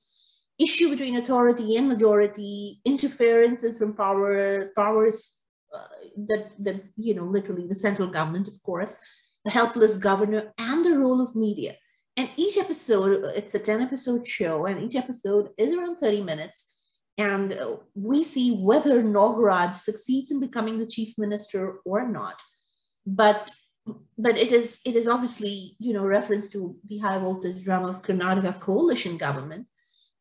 issue 0.58 0.90
between 0.90 1.16
authority 1.16 1.76
and 1.76 1.88
majority, 1.88 2.80
interferences 2.84 3.78
from 3.78 3.94
power, 3.94 4.72
powers 4.76 5.36
uh, 5.74 5.86
that, 6.28 6.50
that, 6.58 6.82
you 6.96 7.14
know, 7.14 7.24
literally 7.24 7.66
the 7.66 7.74
central 7.74 8.08
government, 8.08 8.48
of 8.48 8.62
course, 8.62 8.96
the 9.44 9.50
helpless 9.50 9.96
governor, 9.96 10.52
and 10.58 10.84
the 10.84 10.98
role 10.98 11.20
of 11.20 11.36
media. 11.36 11.76
And 12.16 12.30
each 12.36 12.56
episode, 12.56 13.32
it's 13.36 13.54
a 13.54 13.58
10 13.58 13.82
episode 13.82 14.26
show, 14.26 14.66
and 14.66 14.82
each 14.82 14.96
episode 14.96 15.50
is 15.58 15.74
around 15.74 15.98
30 15.98 16.22
minutes. 16.22 16.76
And 17.18 17.58
we 17.94 18.22
see 18.22 18.56
whether 18.56 19.02
Nagraj 19.02 19.74
succeeds 19.74 20.30
in 20.30 20.40
becoming 20.40 20.78
the 20.78 20.86
chief 20.86 21.14
minister 21.18 21.78
or 21.84 22.08
not. 22.08 22.40
But 23.06 23.50
but 24.18 24.36
it 24.36 24.50
is 24.50 24.78
it 24.84 24.96
is 24.96 25.06
obviously 25.06 25.76
you 25.78 25.92
know 25.92 26.04
reference 26.04 26.48
to 26.48 26.76
the 26.88 26.98
high 26.98 27.18
voltage 27.18 27.62
drama 27.62 27.88
of 27.90 28.02
Karnataka 28.02 28.58
coalition 28.60 29.16
government 29.16 29.66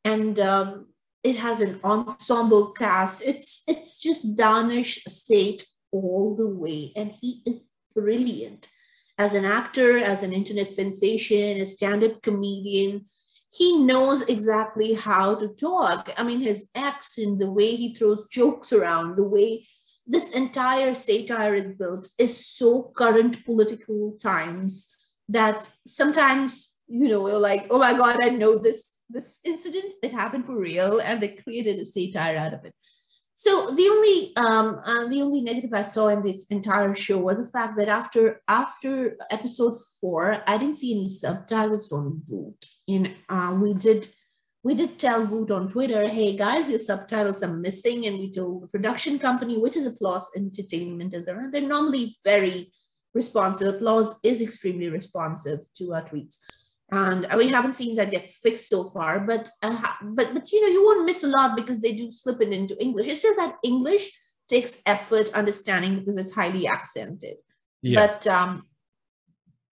and 0.06 0.40
um, 0.40 0.86
it 1.24 1.36
has 1.36 1.60
an 1.60 1.80
ensemble 1.84 2.72
cast. 2.72 3.22
It's 3.24 3.64
it's 3.68 4.00
just 4.00 4.38
Danish 4.38 5.04
Sait 5.08 5.66
all 5.92 6.36
the 6.36 6.48
way, 6.48 6.94
and 6.96 7.12
he 7.12 7.42
is 7.46 7.64
brilliant 7.94 8.70
as 9.18 9.34
an 9.34 9.46
actor, 9.46 9.98
as 9.98 10.24
an 10.24 10.32
internet 10.32 10.72
sensation, 10.72 11.60
a 11.60 11.66
stand-up 11.66 12.22
comedian. 12.22 13.06
He 13.50 13.78
knows 13.80 14.22
exactly 14.24 14.94
how 14.94 15.36
to 15.36 15.48
talk. 15.48 16.14
I 16.18 16.24
mean, 16.24 16.42
his 16.42 16.70
accent, 16.76 17.40
the 17.40 17.50
way 17.50 17.76
he 17.76 17.94
throws 17.94 18.28
jokes 18.30 18.74
around, 18.74 19.16
the 19.16 19.24
way 19.24 19.66
this 20.06 20.32
entire 20.32 20.94
satire 20.94 21.56
is 21.56 21.70
built 21.70 22.08
is 22.20 22.46
so 22.46 22.92
current 22.96 23.46
political 23.46 24.18
times 24.22 24.94
that 25.30 25.70
sometimes 25.88 26.76
you 26.88 27.08
know, 27.08 27.22
we're 27.22 27.38
like, 27.38 27.68
oh 27.70 27.80
my 27.80 27.94
God, 27.94 28.18
I 28.22 28.30
know 28.30 28.58
this 28.58 28.92
this 29.10 29.40
incident. 29.44 29.94
It 30.02 30.12
happened 30.12 30.46
for 30.46 30.60
real, 30.60 31.00
and 31.00 31.22
they 31.22 31.30
created 31.30 31.80
a 31.80 31.86
satire 31.86 32.38
out 32.38 32.54
of 32.54 32.66
it. 32.66 32.74
So 33.38 33.72
the 33.72 33.88
only 33.90 34.36
um, 34.38 34.82
uh, 34.86 35.08
the 35.08 35.22
only 35.22 35.42
negative 35.42 35.74
I 35.74 35.84
saw 35.84 36.08
in 36.08 36.24
this 36.24 36.48
entire 36.48 36.96
show 36.96 37.18
was 37.18 37.38
the 37.38 37.48
fact 37.48 37.78
that 37.78 37.90
after 37.90 38.42
after 38.48 39.18
episode 39.30 39.78
four, 40.00 40.42
I 40.48 40.58
didn't 40.58 40.78
see 40.78 40.94
any 40.96 41.10
subtitles 41.10 41.92
on 41.92 42.22
Voot. 42.30 42.66
And 42.88 43.12
uh, 43.28 43.58
we 43.62 43.74
did 43.74 44.08
we 44.64 44.74
did 44.74 44.98
tell 44.98 45.26
Voot 45.28 45.52
on 45.52 45.68
Twitter, 45.68 46.08
hey 46.08 46.38
guys, 46.38 46.70
your 46.70 46.80
subtitles 46.80 47.44
are 47.44 47.54
missing, 47.54 48.06
and 48.06 48.20
we 48.20 48.32
told 48.32 48.64
the 48.64 48.68
production 48.68 49.20
company, 49.20 49.58
which 49.58 49.76
is 49.76 49.86
Applause 49.86 50.30
Entertainment, 50.36 51.14
as 51.14 51.26
they're, 51.26 51.52
they're 51.52 51.62
normally 51.62 52.16
very 52.24 52.72
responsive. 53.14 53.68
Applause 53.68 54.18
is 54.24 54.42
extremely 54.42 54.90
responsive 54.90 55.60
to 55.76 55.94
our 55.94 56.04
tweets 56.04 56.38
and 56.96 57.28
we 57.38 57.50
haven't 57.50 57.76
seen 57.76 57.96
that 57.96 58.12
get 58.12 58.30
fixed 58.30 58.70
so 58.70 58.90
far 58.90 59.20
but 59.20 59.50
uh, 59.62 59.94
but 60.02 60.34
but 60.34 60.52
you 60.52 60.62
know 60.62 60.68
you 60.68 60.84
won't 60.84 61.06
miss 61.06 61.24
a 61.24 61.28
lot 61.28 61.56
because 61.56 61.80
they 61.80 61.94
do 61.94 62.12
slip 62.12 62.42
it 62.42 62.54
into 62.54 62.82
english. 62.82 63.08
It's 63.08 63.22
just 63.22 63.38
that 63.38 63.56
english 63.64 64.12
takes 64.50 64.82
effort 64.86 65.34
understanding 65.34 66.00
because 66.00 66.18
it's 66.18 66.34
highly 66.34 66.68
accented. 66.68 67.38
Yeah. 67.82 68.08
but 68.08 68.28
um 68.28 68.64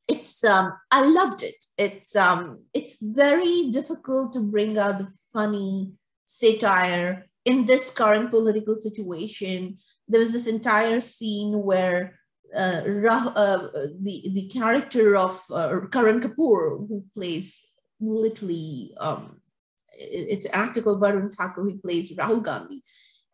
it's 0.08 0.44
um 0.44 0.72
i 0.90 1.00
loved 1.02 1.42
it. 1.42 1.58
It's 1.76 2.16
um 2.16 2.64
it's 2.74 2.96
very 3.00 3.70
difficult 3.70 4.32
to 4.32 4.40
bring 4.40 4.78
out 4.78 4.98
the 4.98 5.08
funny 5.32 5.92
satire 6.26 7.26
in 7.44 7.66
this 7.66 7.90
current 7.90 8.30
political 8.30 8.76
situation. 8.76 9.78
There 10.08 10.20
was 10.20 10.32
this 10.32 10.46
entire 10.46 11.00
scene 11.00 11.62
where 11.62 12.19
uh, 12.54 12.82
uh, 13.36 13.68
the 14.00 14.30
the 14.32 14.48
character 14.52 15.16
of 15.16 15.40
uh, 15.50 15.80
Karan 15.90 16.20
Kapoor, 16.20 16.86
who 16.88 17.04
plays 17.14 17.60
literally, 18.00 18.94
um, 18.98 19.40
it's 19.92 20.46
an 20.46 20.52
actor 20.54 20.82
called 20.82 21.00
Varun 21.00 21.32
Thakur, 21.34 21.62
who 21.62 21.78
plays 21.78 22.14
Rahul 22.16 22.42
Gandhi, 22.42 22.82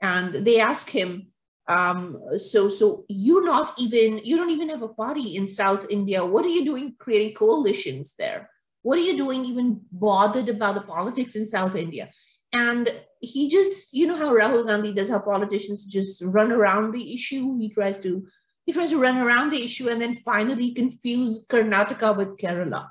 and 0.01 0.35
they 0.35 0.61
ask 0.61 0.91
him, 0.91 1.29
um, 1.69 2.21
so 2.37 2.69
so 2.69 3.05
you 3.09 3.45
not 3.45 3.73
even 3.79 4.21
you 4.25 4.37
don't 4.37 4.51
even 4.51 4.69
have 4.69 4.83
a 4.83 4.89
party 4.89 5.37
in 5.37 5.49
South 5.49 5.87
India. 5.91 6.25
What 6.25 6.45
are 6.45 6.55
you 6.57 6.65
doing 6.65 6.95
creating 6.99 7.35
coalitions 7.35 8.15
there? 8.19 8.51
What 8.83 8.99
are 8.99 9.03
you 9.03 9.17
doing 9.17 9.45
even 9.45 9.81
bothered 9.91 10.49
about 10.49 10.77
the 10.77 10.81
politics 10.83 11.35
in 11.35 11.49
South 11.49 11.75
India? 11.75 12.09
And 12.53 12.93
he 13.21 13.51
just, 13.51 13.93
you 13.93 14.07
know 14.07 14.17
how 14.17 14.33
Rahul 14.33 14.67
Gandhi 14.67 14.95
does, 14.95 15.11
how 15.11 15.19
politicians 15.19 15.87
just 15.87 16.23
run 16.23 16.53
around 16.53 16.93
the 16.93 17.13
issue. 17.13 17.59
He 17.59 17.69
tries 17.69 18.01
to 18.01 18.27
he 18.67 18.73
tries 18.73 18.91
to 18.91 19.01
run 19.01 19.17
around 19.17 19.51
the 19.51 19.65
issue 19.65 19.89
and 19.89 20.03
then 20.03 20.17
finally 20.17 20.73
confuse 20.73 21.47
Karnataka 21.47 22.17
with 22.17 22.37
Kerala. 22.37 22.89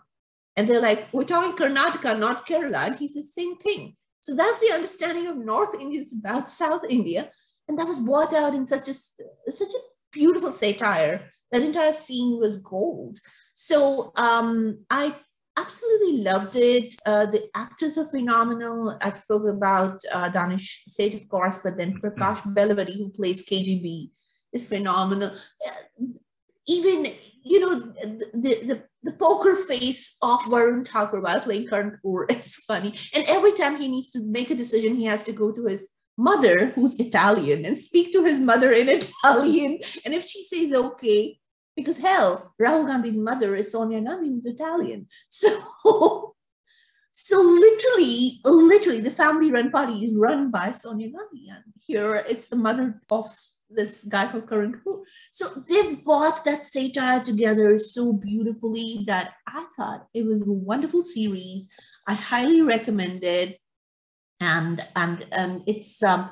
And 0.55 0.69
they're 0.69 0.81
like, 0.81 1.09
we're 1.11 1.25
talking 1.25 1.55
Karnataka, 1.55 2.17
not 2.17 2.47
Kerala. 2.47 2.87
And 2.87 2.95
he 2.95 3.09
says, 3.09 3.33
same 3.33 3.57
thing. 3.57 3.97
So 4.21 4.33
that's 4.35 4.61
the 4.61 4.73
understanding 4.73 5.27
of 5.27 5.37
North 5.37 5.75
Indians 5.79 6.15
about 6.17 6.49
South 6.49 6.83
India. 6.89 7.29
And 7.67 7.77
that 7.77 7.87
was 7.87 7.99
brought 7.99 8.33
out 8.33 8.55
in 8.55 8.65
such 8.65 8.87
a 8.87 8.93
such 8.93 9.73
a 9.77 9.83
beautiful 10.11 10.53
satire. 10.53 11.29
That 11.51 11.61
entire 11.61 11.93
scene 11.93 12.39
was 12.39 12.57
gold. 12.57 13.19
So 13.53 14.13
um, 14.15 14.85
I 14.89 15.13
absolutely 15.57 16.23
loved 16.23 16.55
it. 16.55 16.95
Uh, 17.05 17.25
the 17.27 17.49
actors 17.53 17.97
are 17.97 18.05
phenomenal. 18.05 18.97
I 19.01 19.11
spoke 19.13 19.47
about 19.47 20.01
uh, 20.11 20.29
Danish 20.29 20.83
Sait, 20.87 21.13
of 21.13 21.27
course, 21.29 21.59
but 21.63 21.77
then 21.77 21.99
Prakash 22.01 22.41
Belavadi, 22.53 22.97
who 22.97 23.09
plays 23.09 23.45
KGB, 23.45 24.11
is 24.55 24.67
phenomenal. 24.67 25.31
Even 26.67 27.13
you 27.43 27.59
know 27.59 27.75
the, 27.75 28.65
the 28.69 28.83
the 29.03 29.11
poker 29.11 29.55
face 29.55 30.17
of 30.23 30.39
Varun 30.51 30.87
Thakur 30.87 31.21
while 31.21 31.41
playing 31.41 31.67
Karan 31.67 31.91
Kapoor 31.91 32.31
is 32.37 32.55
funny. 32.55 32.95
And 33.13 33.23
every 33.27 33.53
time 33.53 33.75
he 33.75 33.87
needs 33.87 34.09
to 34.11 34.23
make 34.23 34.49
a 34.49 34.55
decision, 34.55 34.95
he 34.95 35.05
has 35.05 35.23
to 35.25 35.31
go 35.31 35.51
to 35.51 35.67
his 35.67 35.87
mother, 36.17 36.71
who's 36.73 36.95
Italian, 36.95 37.65
and 37.65 37.77
speak 37.77 38.11
to 38.13 38.23
his 38.23 38.39
mother 38.39 38.71
in 38.71 38.89
Italian. 38.99 39.79
And 40.03 40.13
if 40.15 40.25
she 40.25 40.41
says 40.43 40.73
okay, 40.73 41.37
because 41.75 41.99
hell, 41.99 42.53
Rahul 42.59 42.87
Gandhi's 42.87 43.17
mother 43.17 43.55
is 43.55 43.71
Sonia 43.71 44.01
Gandhi, 44.01 44.29
who's 44.29 44.45
Italian. 44.45 45.07
So, 45.29 46.33
so 47.11 47.39
literally, 47.41 48.41
literally, 48.43 48.99
the 48.99 49.11
family-run 49.11 49.71
party 49.71 50.03
is 50.03 50.15
run 50.17 50.51
by 50.51 50.71
Sonia 50.71 51.09
Gandhi, 51.11 51.47
and 51.49 51.63
here 51.79 52.15
it's 52.15 52.47
the 52.47 52.57
mother 52.57 53.01
of 53.09 53.33
this 53.75 54.03
guy 54.03 54.27
called 54.27 54.47
Karan 54.49 54.73
Kapoor. 54.73 55.01
So 55.31 55.63
they 55.67 55.95
brought 55.95 56.45
that 56.45 56.67
satire 56.67 57.23
together 57.23 57.77
so 57.79 58.13
beautifully 58.13 59.03
that 59.07 59.33
I 59.47 59.65
thought 59.77 60.07
it 60.13 60.25
was 60.25 60.41
a 60.41 60.51
wonderful 60.51 61.05
series. 61.05 61.67
I 62.07 62.13
highly 62.13 62.61
recommend 62.61 63.23
it. 63.23 63.59
And 64.41 64.85
and 64.95 65.25
and 65.31 65.63
it's 65.65 66.03
um 66.03 66.29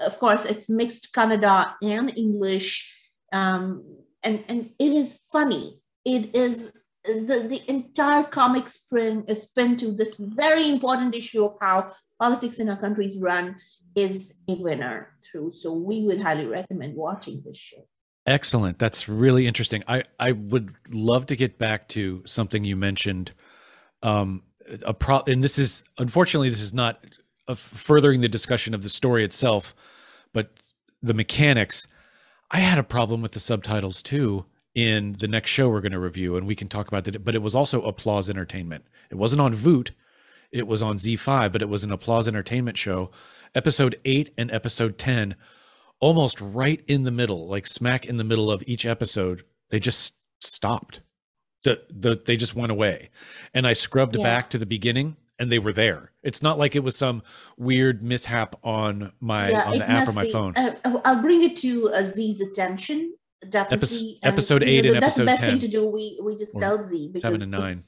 of 0.00 0.18
course 0.18 0.44
it's 0.44 0.68
mixed 0.68 1.12
Kannada 1.14 1.74
and 1.82 2.12
English. 2.16 2.92
Um 3.32 3.84
and 4.24 4.44
and 4.48 4.70
it 4.78 4.92
is 4.92 5.20
funny. 5.30 5.80
It 6.04 6.34
is 6.34 6.72
the, 7.04 7.46
the 7.48 7.62
entire 7.68 8.24
comic 8.24 8.68
spin 8.68 9.24
is 9.28 9.42
spin 9.42 9.76
to 9.76 9.92
this 9.92 10.16
very 10.18 10.68
important 10.68 11.14
issue 11.14 11.44
of 11.44 11.56
how 11.60 11.92
politics 12.18 12.58
in 12.58 12.68
our 12.68 12.76
countries 12.76 13.18
run 13.18 13.56
is 13.94 14.34
a 14.48 14.54
winner 14.54 15.13
So 15.52 15.72
we 15.72 16.02
would 16.04 16.20
highly 16.20 16.46
recommend 16.46 16.94
watching 16.96 17.42
this 17.44 17.56
show. 17.56 17.86
Excellent. 18.26 18.78
That's 18.78 19.08
really 19.08 19.46
interesting. 19.46 19.82
I, 19.86 20.02
I 20.18 20.32
would 20.32 20.70
love 20.90 21.26
to 21.26 21.36
get 21.36 21.58
back 21.58 21.88
to 21.88 22.22
something 22.24 22.64
you 22.64 22.76
mentioned. 22.76 23.32
Um, 24.02 24.42
a 24.82 24.94
pro, 24.94 25.20
and 25.26 25.44
this 25.44 25.58
is 25.58 25.84
unfortunately 25.98 26.48
this 26.48 26.62
is 26.62 26.72
not 26.72 27.04
furthering 27.54 28.22
the 28.22 28.28
discussion 28.28 28.72
of 28.72 28.82
the 28.82 28.88
story 28.88 29.24
itself, 29.24 29.74
but 30.32 30.50
the 31.02 31.14
mechanics. 31.14 31.86
I 32.50 32.60
had 32.60 32.78
a 32.78 32.84
problem 32.84 33.20
with 33.20 33.32
the 33.32 33.40
subtitles 33.40 34.02
too 34.02 34.46
in 34.74 35.14
the 35.14 35.28
next 35.28 35.50
show 35.50 35.68
we're 35.68 35.80
going 35.80 35.92
to 35.92 35.98
review, 35.98 36.36
and 36.36 36.46
we 36.46 36.54
can 36.54 36.68
talk 36.68 36.88
about 36.88 37.04
that. 37.04 37.24
But 37.24 37.34
it 37.34 37.42
was 37.42 37.54
also 37.54 37.82
Applause 37.82 38.30
Entertainment. 38.30 38.84
It 39.10 39.16
wasn't 39.16 39.42
on 39.42 39.52
Voot, 39.52 39.90
it 40.54 40.68
was 40.68 40.82
on 40.82 40.96
ZEE5, 40.98 41.52
but 41.52 41.62
it 41.62 41.68
was 41.68 41.82
an 41.82 41.90
Applause 41.90 42.28
Entertainment 42.28 42.78
show, 42.78 43.10
episode 43.56 43.98
eight 44.04 44.30
and 44.38 44.52
episode 44.52 44.98
10, 44.98 45.34
almost 45.98 46.40
right 46.40 46.82
in 46.86 47.02
the 47.02 47.10
middle, 47.10 47.48
like 47.48 47.66
smack 47.66 48.06
in 48.06 48.16
the 48.18 48.24
middle 48.24 48.50
of 48.52 48.62
each 48.66 48.86
episode, 48.86 49.44
they 49.70 49.80
just 49.80 50.14
stopped. 50.40 51.00
The, 51.64 51.82
the, 51.90 52.22
they 52.24 52.36
just 52.36 52.54
went 52.54 52.70
away. 52.70 53.10
And 53.52 53.66
I 53.66 53.72
scrubbed 53.72 54.16
yeah. 54.16 54.22
back 54.22 54.50
to 54.50 54.58
the 54.58 54.66
beginning 54.66 55.16
and 55.40 55.50
they 55.50 55.58
were 55.58 55.72
there. 55.72 56.12
It's 56.22 56.40
not 56.40 56.56
like 56.56 56.76
it 56.76 56.84
was 56.84 56.94
some 56.94 57.22
weird 57.56 58.04
mishap 58.04 58.54
on 58.62 59.12
my 59.20 59.50
yeah, 59.50 59.64
on 59.64 59.78
the 59.78 59.90
app 59.90 60.06
or 60.06 60.12
my 60.12 60.24
be. 60.24 60.32
phone. 60.32 60.54
Uh, 60.56 60.74
I'll 61.04 61.20
bring 61.20 61.42
it 61.42 61.56
to 61.58 61.92
uh, 61.92 62.04
Z's 62.04 62.40
attention. 62.40 63.14
Definitely. 63.48 64.20
Epis- 64.22 64.28
episode 64.28 64.62
and, 64.62 64.70
eight 64.70 64.84
you 64.84 64.92
know, 64.92 64.96
and 64.96 65.04
episode 65.04 65.24
That's 65.24 65.40
the 65.40 65.46
best 65.46 65.50
10. 65.50 65.50
thing 65.50 65.60
to 65.60 65.68
do. 65.68 65.86
We 65.86 66.20
we 66.22 66.36
just 66.36 66.56
tell 66.58 66.84
Z 66.84 67.08
because 67.08 67.22
seven 67.22 67.42
and 67.42 67.50
nine. 67.50 67.78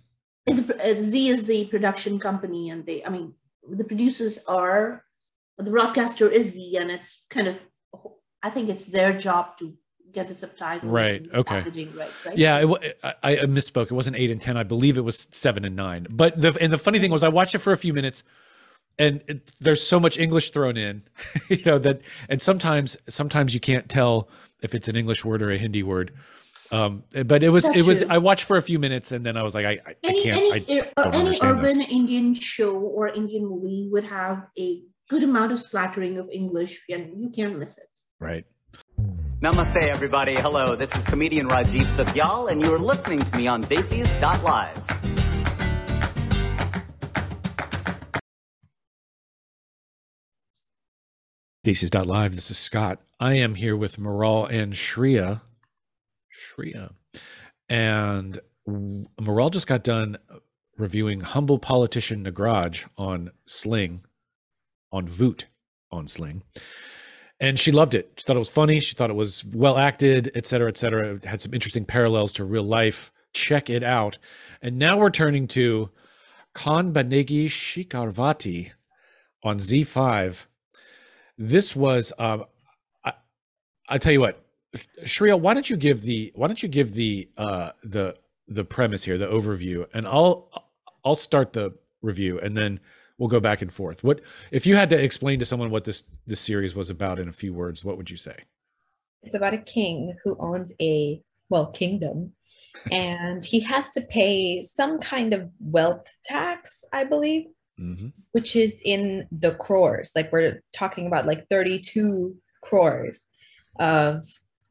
Is 0.47 0.71
uh, 0.71 1.01
Z 1.01 1.29
is 1.29 1.45
the 1.45 1.65
production 1.67 2.19
company, 2.19 2.71
and 2.71 2.87
they. 2.87 3.05
I 3.05 3.09
mean, 3.09 3.35
the 3.69 3.85
producers 3.85 4.39
are 4.47 5.05
the 5.59 5.71
broadcaster 5.71 6.29
is 6.31 6.53
Z, 6.53 6.77
and 6.77 6.91
it's 6.91 7.25
kind 7.31 7.49
of, 7.49 7.61
I 8.43 8.51
think 8.51 8.69
it's 8.69 8.87
their 8.87 9.19
job 9.19 9.59
to 9.59 9.75
get 10.17 10.29
the 10.29 10.35
subtitle 10.35 10.89
right 10.89 11.27
okay 11.35 11.61
right, 11.61 12.11
right? 12.25 12.39
yeah 12.39 12.65
it, 12.65 12.99
I, 13.03 13.15
I, 13.23 13.45
misspoke 13.45 13.87
it 13.87 13.93
wasn't 13.93 14.17
eight 14.17 14.31
and 14.31 14.41
ten 14.41 14.57
i 14.57 14.63
believe 14.63 14.97
it 14.97 15.03
was 15.03 15.29
seven 15.31 15.63
and 15.67 15.77
nine 15.77 16.07
but 16.09 16.41
the 16.41 16.57
and 16.59 16.73
the 16.73 16.79
funny 16.79 16.99
thing 16.99 17.11
was 17.11 17.23
i 17.23 17.29
watched 17.29 17.55
it 17.55 17.59
for 17.59 17.71
a 17.71 17.77
few 17.77 17.93
minutes 17.93 18.25
and 18.99 19.23
it, 19.29 19.53
there's 19.61 19.87
so 19.87 20.01
much 20.01 20.19
english 20.19 20.51
thrown 20.51 20.79
in 20.79 21.03
you 21.51 21.63
know 21.67 21.79
that 21.79 22.01
and 22.31 22.41
sometimes 22.41 22.97
sometimes 23.11 23.53
you 23.53 23.61
can't 23.61 23.91
tell 23.91 24.31
if 24.63 24.75
it's 24.75 24.89
an 24.89 24.97
english 24.97 25.23
word 25.23 25.43
or 25.43 25.51
a 25.51 25.59
hindi 25.59 25.83
word 25.83 26.13
um 26.73 27.05
but 27.25 27.43
it 27.43 27.51
was 27.51 27.65
That's 27.65 27.77
it 27.79 27.83
was 27.83 28.01
true. 28.01 28.09
i 28.11 28.19
watched 28.19 28.45
for 28.45 28.57
a 28.57 28.63
few 28.63 28.79
minutes 28.79 29.13
and 29.13 29.25
then 29.25 29.37
i 29.37 29.43
was 29.43 29.55
like 29.55 29.67
i, 29.67 29.79
I, 29.87 29.95
any, 30.03 30.21
I 30.21 30.23
can't 30.23 30.39
any, 30.69 30.81
I 30.81 30.91
uh, 30.97 31.11
any 31.13 31.39
urban 31.43 31.79
this. 31.79 31.89
indian 31.89 32.35
show 32.35 32.75
or 32.77 33.09
indian 33.09 33.47
movie 33.47 33.89
would 33.91 34.05
have 34.05 34.47
a 34.59 34.83
good 35.09 35.23
amount 35.23 35.53
of 35.53 35.61
splattering 35.61 36.19
of 36.19 36.29
English, 36.31 36.85
and 36.89 37.21
you 37.21 37.31
can't 37.31 37.59
miss 37.59 37.79
it. 37.79 37.89
Right. 38.19 38.45
Namaste, 39.41 39.77
everybody. 39.77 40.35
Hello, 40.35 40.77
this 40.77 40.95
is 40.97 41.05
comedian 41.05 41.49
Rajiv 41.49 41.85
Satyal, 41.97 42.51
and 42.51 42.61
you 42.61 42.75
are 42.75 42.79
listening 42.79 43.21
to 43.21 43.37
me 43.37 43.47
on 43.47 43.63
Desis.live. 43.65 44.83
Desis.live. 51.65 52.35
This 52.35 52.51
is 52.51 52.59
Scott. 52.59 53.01
I 53.19 53.35
am 53.35 53.57
here 53.57 53.77
with 53.77 53.97
Maral 53.97 54.49
and 54.51 54.73
Shreya. 54.73 55.43
Shreya. 56.37 56.93
And 57.69 58.41
Maral 58.69 59.51
just 59.51 59.67
got 59.67 59.85
done 59.85 60.19
reviewing 60.77 61.21
Humble 61.21 61.59
Politician 61.59 62.25
Nagraj 62.25 62.87
on 62.97 63.31
Sling 63.47 64.05
on 64.93 65.09
Voot 65.09 65.47
on 65.91 66.07
Sling. 66.07 66.43
And 67.39 67.59
she 67.59 67.73
loved 67.73 67.95
it. 67.95 68.13
She 68.17 68.25
thought 68.25 68.37
it 68.37 68.41
was 68.41 68.49
funny. 68.49 68.81
She 68.81 68.95
thought 68.95 69.11
it 69.11 69.17
was 69.17 69.45
well 69.45 69.77
acted, 69.77 70.33
et 70.35 70.47
cetera, 70.47 70.69
et 70.69 70.77
cetera. 70.77 71.15
It 71.15 71.25
had 71.25 71.43
some 71.43 71.53
interesting 71.53 71.85
parallels 71.85 72.33
to 72.33 72.45
real 72.45 72.63
life. 72.63 73.13
Check 73.35 73.69
it 73.69 73.83
out. 73.83 74.19
And 74.63 74.79
now 74.79 74.99
we're 74.99 75.11
turning 75.11 75.47
to 75.49 75.91
Kaun 76.55 76.93
Banegi 76.93 77.47
Shikharwati 77.47 78.73
on 79.43 79.59
ZEE5. 79.59 80.47
This 81.37 81.77
was, 81.77 82.15
um, 82.19 82.45
I, 83.05 83.13
I 83.89 83.99
tell 83.99 84.13
you 84.13 84.21
what, 84.21 84.43
Shreya, 85.03 85.39
why 85.39 85.55
don't 85.55 85.69
you 85.71 85.77
give 85.77 86.03
the 86.03 86.33
why 86.35 86.47
don't 86.47 86.63
you 86.63 86.69
give 86.69 86.93
the 86.93 87.29
uh, 87.37 87.71
the 87.83 88.17
the 88.49 88.65
premise 88.65 89.05
here, 89.05 89.19
the 89.19 89.27
overview, 89.27 89.87
and 89.95 90.07
I'll 90.07 90.51
I'll 91.05 91.15
start 91.15 91.53
the 91.53 91.75
review, 92.03 92.39
and 92.41 92.57
then 92.57 92.81
we'll 93.19 93.29
go 93.29 93.41
back 93.41 93.63
and 93.63 93.73
forth. 93.73 94.05
What 94.05 94.21
if 94.51 94.67
you 94.67 94.77
had 94.77 94.91
to 94.91 95.03
explain 95.03 95.39
to 95.39 95.47
someone 95.47 95.71
what 95.71 95.85
this 95.85 96.03
this 96.27 96.41
series 96.41 96.75
was 96.75 96.91
about 96.91 97.19
in 97.19 97.29
a 97.29 97.33
few 97.33 97.53
words? 97.53 97.85
What 97.85 97.97
would 97.97 98.11
you 98.11 98.17
say? 98.17 98.37
It's 99.23 99.35
about 99.35 99.55
a 99.55 99.59
king 99.59 100.15
who 100.23 100.37
owns 100.39 100.73
a 100.81 101.23
well 101.49 101.67
kingdom, 101.67 102.33
and 102.91 103.45
he 103.45 103.61
has 103.61 103.93
to 103.93 104.01
pay 104.03 104.61
some 104.61 104.99
kind 104.99 105.33
of 105.33 105.51
wealth 105.61 106.07
tax, 106.25 106.85
I 106.93 107.05
believe, 107.05 107.47
mm-hmm. 107.81 108.09
which 108.33 108.57
is 108.57 108.81
in 108.85 109.27
the 109.33 109.53
crores. 109.53 110.13
Like 110.15 110.33
we're 110.33 110.63
talking 110.73 111.07
about 111.07 111.27
like 111.27 111.49
thirty 111.49 111.79
two 111.79 112.37
crores 112.63 113.25
of 113.79 114.25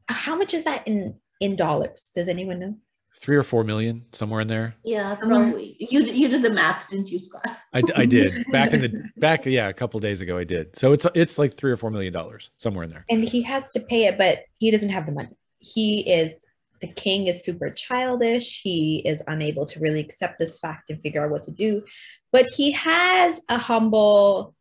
how 0.08 0.36
much 0.36 0.54
is 0.54 0.64
that 0.64 0.86
in 0.86 1.16
in 1.40 1.56
dollars? 1.56 2.10
Does 2.14 2.28
anyone 2.28 2.58
know? 2.58 2.76
three 3.18 3.36
or 3.36 3.42
four 3.42 3.64
million 3.64 4.04
somewhere 4.12 4.40
in 4.40 4.48
there. 4.48 4.74
Yeah 4.84 5.14
probably. 5.16 5.76
You 5.78 6.02
you 6.02 6.28
did 6.28 6.42
the 6.42 6.50
math 6.50 6.88
didn't 6.90 7.10
you 7.10 7.18
scott? 7.18 7.46
I, 7.72 7.82
I 7.94 8.06
did. 8.06 8.44
Back 8.52 8.72
in 8.72 8.80
the 8.80 9.02
back 9.16 9.46
yeah 9.46 9.68
a 9.68 9.72
couple 9.72 9.98
days 10.00 10.20
ago 10.20 10.36
i 10.36 10.44
did. 10.44 10.76
So 10.76 10.92
it's 10.92 11.06
it's 11.14 11.38
like 11.38 11.54
three 11.54 11.70
or 11.70 11.76
four 11.76 11.90
million 11.90 12.12
dollars 12.12 12.50
somewhere 12.56 12.84
in 12.84 12.90
there. 12.90 13.04
And 13.08 13.28
he 13.28 13.42
has 13.42 13.70
to 13.70 13.80
pay 13.80 14.04
it 14.06 14.18
but 14.18 14.40
he 14.58 14.70
doesn't 14.70 14.90
have 14.90 15.06
the 15.06 15.12
money. 15.12 15.36
He 15.58 16.00
is 16.00 16.34
the 16.80 16.88
king 16.88 17.26
is 17.26 17.42
super 17.42 17.70
childish. 17.70 18.60
He 18.62 18.98
is 19.06 19.22
unable 19.28 19.64
to 19.66 19.80
really 19.80 20.00
accept 20.00 20.38
this 20.38 20.58
fact 20.58 20.90
and 20.90 21.00
figure 21.00 21.24
out 21.24 21.30
what 21.30 21.42
to 21.44 21.50
do. 21.50 21.82
But 22.32 22.46
he 22.54 22.72
has 22.72 23.40
a 23.48 23.56
humble 23.56 24.54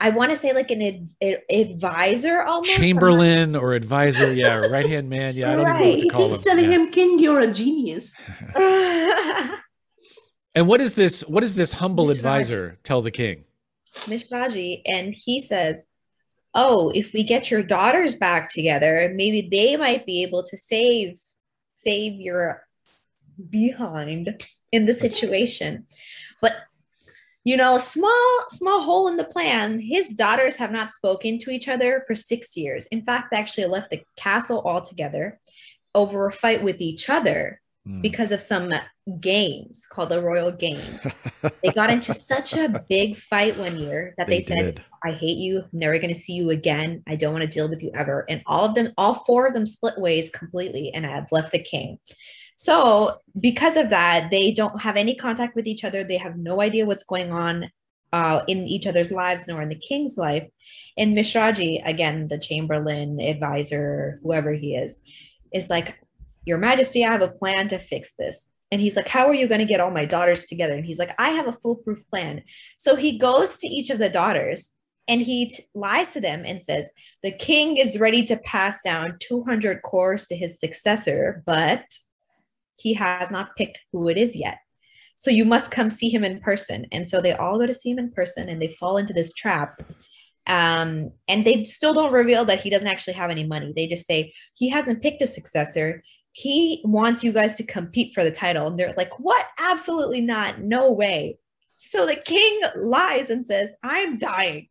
I 0.00 0.10
want 0.10 0.30
to 0.30 0.36
say 0.36 0.52
like 0.52 0.70
an 0.70 1.08
ad, 1.20 1.42
advisor 1.50 2.42
almost. 2.42 2.70
Chamberlain 2.70 3.56
or 3.56 3.74
advisor, 3.74 4.32
yeah, 4.32 4.56
right 4.70 4.86
hand 4.86 5.10
man. 5.10 5.34
Yeah, 5.34 5.52
I 5.52 5.56
don't 5.56 5.64
right. 5.64 5.80
know 5.80 5.90
what 5.90 6.00
to 6.00 6.08
call 6.08 6.28
He's 6.28 6.36
him. 6.36 6.42
telling 6.42 6.64
yeah. 6.66 6.70
him, 6.70 6.90
"King, 6.90 7.18
you're 7.18 7.40
a 7.40 7.52
genius." 7.52 8.16
and 10.54 10.68
what 10.68 10.80
is 10.80 10.94
this? 10.94 11.22
What 11.22 11.40
does 11.40 11.56
this 11.56 11.72
humble 11.72 12.10
advisor 12.10 12.78
tell 12.84 13.02
the 13.02 13.10
king? 13.10 13.44
Mishraji, 14.06 14.82
and 14.86 15.14
he 15.16 15.40
says, 15.40 15.88
"Oh, 16.54 16.92
if 16.94 17.12
we 17.12 17.24
get 17.24 17.50
your 17.50 17.64
daughters 17.64 18.14
back 18.14 18.50
together, 18.50 19.12
maybe 19.14 19.48
they 19.50 19.76
might 19.76 20.06
be 20.06 20.22
able 20.22 20.44
to 20.44 20.56
save 20.56 21.18
save 21.74 22.20
your 22.20 22.62
behind 23.50 24.44
in 24.70 24.86
the 24.86 24.94
situation." 24.94 25.86
But 26.40 26.52
you 27.48 27.56
know, 27.56 27.78
small, 27.78 28.44
small 28.50 28.82
hole 28.82 29.08
in 29.08 29.16
the 29.16 29.24
plan. 29.24 29.80
His 29.80 30.08
daughters 30.08 30.56
have 30.56 30.70
not 30.70 30.92
spoken 30.92 31.38
to 31.38 31.50
each 31.50 31.66
other 31.66 32.04
for 32.06 32.14
six 32.14 32.58
years. 32.58 32.86
In 32.88 33.00
fact, 33.00 33.30
they 33.30 33.38
actually 33.38 33.64
left 33.68 33.88
the 33.88 34.02
castle 34.16 34.60
altogether 34.66 35.40
over 35.94 36.26
a 36.26 36.32
fight 36.32 36.62
with 36.62 36.82
each 36.82 37.08
other 37.08 37.62
Mm. 37.88 38.02
because 38.02 38.32
of 38.32 38.40
some 38.40 38.74
games 39.20 39.86
called 39.86 40.10
the 40.10 40.20
Royal 40.20 40.50
Game. 40.50 41.00
they 41.62 41.70
got 41.70 41.90
into 41.90 42.12
such 42.34 42.54
a 42.54 42.84
big 42.88 43.16
fight 43.16 43.56
one 43.56 43.78
year 43.78 44.14
that 44.18 44.28
they, 44.28 44.40
said, 44.40 44.74
did. 44.74 44.84
I 45.02 45.12
hate 45.12 45.38
you, 45.38 45.64
never 45.72 45.96
going 45.98 46.12
to 46.12 46.20
see 46.20 46.34
you 46.34 46.50
again. 46.50 47.02
I 47.06 47.16
don't 47.16 47.32
want 47.32 47.44
to 47.44 47.48
deal 47.48 47.68
with 47.68 47.82
you 47.82 47.90
ever. 47.94 48.26
And 48.28 48.42
all 48.46 48.66
of 48.66 48.74
them, 48.74 48.92
all 48.98 49.14
four 49.14 49.46
of 49.46 49.54
them 49.54 49.64
split 49.64 49.96
ways 49.96 50.28
completely 50.28 50.92
and 50.92 51.06
have 51.06 51.28
left 51.30 51.52
the 51.52 51.60
king. 51.60 51.98
So, 52.58 53.20
because 53.38 53.76
of 53.76 53.90
that, 53.90 54.32
they 54.32 54.50
don't 54.50 54.82
have 54.82 54.96
any 54.96 55.14
contact 55.14 55.54
with 55.54 55.68
each 55.68 55.84
other. 55.84 56.02
They 56.02 56.16
have 56.16 56.36
no 56.36 56.60
idea 56.60 56.86
what's 56.86 57.04
going 57.04 57.30
on 57.30 57.70
uh, 58.12 58.42
in 58.48 58.66
each 58.66 58.84
other's 58.84 59.12
lives, 59.12 59.46
nor 59.46 59.62
in 59.62 59.68
the 59.68 59.76
king's 59.76 60.18
life. 60.18 60.44
And 60.96 61.16
Mishraji, 61.16 61.86
again, 61.86 62.26
the 62.26 62.36
chamberlain, 62.36 63.20
advisor, 63.20 64.18
whoever 64.24 64.52
he 64.52 64.74
is, 64.74 64.98
is 65.54 65.70
like, 65.70 66.00
Your 66.46 66.58
Majesty, 66.58 67.04
I 67.04 67.12
have 67.12 67.22
a 67.22 67.28
plan 67.28 67.68
to 67.68 67.78
fix 67.78 68.14
this. 68.18 68.48
And 68.72 68.80
he's 68.80 68.96
like, 68.96 69.06
How 69.06 69.28
are 69.28 69.34
you 69.34 69.46
going 69.46 69.60
to 69.60 69.64
get 69.64 69.78
all 69.78 69.92
my 69.92 70.04
daughters 70.04 70.44
together? 70.44 70.74
And 70.74 70.84
he's 70.84 70.98
like, 70.98 71.14
I 71.16 71.30
have 71.30 71.46
a 71.46 71.52
foolproof 71.52 72.10
plan. 72.10 72.42
So 72.76 72.96
he 72.96 73.18
goes 73.18 73.58
to 73.58 73.68
each 73.68 73.90
of 73.90 74.00
the 74.00 74.10
daughters 74.10 74.72
and 75.06 75.22
he 75.22 75.46
t- 75.46 75.64
lies 75.76 76.12
to 76.14 76.20
them 76.20 76.42
and 76.44 76.60
says, 76.60 76.90
The 77.22 77.30
king 77.30 77.76
is 77.76 78.00
ready 78.00 78.24
to 78.24 78.36
pass 78.36 78.82
down 78.82 79.16
200 79.20 79.82
crores 79.82 80.26
to 80.26 80.36
his 80.36 80.58
successor, 80.58 81.44
but 81.46 81.84
he 82.78 82.94
has 82.94 83.30
not 83.30 83.56
picked 83.56 83.78
who 83.92 84.08
it 84.08 84.18
is 84.18 84.36
yet. 84.36 84.58
So 85.16 85.30
you 85.30 85.44
must 85.44 85.70
come 85.70 85.90
see 85.90 86.08
him 86.08 86.24
in 86.24 86.40
person. 86.40 86.86
And 86.92 87.08
so 87.08 87.20
they 87.20 87.32
all 87.32 87.58
go 87.58 87.66
to 87.66 87.74
see 87.74 87.90
him 87.90 87.98
in 87.98 88.12
person 88.12 88.48
and 88.48 88.62
they 88.62 88.68
fall 88.68 88.96
into 88.96 89.12
this 89.12 89.32
trap. 89.32 89.80
Um, 90.46 91.10
and 91.26 91.44
they 91.44 91.64
still 91.64 91.92
don't 91.92 92.12
reveal 92.12 92.44
that 92.46 92.60
he 92.60 92.70
doesn't 92.70 92.86
actually 92.86 93.14
have 93.14 93.30
any 93.30 93.44
money. 93.44 93.72
They 93.74 93.86
just 93.86 94.06
say 94.06 94.32
he 94.54 94.68
hasn't 94.68 95.02
picked 95.02 95.20
a 95.20 95.26
successor. 95.26 96.02
He 96.32 96.80
wants 96.84 97.24
you 97.24 97.32
guys 97.32 97.54
to 97.56 97.64
compete 97.64 98.14
for 98.14 98.22
the 98.22 98.30
title. 98.30 98.66
And 98.66 98.78
they're 98.78 98.94
like, 98.96 99.18
What? 99.18 99.46
Absolutely 99.58 100.20
not. 100.20 100.60
No 100.60 100.92
way. 100.92 101.38
So 101.76 102.06
the 102.06 102.16
king 102.16 102.60
lies 102.76 103.30
and 103.30 103.44
says, 103.44 103.74
I'm 103.82 104.16
dying. 104.16 104.68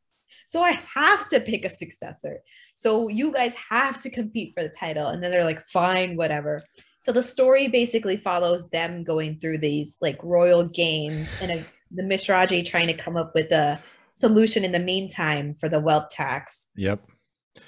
So 0.47 0.61
I 0.63 0.79
have 0.93 1.27
to 1.29 1.41
pick 1.41 1.65
a 1.65 1.69
successor. 1.69 2.39
So 2.73 3.09
you 3.09 3.31
guys 3.33 3.53
have 3.69 3.99
to 4.01 4.09
compete 4.09 4.53
for 4.55 4.63
the 4.63 4.69
title. 4.69 5.07
And 5.07 5.21
then 5.21 5.29
they're 5.29 5.43
like, 5.43 5.65
fine, 5.65 6.15
whatever. 6.15 6.63
So 7.07 7.13
the 7.13 7.23
story 7.23 7.69
basically 7.69 8.17
follows 8.17 8.67
them 8.67 9.05
going 9.05 9.39
through 9.39 9.59
these 9.59 9.95
like 10.01 10.19
royal 10.21 10.65
games 10.65 11.29
and 11.41 11.51
a, 11.51 11.65
the 11.89 12.03
Mishraji 12.03 12.65
trying 12.65 12.87
to 12.87 12.93
come 12.93 13.15
up 13.15 13.31
with 13.33 13.49
a 13.53 13.79
solution 14.11 14.65
in 14.65 14.73
the 14.73 14.79
meantime 14.81 15.55
for 15.55 15.69
the 15.69 15.79
wealth 15.79 16.09
tax. 16.09 16.67
Yep. 16.75 17.01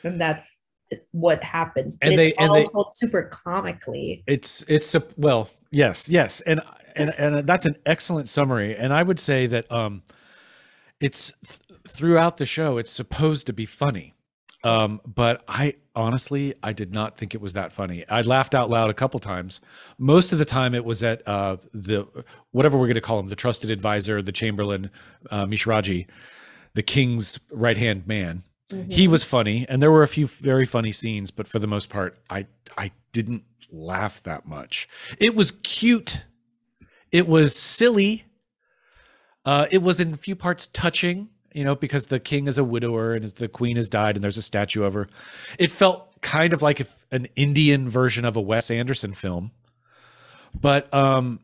And 0.03 0.19
that's 0.19 0.51
what 1.11 1.41
happens. 1.41 1.95
But 1.95 2.09
And 2.11 2.19
it's 2.19 2.35
they- 2.35 2.43
and 2.43 2.49
all 2.49 2.83
they- 2.83 2.89
super 2.91 3.23
comically. 3.31 4.25
It's 4.27 4.65
it's 4.67 4.93
well, 5.15 5.49
yes, 5.71 6.09
yes, 6.09 6.41
and 6.41 6.59
and 6.97 7.11
and 7.17 7.47
that's 7.47 7.65
an 7.65 7.77
excellent 7.85 8.27
summary. 8.27 8.75
And 8.75 8.91
I 8.91 9.03
would 9.03 9.21
say 9.21 9.47
that 9.47 9.71
um, 9.71 10.01
it's 10.99 11.31
th- 11.47 11.79
throughout 11.87 12.35
the 12.37 12.45
show. 12.45 12.77
It's 12.77 12.91
supposed 12.91 13.47
to 13.47 13.53
be 13.53 13.65
funny, 13.65 14.13
um, 14.63 15.01
but 15.05 15.43
I 15.47 15.75
honestly 15.95 16.53
I 16.61 16.73
did 16.73 16.93
not 16.93 17.17
think 17.17 17.33
it 17.35 17.41
was 17.41 17.53
that 17.53 17.71
funny. 17.73 18.05
I 18.09 18.21
laughed 18.21 18.55
out 18.55 18.69
loud 18.69 18.89
a 18.89 18.93
couple 18.93 19.19
times. 19.19 19.61
Most 19.97 20.33
of 20.33 20.39
the 20.39 20.45
time, 20.45 20.73
it 20.75 20.83
was 20.83 21.03
at 21.03 21.27
uh, 21.27 21.57
the 21.73 22.07
whatever 22.51 22.77
we're 22.77 22.87
going 22.87 22.95
to 22.95 23.01
call 23.01 23.19
him, 23.19 23.27
the 23.27 23.35
trusted 23.35 23.71
advisor, 23.71 24.21
the 24.21 24.31
Chamberlain, 24.31 24.89
uh, 25.31 25.45
Mishraji, 25.45 26.07
the 26.73 26.83
king's 26.83 27.39
right 27.51 27.77
hand 27.77 28.07
man. 28.07 28.43
He 28.87 29.07
was 29.07 29.23
funny, 29.23 29.65
and 29.67 29.81
there 29.81 29.89
were 29.89 30.03
a 30.03 30.07
few 30.07 30.27
very 30.27 30.65
funny 30.65 30.91
scenes, 30.91 31.31
but 31.31 31.47
for 31.47 31.57
the 31.57 31.65
most 31.65 31.89
part, 31.89 32.19
I 32.29 32.45
I 32.77 32.91
didn't 33.13 33.43
laugh 33.71 34.21
that 34.23 34.45
much. 34.45 34.87
It 35.19 35.35
was 35.35 35.51
cute. 35.63 36.25
It 37.11 37.27
was 37.27 37.55
silly. 37.55 38.25
Uh, 39.43 39.65
it 39.71 39.81
was 39.81 39.99
in 39.99 40.13
a 40.13 40.17
few 40.17 40.35
parts 40.35 40.67
touching, 40.67 41.29
you 41.53 41.63
know, 41.63 41.75
because 41.75 42.07
the 42.07 42.19
king 42.19 42.47
is 42.47 42.57
a 42.57 42.63
widower 42.63 43.13
and 43.13 43.25
the 43.25 43.47
queen 43.47 43.75
has 43.75 43.89
died, 43.89 44.15
and 44.15 44.23
there's 44.23 44.37
a 44.37 44.41
statue 44.41 44.83
of 44.83 44.93
her. 44.93 45.07
It 45.57 45.71
felt 45.71 46.21
kind 46.21 46.53
of 46.53 46.61
like 46.61 46.79
if 46.79 47.05
an 47.11 47.27
Indian 47.35 47.89
version 47.89 48.25
of 48.25 48.35
a 48.35 48.41
Wes 48.41 48.69
Anderson 48.71 49.13
film, 49.13 49.51
but 50.59 50.93
um, 50.93 51.39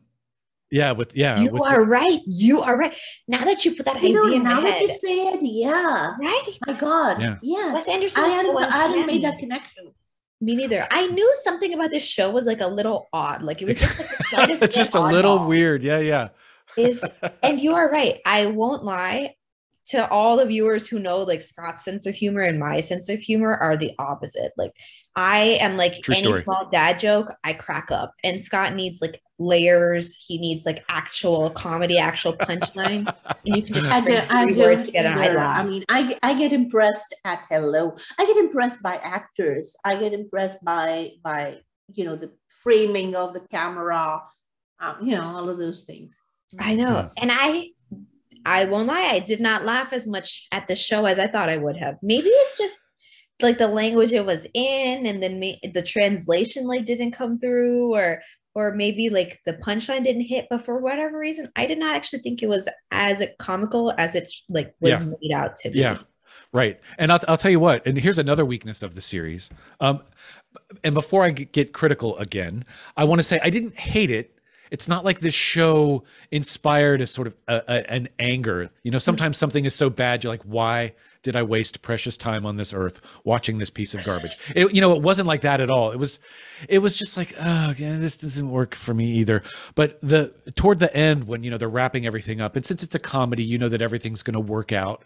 yeah, 0.70 0.92
with 0.92 1.16
yeah, 1.16 1.40
you 1.40 1.52
with 1.52 1.62
the- 1.62 1.68
are 1.70 1.82
right. 1.82 2.20
You 2.26 2.60
are 2.62 2.76
right. 2.76 2.94
Now 3.28 3.44
that 3.44 3.64
you 3.64 3.74
put 3.74 3.84
that 3.86 4.02
You 4.02 4.08
idea 4.08 4.20
know, 4.30 4.36
in 4.36 4.42
my 4.42 4.50
now 4.50 4.60
that 4.62 4.72
head, 4.74 4.80
you 4.82 4.88
say 4.88 5.26
it, 5.28 5.40
yeah. 5.42 6.14
right? 6.20 6.58
My 6.66 6.76
God. 6.78 7.20
Yeah. 7.20 7.36
Yes. 7.42 7.74
Wes 7.74 7.88
Anderson. 7.88 8.22
I 8.24 8.28
hadn't, 8.28 8.52
so 8.52 8.58
I 8.58 8.70
hadn't 8.70 9.06
made 9.06 9.22
that 9.24 9.38
connection. 9.38 9.92
Me 10.40 10.54
neither. 10.54 10.86
I 10.90 11.06
knew 11.06 11.34
something 11.44 11.72
about 11.72 11.90
this 11.90 12.04
show 12.06 12.30
was 12.30 12.44
like 12.46 12.60
a 12.60 12.66
little 12.66 13.08
odd. 13.12 13.42
Like 13.42 13.62
it 13.62 13.64
was 13.64 13.78
just 13.80 13.98
like 13.98 14.50
a 14.50 14.62
it's 14.64 14.74
just 14.76 14.94
a 14.94 15.00
little 15.00 15.38
oddball. 15.38 15.48
weird. 15.48 15.82
Yeah, 15.82 15.98
yeah. 16.00 16.28
Is 16.76 17.02
and 17.42 17.58
you 17.58 17.74
are 17.74 17.88
right. 17.90 18.20
I 18.26 18.46
won't 18.46 18.84
lie 18.84 19.34
to 19.86 20.08
all 20.10 20.36
the 20.36 20.46
viewers 20.46 20.86
who 20.86 20.98
know 20.98 21.18
like 21.18 21.40
Scott's 21.40 21.84
sense 21.84 22.06
of 22.06 22.14
humor 22.14 22.40
and 22.40 22.58
my 22.58 22.80
sense 22.80 23.08
of 23.08 23.20
humor 23.20 23.54
are 23.56 23.76
the 23.76 23.92
opposite. 23.98 24.52
Like 24.56 24.72
I 25.14 25.58
am 25.60 25.76
like 25.76 26.02
True 26.02 26.14
any 26.14 26.24
story. 26.24 26.42
small 26.42 26.68
dad 26.70 26.98
joke, 26.98 27.32
I 27.44 27.52
crack 27.52 27.90
up. 27.90 28.12
And 28.24 28.40
Scott 28.40 28.74
needs 28.74 29.00
like 29.00 29.22
layers. 29.38 30.16
He 30.16 30.38
needs 30.38 30.66
like 30.66 30.84
actual 30.88 31.50
comedy, 31.50 31.98
actual 31.98 32.32
punchline. 32.34 33.12
and 33.26 33.56
you 33.56 33.62
can 33.62 33.74
just 33.74 33.86
I, 33.86 34.00
string 34.00 34.16
don't, 34.16 34.30
I 34.32 34.44
three 34.44 34.58
words 34.58 34.76
don't 34.78 34.86
together 34.86 35.08
and 35.08 35.20
I 35.20 35.34
laugh. 35.34 35.60
I 35.60 35.68
mean, 35.68 35.84
I, 35.88 36.18
I 36.22 36.34
get 36.34 36.52
impressed 36.52 37.14
at 37.24 37.44
hello. 37.48 37.96
I 38.18 38.26
get 38.26 38.36
impressed 38.38 38.82
by 38.82 38.96
actors. 38.96 39.76
I 39.84 39.96
get 39.96 40.12
impressed 40.12 40.62
by 40.64 41.12
by 41.22 41.58
you 41.94 42.04
know 42.04 42.16
the 42.16 42.32
framing 42.48 43.14
of 43.14 43.34
the 43.34 43.40
camera. 43.40 44.22
Um, 44.80 44.96
you 45.00 45.16
know 45.16 45.22
all 45.22 45.48
of 45.48 45.58
those 45.58 45.84
things. 45.84 46.12
I 46.58 46.74
know. 46.74 47.10
And 47.16 47.30
I 47.32 47.70
I 48.46 48.64
won't 48.66 48.88
lie, 48.88 49.08
I 49.12 49.18
did 49.20 49.40
not 49.40 49.64
laugh 49.64 49.92
as 49.92 50.06
much 50.06 50.46
at 50.52 50.66
the 50.68 50.76
show 50.76 51.06
as 51.06 51.18
I 51.18 51.26
thought 51.26 51.48
I 51.48 51.56
would 51.58 51.76
have. 51.76 51.96
Maybe 52.02 52.28
it's 52.28 52.58
just 52.58 52.74
like 53.42 53.58
the 53.58 53.68
language 53.68 54.12
it 54.12 54.24
was 54.24 54.46
in 54.54 55.06
and 55.06 55.22
then 55.22 55.38
me, 55.38 55.60
the 55.74 55.82
translation 55.82 56.66
like 56.66 56.84
didn't 56.86 57.12
come 57.12 57.38
through 57.38 57.94
or 57.94 58.22
or 58.54 58.74
maybe 58.74 59.10
like 59.10 59.38
the 59.44 59.52
punchline 59.54 60.04
didn't 60.04 60.22
hit 60.22 60.46
but 60.48 60.62
for 60.62 60.78
whatever 60.78 61.18
reason 61.18 61.50
I 61.56 61.66
did 61.66 61.78
not 61.78 61.94
actually 61.94 62.20
think 62.20 62.42
it 62.42 62.48
was 62.48 62.68
as 62.90 63.22
comical 63.38 63.92
as 63.98 64.14
it 64.14 64.32
like 64.48 64.74
was 64.80 64.92
Yeah. 64.92 65.00
made 65.00 65.32
out 65.34 65.56
to 65.56 65.70
be. 65.70 65.80
Yeah, 65.80 65.98
right. 66.52 66.80
And 66.98 67.12
I'll, 67.12 67.20
I'll 67.28 67.36
tell 67.36 67.50
you 67.50 67.60
what. 67.60 67.86
And 67.86 67.98
here's 67.98 68.18
another 68.18 68.44
weakness 68.46 68.82
of 68.82 68.94
the 68.94 69.02
series. 69.02 69.50
Um, 69.80 70.02
and 70.84 70.94
before 70.94 71.22
I 71.24 71.30
get 71.30 71.72
critical 71.72 72.16
again, 72.18 72.64
I 72.96 73.04
want 73.04 73.18
to 73.18 73.22
say 73.22 73.38
I 73.42 73.50
didn't 73.50 73.76
hate 73.76 74.10
it. 74.10 74.35
It's 74.70 74.88
not 74.88 75.04
like 75.04 75.20
this 75.20 75.34
show 75.34 76.04
inspired 76.30 77.00
a 77.00 77.06
sort 77.06 77.26
of 77.28 77.36
a, 77.48 77.62
a, 77.68 77.90
an 77.90 78.08
anger. 78.18 78.70
You 78.82 78.90
know, 78.90 78.98
sometimes 78.98 79.36
something 79.36 79.64
is 79.64 79.74
so 79.74 79.90
bad, 79.90 80.24
you're 80.24 80.32
like, 80.32 80.42
why 80.42 80.94
did 81.22 81.34
I 81.34 81.42
waste 81.42 81.82
precious 81.82 82.16
time 82.16 82.46
on 82.46 82.56
this 82.56 82.72
earth 82.72 83.00
watching 83.24 83.58
this 83.58 83.70
piece 83.70 83.94
of 83.94 84.04
garbage? 84.04 84.36
It, 84.54 84.72
you 84.74 84.80
know, 84.80 84.94
it 84.94 85.02
wasn't 85.02 85.26
like 85.26 85.40
that 85.40 85.60
at 85.60 85.70
all. 85.70 85.90
It 85.90 85.98
was, 85.98 86.20
it 86.68 86.78
was 86.78 86.96
just 86.96 87.16
like, 87.16 87.34
oh, 87.40 87.74
yeah, 87.76 87.98
this 87.98 88.16
doesn't 88.16 88.48
work 88.48 88.74
for 88.74 88.94
me 88.94 89.06
either. 89.14 89.42
But 89.74 89.98
the 90.02 90.32
toward 90.54 90.78
the 90.78 90.94
end, 90.96 91.24
when 91.26 91.42
you 91.42 91.50
know 91.50 91.58
they're 91.58 91.68
wrapping 91.68 92.06
everything 92.06 92.40
up, 92.40 92.56
and 92.56 92.64
since 92.64 92.82
it's 92.82 92.94
a 92.94 93.00
comedy, 93.00 93.42
you 93.42 93.58
know 93.58 93.68
that 93.68 93.82
everything's 93.82 94.22
going 94.22 94.34
to 94.34 94.40
work 94.40 94.72
out, 94.72 95.04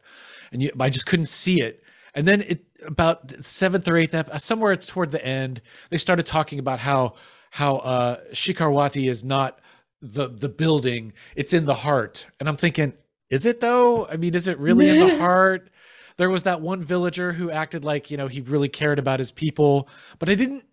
and 0.53 0.63
you, 0.63 0.71
I 0.79 0.91
just 0.91 1.07
couldn't 1.07 1.27
see 1.29 1.61
it. 1.61 1.83
And 2.15 2.27
then 2.27 2.43
it 2.43 2.65
about 2.87 3.45
seventh 3.45 3.89
or 3.89 3.97
eighth, 3.97 4.15
somewhere 4.39 4.73
it's 4.73 4.87
toward 4.87 5.11
the 5.11 5.25
end, 5.25 5.61
they 5.91 5.99
started 5.99 6.27
talking 6.27 6.59
about 6.59 6.81
how 6.81 7.15
how 7.51 7.77
uh, 7.77 8.21
Shikharwati 8.33 9.09
is 9.09 9.23
not 9.25 9.61
the 10.01 10.29
the 10.29 10.49
building; 10.49 11.13
it's 11.37 11.53
in 11.53 11.67
the 11.67 11.75
heart. 11.75 12.27
And 12.39 12.49
I'm 12.49 12.57
thinking, 12.57 12.95
is 13.29 13.47
it 13.47 13.61
though? 13.61 14.07
I 14.07 14.17
mean, 14.17 14.35
is 14.35 14.49
it 14.49 14.59
really 14.59 14.89
in 14.89 15.07
the 15.07 15.19
heart? 15.19 15.71
There 16.17 16.31
was 16.31 16.43
that 16.45 16.61
one 16.61 16.83
villager 16.83 17.33
who 17.33 17.51
acted 17.51 17.85
like 17.85 18.11
you 18.11 18.17
know 18.17 18.29
he 18.29 18.41
really 18.41 18.69
cared 18.69 18.99
about 18.99 19.19
his 19.19 19.31
people, 19.31 19.89
but 20.19 20.29
I 20.29 20.35
didn't. 20.35 20.65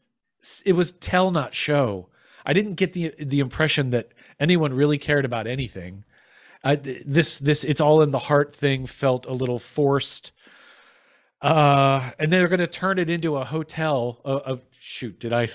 It 0.66 0.74
was 0.74 0.92
tell 0.94 1.32
not 1.32 1.54
show. 1.54 2.10
I 2.46 2.54
didn't 2.54 2.76
get 2.76 2.94
the 2.94 3.14
the 3.20 3.40
impression 3.40 3.90
that 3.92 4.14
anyone 4.40 4.74
really 4.74 4.98
cared 4.98 5.26
about 5.26 5.48
anything. 5.48 6.06
I, 6.64 6.76
this 6.76 7.40
this 7.40 7.64
it's 7.64 7.82
all 7.82 8.02
in 8.02 8.12
the 8.12 8.20
heart 8.20 8.54
thing 8.54 8.88
felt 8.88 9.26
a 9.26 9.32
little 9.34 9.60
forced 9.60 10.32
uh 11.42 12.12
and 12.18 12.34
they're 12.34 12.48
going 12.48 12.60
to 12.60 12.68
turn 12.68 12.98
it 12.98 13.10
into 13.10 13.38
a 13.38 13.46
hotel 13.46 14.20
uh, 14.26 14.36
uh, 14.38 14.58
shoot 14.78 15.20
did 15.20 15.32
i 15.32 15.48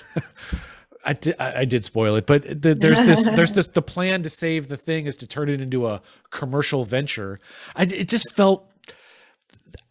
I 1.05 1.13
did, 1.13 1.35
I 1.39 1.61
I 1.61 1.65
did 1.65 1.83
spoil 1.83 2.15
it, 2.15 2.25
but 2.25 2.43
th- 2.63 2.77
there's 2.79 3.01
this, 3.01 3.29
there's 3.35 3.53
this, 3.53 3.67
the 3.67 3.81
plan 3.81 4.23
to 4.23 4.29
save 4.29 4.67
the 4.69 4.77
thing 4.77 5.05
is 5.05 5.17
to 5.17 5.27
turn 5.27 5.49
it 5.49 5.61
into 5.61 5.87
a 5.87 6.01
commercial 6.29 6.85
venture. 6.85 7.39
I, 7.75 7.83
it 7.83 8.07
just 8.09 8.31
felt, 8.33 8.69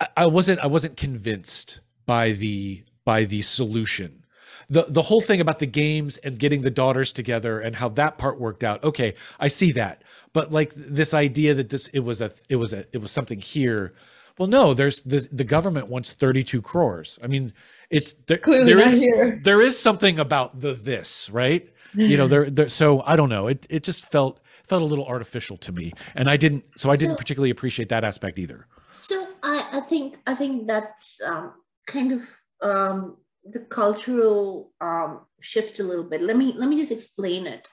I- 0.01 0.09
I 0.17 0.27
wasn't, 0.27 0.61
I 0.61 0.67
wasn't 0.67 0.97
convinced 0.97 1.81
by 2.07 2.33
the, 2.33 2.83
by 3.05 3.25
the 3.25 3.43
solution. 3.43 4.25
The, 4.71 4.87
the 4.89 5.03
whole 5.03 5.21
thing 5.21 5.41
about 5.41 5.59
the 5.59 5.67
games 5.67 6.17
and 6.19 6.39
getting 6.39 6.63
the 6.63 6.71
daughters 6.71 7.13
together 7.13 7.61
and 7.61 7.77
how 7.77 7.91
that 7.91 8.17
part 8.17 8.41
worked 8.41 8.65
out. 8.65 8.83
Okay. 8.83 9.15
I 9.39 9.49
see 9.49 9.73
that. 9.73 10.03
but 10.33 10.51
like 10.51 10.73
this 10.75 11.13
idea 11.13 11.53
that 11.55 11.69
this 11.69 11.89
it 11.89 12.01
was 12.01 12.23
a 12.23 12.31
it 12.49 12.57
was 12.57 12.73
a 12.73 12.87
it 12.93 12.99
was 12.99 13.11
something 13.11 13.41
here. 13.41 13.93
Well, 14.39 14.49
no, 14.49 14.73
there's 14.73 15.03
the 15.03 15.29
the 15.31 15.45
government 15.45 15.89
wants 15.89 16.15
32 16.15 16.63
crores. 16.63 17.19
I 17.23 17.27
mean, 17.27 17.53
it's 17.93 18.15
there, 18.27 18.39
clearly 18.39 18.65
there 18.65 18.81
is 18.81 19.03
here. 19.03 19.41
there 19.45 19.63
is 19.63 19.79
something 19.79 20.19
about 20.19 20.61
the 20.61 20.73
this, 20.75 21.31
right? 21.31 21.69
You 21.95 22.17
know, 22.17 22.27
there 22.27 22.49
there 22.49 22.69
so 22.69 23.03
I 23.03 23.17
don't 23.17 23.29
know. 23.29 23.49
It 23.49 23.67
it 23.69 23.83
just 23.85 24.11
felt 24.11 24.41
felt 24.67 24.83
a 24.83 24.85
little 24.85 25.07
artificial 25.07 25.59
to 25.59 25.73
me. 25.73 25.93
And 26.15 26.29
I 26.29 26.37
didn't 26.39 26.65
so 26.77 26.91
I 26.91 26.97
didn't 26.97 27.17
So- 27.17 27.19
particularly 27.19 27.51
appreciate 27.51 27.89
that 27.91 28.03
aspect 28.03 28.39
either. 28.39 28.67
So 29.07 29.27
I, 29.43 29.69
I 29.73 29.81
think 29.81 30.19
I 30.27 30.35
think 30.35 30.67
that's 30.67 31.21
um, 31.25 31.53
kind 31.87 32.13
of 32.13 32.23
um, 32.63 33.19
the 33.45 33.61
cultural 33.61 34.73
um, 34.81 35.21
shift 35.41 35.81
a 35.81 35.85
little 35.85 36.05
bit. 36.05 36.23
Let 36.23 36.37
me 36.37 36.55
let 36.57 36.69
me 36.71 36.77
just 36.79 36.93
explain 36.93 37.47
it 37.47 37.69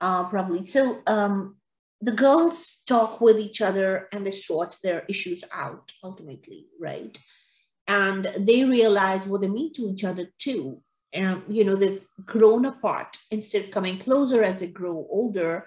uh, 0.00 0.24
probably. 0.24 0.66
So 0.66 1.02
um, 1.06 1.56
the 2.00 2.12
girls 2.12 2.82
talk 2.86 3.20
with 3.20 3.38
each 3.38 3.60
other 3.60 4.08
and 4.12 4.24
they 4.24 4.30
sort 4.30 4.76
their 4.82 5.04
issues 5.08 5.44
out 5.52 5.92
ultimately, 6.02 6.66
right? 6.80 7.18
And 7.90 8.20
they 8.38 8.60
realize 8.64 9.26
what 9.26 9.40
they 9.40 9.48
mean 9.48 9.72
to 9.74 9.88
each 9.88 10.04
other 10.04 10.26
too. 10.38 10.82
And 11.12 11.42
you 11.48 11.64
know 11.64 11.76
they've 11.76 12.06
grown 12.24 12.64
apart 12.64 13.16
instead 13.30 13.62
of 13.64 13.72
coming 13.76 13.98
closer 13.98 14.40
as 14.44 14.58
they 14.58 14.68
grow 14.68 14.96
older 15.18 15.66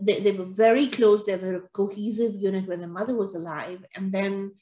they, 0.00 0.20
they 0.20 0.32
were 0.32 0.44
very 0.44 0.86
close. 0.88 1.24
They 1.24 1.36
were 1.36 1.56
a 1.56 1.68
cohesive 1.72 2.34
unit 2.34 2.66
when 2.66 2.80
the 2.80 2.86
mother 2.86 3.14
was 3.14 3.34
alive. 3.34 3.84
And 3.94 4.12
then, 4.12 4.52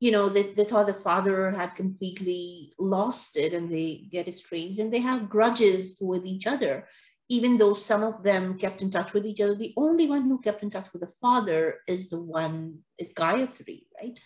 you 0.00 0.10
know, 0.10 0.28
they, 0.28 0.42
they 0.42 0.64
thought 0.64 0.86
the 0.86 0.94
father 0.94 1.50
had 1.50 1.76
completely 1.76 2.72
lost 2.78 3.36
it 3.36 3.52
and 3.52 3.70
they 3.70 4.06
get 4.10 4.28
estranged 4.28 4.80
and 4.80 4.92
they 4.92 5.00
have 5.00 5.28
grudges 5.28 5.98
with 6.00 6.24
each 6.26 6.46
other. 6.46 6.88
Even 7.36 7.52
though 7.56 7.76
some 7.90 8.02
of 8.10 8.16
them 8.28 8.44
kept 8.62 8.82
in 8.84 8.90
touch 8.90 9.10
with 9.14 9.24
each 9.30 9.40
other, 9.40 9.56
the 9.56 9.74
only 9.84 10.06
one 10.14 10.24
who 10.28 10.38
kept 10.46 10.62
in 10.62 10.70
touch 10.70 10.88
with 10.92 11.02
the 11.04 11.14
father 11.24 11.60
is 11.94 12.02
the 12.12 12.20
one, 12.40 12.56
is 13.02 13.14
Gayatri, 13.20 13.78
right? 13.98 14.16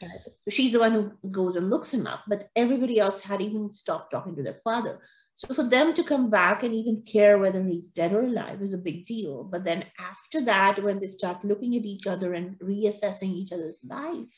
So 0.45 0.51
she's 0.57 0.73
the 0.73 0.85
one 0.87 0.95
who 0.97 1.31
goes 1.39 1.55
and 1.57 1.71
looks 1.71 1.95
him 1.95 2.07
up, 2.15 2.23
but 2.33 2.49
everybody 2.65 2.97
else 2.99 3.21
had 3.31 3.41
even 3.41 3.75
stopped 3.83 4.11
talking 4.11 4.35
to 4.37 4.43
their 4.43 4.61
father. 4.69 4.95
So 5.37 5.55
for 5.59 5.67
them 5.75 5.89
to 5.95 6.03
come 6.13 6.31
back 6.31 6.63
and 6.63 6.75
even 6.75 7.03
care 7.15 7.37
whether 7.39 7.63
he's 7.63 7.97
dead 8.01 8.13
or 8.13 8.23
alive 8.23 8.61
is 8.63 8.73
a 8.73 8.87
big 8.89 9.07
deal. 9.15 9.45
But 9.45 9.65
then 9.65 9.85
after 10.13 10.39
that, 10.51 10.83
when 10.83 10.99
they 10.99 11.11
start 11.19 11.45
looking 11.45 11.77
at 11.77 11.85
each 11.85 12.07
other 12.13 12.33
and 12.33 12.59
reassessing 12.59 13.33
each 13.35 13.53
other's 13.53 13.81
lives, 13.85 14.35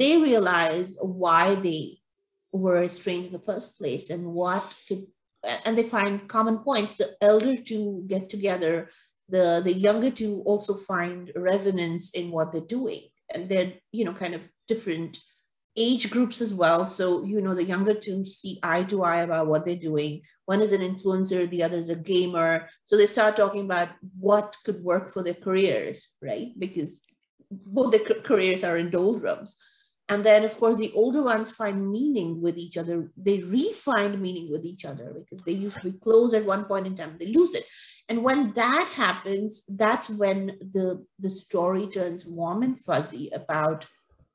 they 0.00 0.12
realize 0.30 0.90
why 1.00 1.44
they 1.66 1.82
were 2.52 2.82
estranged 2.82 3.28
in 3.28 3.32
the 3.32 3.48
first 3.50 3.78
place 3.78 4.10
and 4.10 4.22
what 4.40 4.64
could, 4.86 5.06
and 5.64 5.76
they 5.76 5.84
find 5.84 6.28
common 6.28 6.58
points. 6.58 6.94
The 6.94 7.16
elder 7.20 7.56
two 7.56 8.04
get 8.06 8.28
together, 8.28 8.90
the, 9.28 9.60
the 9.62 9.72
younger 9.72 10.10
two 10.10 10.42
also 10.46 10.74
find 10.74 11.32
resonance 11.36 12.10
in 12.10 12.30
what 12.30 12.52
they're 12.52 12.60
doing. 12.60 13.02
And 13.32 13.48
they're, 13.48 13.74
you 13.92 14.04
know, 14.04 14.14
kind 14.14 14.34
of 14.34 14.42
different 14.66 15.18
age 15.76 16.10
groups 16.10 16.40
as 16.40 16.52
well. 16.52 16.86
So, 16.86 17.24
you 17.24 17.40
know, 17.40 17.54
the 17.54 17.62
younger 17.62 17.94
two 17.94 18.24
see 18.24 18.58
eye 18.62 18.82
to 18.84 19.04
eye 19.04 19.20
about 19.20 19.46
what 19.46 19.64
they're 19.64 19.76
doing. 19.76 20.22
One 20.46 20.60
is 20.60 20.72
an 20.72 20.80
influencer, 20.80 21.48
the 21.48 21.62
other 21.62 21.78
is 21.78 21.88
a 21.88 21.94
gamer. 21.94 22.68
So 22.86 22.96
they 22.96 23.06
start 23.06 23.36
talking 23.36 23.64
about 23.64 23.90
what 24.18 24.56
could 24.64 24.82
work 24.82 25.12
for 25.12 25.22
their 25.22 25.34
careers, 25.34 26.08
right? 26.20 26.48
Because 26.58 26.98
both 27.50 27.92
their 27.92 28.20
careers 28.22 28.64
are 28.64 28.76
in 28.76 28.90
doldrums. 28.90 29.54
And 30.08 30.24
then, 30.24 30.44
of 30.44 30.56
course, 30.58 30.76
the 30.76 30.92
older 30.94 31.22
ones 31.22 31.50
find 31.50 31.90
meaning 31.90 32.40
with 32.40 32.56
each 32.56 32.76
other. 32.78 33.10
They 33.16 33.42
re-find 33.42 34.20
meaning 34.20 34.50
with 34.50 34.64
each 34.64 34.84
other 34.84 35.14
because 35.14 35.44
they 35.44 35.52
used 35.52 35.76
to 35.78 35.90
be 35.90 35.98
close 35.98 36.32
at 36.32 36.46
one 36.46 36.64
point 36.64 36.86
in 36.86 36.96
time, 36.96 37.16
they 37.18 37.26
lose 37.26 37.54
it. 37.54 37.64
And 38.08 38.24
when 38.24 38.52
that 38.54 38.88
happens, 38.94 39.64
that's 39.68 40.08
when 40.08 40.58
the, 40.72 41.04
the 41.18 41.30
story 41.30 41.88
turns 41.88 42.24
warm 42.24 42.62
and 42.62 42.80
fuzzy 42.80 43.28
about 43.34 43.86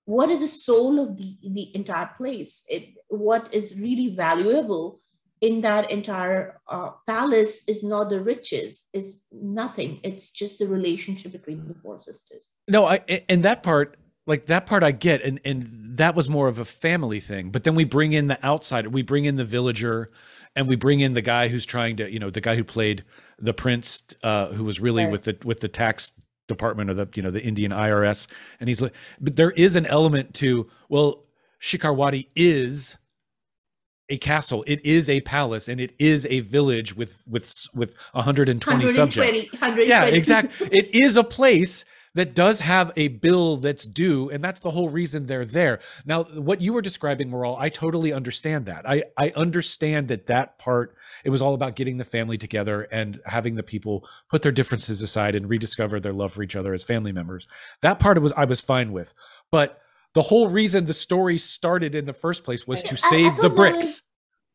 what 0.06 0.30
is 0.30 0.42
the 0.42 0.48
soul 0.48 1.00
of 1.00 1.18
the, 1.18 1.38
the 1.42 1.76
entire 1.76 2.10
place 2.18 2.66
it 2.70 2.90
what 3.08 3.54
is 3.54 3.80
really 3.80 4.16
valuable 4.16 5.00
in 5.40 5.62
that 5.62 5.92
entire 5.92 6.60
uh, 6.68 6.92
palace 7.08 7.64
is 7.68 7.84
not 7.84 8.10
the 8.10 8.20
riches 8.20 8.86
it's 8.94 9.26
nothing 9.32 10.00
it's 10.04 10.32
just 10.32 10.60
the 10.60 10.68
relationship 10.68 11.32
between 11.32 11.68
the 11.68 11.76
four 11.76 12.02
sisters 12.02 12.44
No, 12.68 12.86
I 12.86 13.02
and 13.28 13.44
that 13.44 13.64
part, 13.64 13.98
like 14.26 14.46
that 14.46 14.66
part, 14.66 14.84
I 14.84 14.92
get, 14.92 15.22
and 15.22 15.40
and 15.44 15.98
that 15.98 16.16
was 16.16 16.30
more 16.30 16.48
of 16.48 16.60
a 16.60 16.66
family 16.66 17.20
thing. 17.20 17.50
But 17.50 17.64
then 17.64 17.76
we 17.76 17.84
bring 17.84 18.14
in 18.14 18.28
the 18.28 18.44
outsider, 18.44 18.90
we 18.90 19.02
bring 19.02 19.26
in 19.26 19.36
the 19.36 19.44
villager, 19.44 20.12
and 20.56 20.68
we 20.68 20.76
bring 20.76 21.02
in 21.02 21.14
the 21.14 21.22
guy 21.22 21.48
who's 21.50 21.66
trying 21.66 21.98
to, 21.98 22.12
you 22.12 22.20
know, 22.20 22.30
the 22.30 22.42
guy 22.42 22.56
who 22.56 22.64
played 22.64 23.04
the 23.40 23.54
prince, 23.54 24.04
uh, 24.24 24.48
who 24.48 24.64
was 24.64 24.80
really 24.80 25.04
Right. 25.04 25.12
with 25.12 25.24
the 25.24 25.38
with 25.44 25.60
the 25.60 25.68
tax 25.68 26.12
department 26.48 26.90
or 26.90 26.94
the 26.94 27.08
you 27.16 27.22
know 27.22 27.32
the 27.32 27.44
Indian 27.44 27.72
IRS, 27.72 28.28
and 28.60 28.70
he's 28.70 28.82
like, 28.82 28.94
but 29.20 29.36
there 29.36 29.52
is 29.52 29.76
an 29.76 29.86
element 29.88 30.34
to 30.36 30.70
well, 30.90 31.26
Shikharwati 31.62 32.28
is 32.36 32.98
a 34.10 34.18
castle 34.18 34.66
it 34.68 34.86
is 34.86 35.10
a 35.10 35.22
palace 35.22 35.70
and 35.70 35.80
it 35.80 35.94
is 35.98 36.28
a 36.30 36.42
village 36.42 36.94
with 36.94 37.24
with 37.26 37.50
with 37.74 37.96
120 38.12 38.88
subjects 38.88 39.42
120 39.54 39.88
yeah 39.88 40.04
exactly 40.04 40.68
it 40.72 40.94
is 40.94 41.16
a 41.16 41.24
place 41.24 41.86
that 42.16 42.36
does 42.36 42.60
have 42.60 42.92
a 42.96 43.08
bill 43.08 43.58
that's 43.58 43.86
due 43.86 44.30
and 44.30 44.44
that's 44.44 44.62
the 44.62 44.72
whole 44.72 44.90
reason 44.90 45.26
they're 45.26 45.46
there. 45.46 45.80
Now 46.06 46.24
what 46.24 46.62
you 46.62 46.74
were 46.74 46.82
describing 46.82 47.30
Maral, 47.30 47.58
i 47.60 47.70
totally 47.70 48.14
understand 48.14 48.66
that. 48.68 48.88
I 48.88 49.04
i 49.18 49.32
understand 49.36 50.08
that 50.10 50.28
that 50.28 50.60
part 50.60 50.96
it 51.24 51.30
was 51.30 51.42
all 51.42 51.54
about 51.54 51.76
getting 51.76 51.98
the 51.98 52.06
family 52.06 52.38
together 52.38 52.84
and 52.92 53.20
having 53.26 53.56
the 53.56 53.64
people 53.64 54.08
put 54.30 54.42
their 54.42 54.52
differences 54.52 55.02
aside 55.02 55.36
and 55.36 55.50
rediscover 55.50 56.00
their 56.00 56.14
love 56.14 56.34
for 56.34 56.44
each 56.44 56.56
other 56.56 56.74
as 56.74 56.84
family 56.84 57.12
members. 57.12 57.48
That 57.82 58.00
part 58.00 58.22
was 58.22 58.34
i 58.34 58.46
was 58.46 58.62
fine 58.62 58.92
with. 58.92 59.14
But 59.52 59.80
the 60.14 60.22
whole 60.22 60.48
reason 60.48 60.86
the 60.86 60.94
story 60.94 61.38
started 61.38 61.96
in 61.96 62.06
the 62.06 62.14
first 62.14 62.44
place 62.44 62.68
was 62.68 62.84
to 62.84 62.96
save 62.98 63.36
the 63.38 63.50
bricks 63.50 63.78
was- 63.78 64.04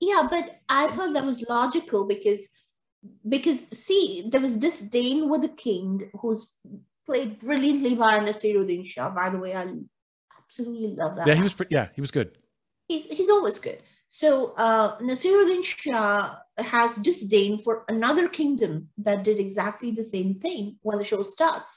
yeah 0.01 0.29
but 0.31 0.61
i 0.69 0.87
thought 0.89 1.13
that 1.13 1.25
was 1.25 1.43
logical 1.49 2.05
because 2.05 2.49
because 3.29 3.65
see 3.73 4.29
there 4.31 4.41
was 4.41 4.57
disdain 4.59 5.29
with 5.29 5.43
the 5.43 5.49
king 5.49 6.09
who's 6.21 6.51
played 7.09 7.31
brilliantly 7.47 7.95
by 8.05 8.13
nasiruddin 8.27 8.83
shah 8.93 9.09
by 9.21 9.27
the 9.35 9.41
way 9.45 9.53
i 9.63 9.65
absolutely 10.41 10.91
love 11.01 11.13
that 11.17 11.27
yeah 11.29 11.37
he 11.41 11.45
was 11.49 11.55
pre- 11.59 11.73
yeah 11.77 11.87
he 11.97 12.03
was 12.07 12.13
good 12.19 12.29
he's, 12.91 13.05
he's 13.19 13.31
always 13.37 13.59
good. 13.67 13.81
So 14.11 14.29
uh, 14.67 14.97
Nasiruddin 15.09 15.63
Shah 15.63 16.37
has 16.75 16.91
disdain 17.09 17.53
for 17.65 17.75
another 17.95 18.27
kingdom 18.41 18.73
that 19.07 19.19
did 19.29 19.39
exactly 19.39 19.91
the 19.91 20.07
same 20.15 20.31
thing 20.45 20.63
when 20.87 20.97
the 20.99 21.05
show 21.05 21.23
starts. 21.23 21.71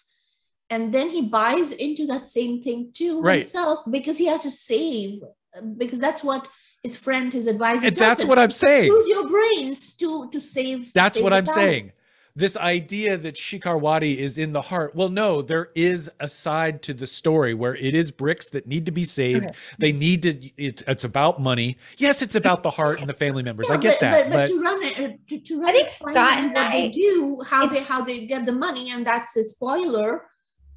And 0.69 0.93
then 0.95 1.07
he 1.15 1.21
buys 1.39 1.69
into 1.73 2.03
that 2.07 2.29
same 2.29 2.55
thing 2.65 2.79
too 2.99 3.15
Right. 3.21 3.43
himself 3.43 3.79
because 3.97 4.17
he 4.17 4.27
has 4.33 4.43
to 4.47 4.51
save, 4.71 5.19
because 5.81 5.99
that's 5.99 6.23
what 6.23 6.47
his 6.85 6.95
friend, 7.05 7.27
his 7.33 7.47
advisor 7.47 7.87
and 7.87 7.95
that's 8.05 8.23
him. 8.23 8.29
what 8.29 8.39
i'm 8.39 8.55
saying 8.65 8.87
Use 8.97 9.07
your 9.15 9.27
brains 9.35 9.93
to, 10.01 10.09
to 10.33 10.39
save. 10.39 10.79
to 10.87 10.93
That's 10.99 11.15
save 11.15 11.23
what 11.25 11.33
I'm 11.33 11.45
saying. 11.59 11.91
This 12.35 12.55
idea 12.55 13.17
that 13.17 13.35
Shikharwati 13.35 14.17
is 14.17 14.37
in 14.37 14.53
the 14.53 14.61
heart. 14.61 14.95
Well, 14.95 15.09
no, 15.09 15.41
there 15.41 15.69
is 15.75 16.09
a 16.19 16.29
side 16.29 16.81
to 16.83 16.93
the 16.93 17.07
story 17.07 17.53
where 17.53 17.75
it 17.75 17.93
is 17.93 18.11
bricks 18.11 18.49
that 18.49 18.67
need 18.67 18.85
to 18.85 18.91
be 18.91 19.03
saved. 19.03 19.45
Okay. 19.45 19.55
They 19.79 19.91
need 19.91 20.21
to. 20.23 20.49
It's, 20.57 20.83
it's 20.87 21.03
about 21.03 21.41
money. 21.41 21.77
Yes, 21.97 22.21
it's 22.21 22.35
about 22.35 22.63
the 22.63 22.69
heart 22.69 22.99
and 22.99 23.09
the 23.09 23.13
family 23.13 23.43
members. 23.43 23.69
I 23.69 23.77
get 23.77 23.99
but, 23.99 23.99
that, 24.01 24.23
but, 24.25 24.31
but 24.31 24.41
but, 24.41 24.47
to 24.47 24.61
run 24.61 24.83
it, 24.83 24.99
uh, 24.99 25.17
to, 25.29 25.39
to 25.39 25.59
run 25.59 25.69
I 25.69 25.71
think 25.73 25.87
it 25.87 25.93
Scott 25.93 26.33
and 26.37 26.53
what 26.53 26.71
they 26.71 26.89
do, 26.89 27.43
how 27.45 27.65
they 27.67 27.83
how 27.83 28.01
they 28.01 28.25
get 28.25 28.45
the 28.45 28.51
money, 28.51 28.91
and 28.91 29.05
that's 29.05 29.35
a 29.35 29.43
spoiler. 29.43 30.27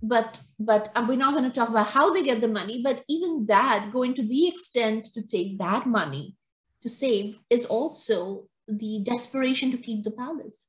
But 0.03 0.41
but 0.59 0.91
uh, 0.95 1.05
we're 1.09 1.17
not 1.17 1.35
going 1.35 1.45
to 1.45 1.51
talk 1.51 1.69
about 1.69 1.87
how 1.87 2.13
they 2.13 2.23
get 2.23 2.41
the 2.41 2.49
money. 2.49 2.83
But 2.83 3.05
even 3.09 3.47
that, 3.47 3.91
going 3.93 4.15
to 4.15 4.23
the 4.23 4.49
extent 4.49 5.15
to 5.15 5.23
take 5.23 5.59
that 5.59 5.87
money 5.87 6.37
to 6.83 6.89
save, 6.89 7.39
is 7.49 7.65
also 7.65 8.45
the 8.69 9.01
desperation 9.03 9.71
to 9.71 9.79
keep 9.79 10.05
the 10.05 10.11
palace. 10.11 10.65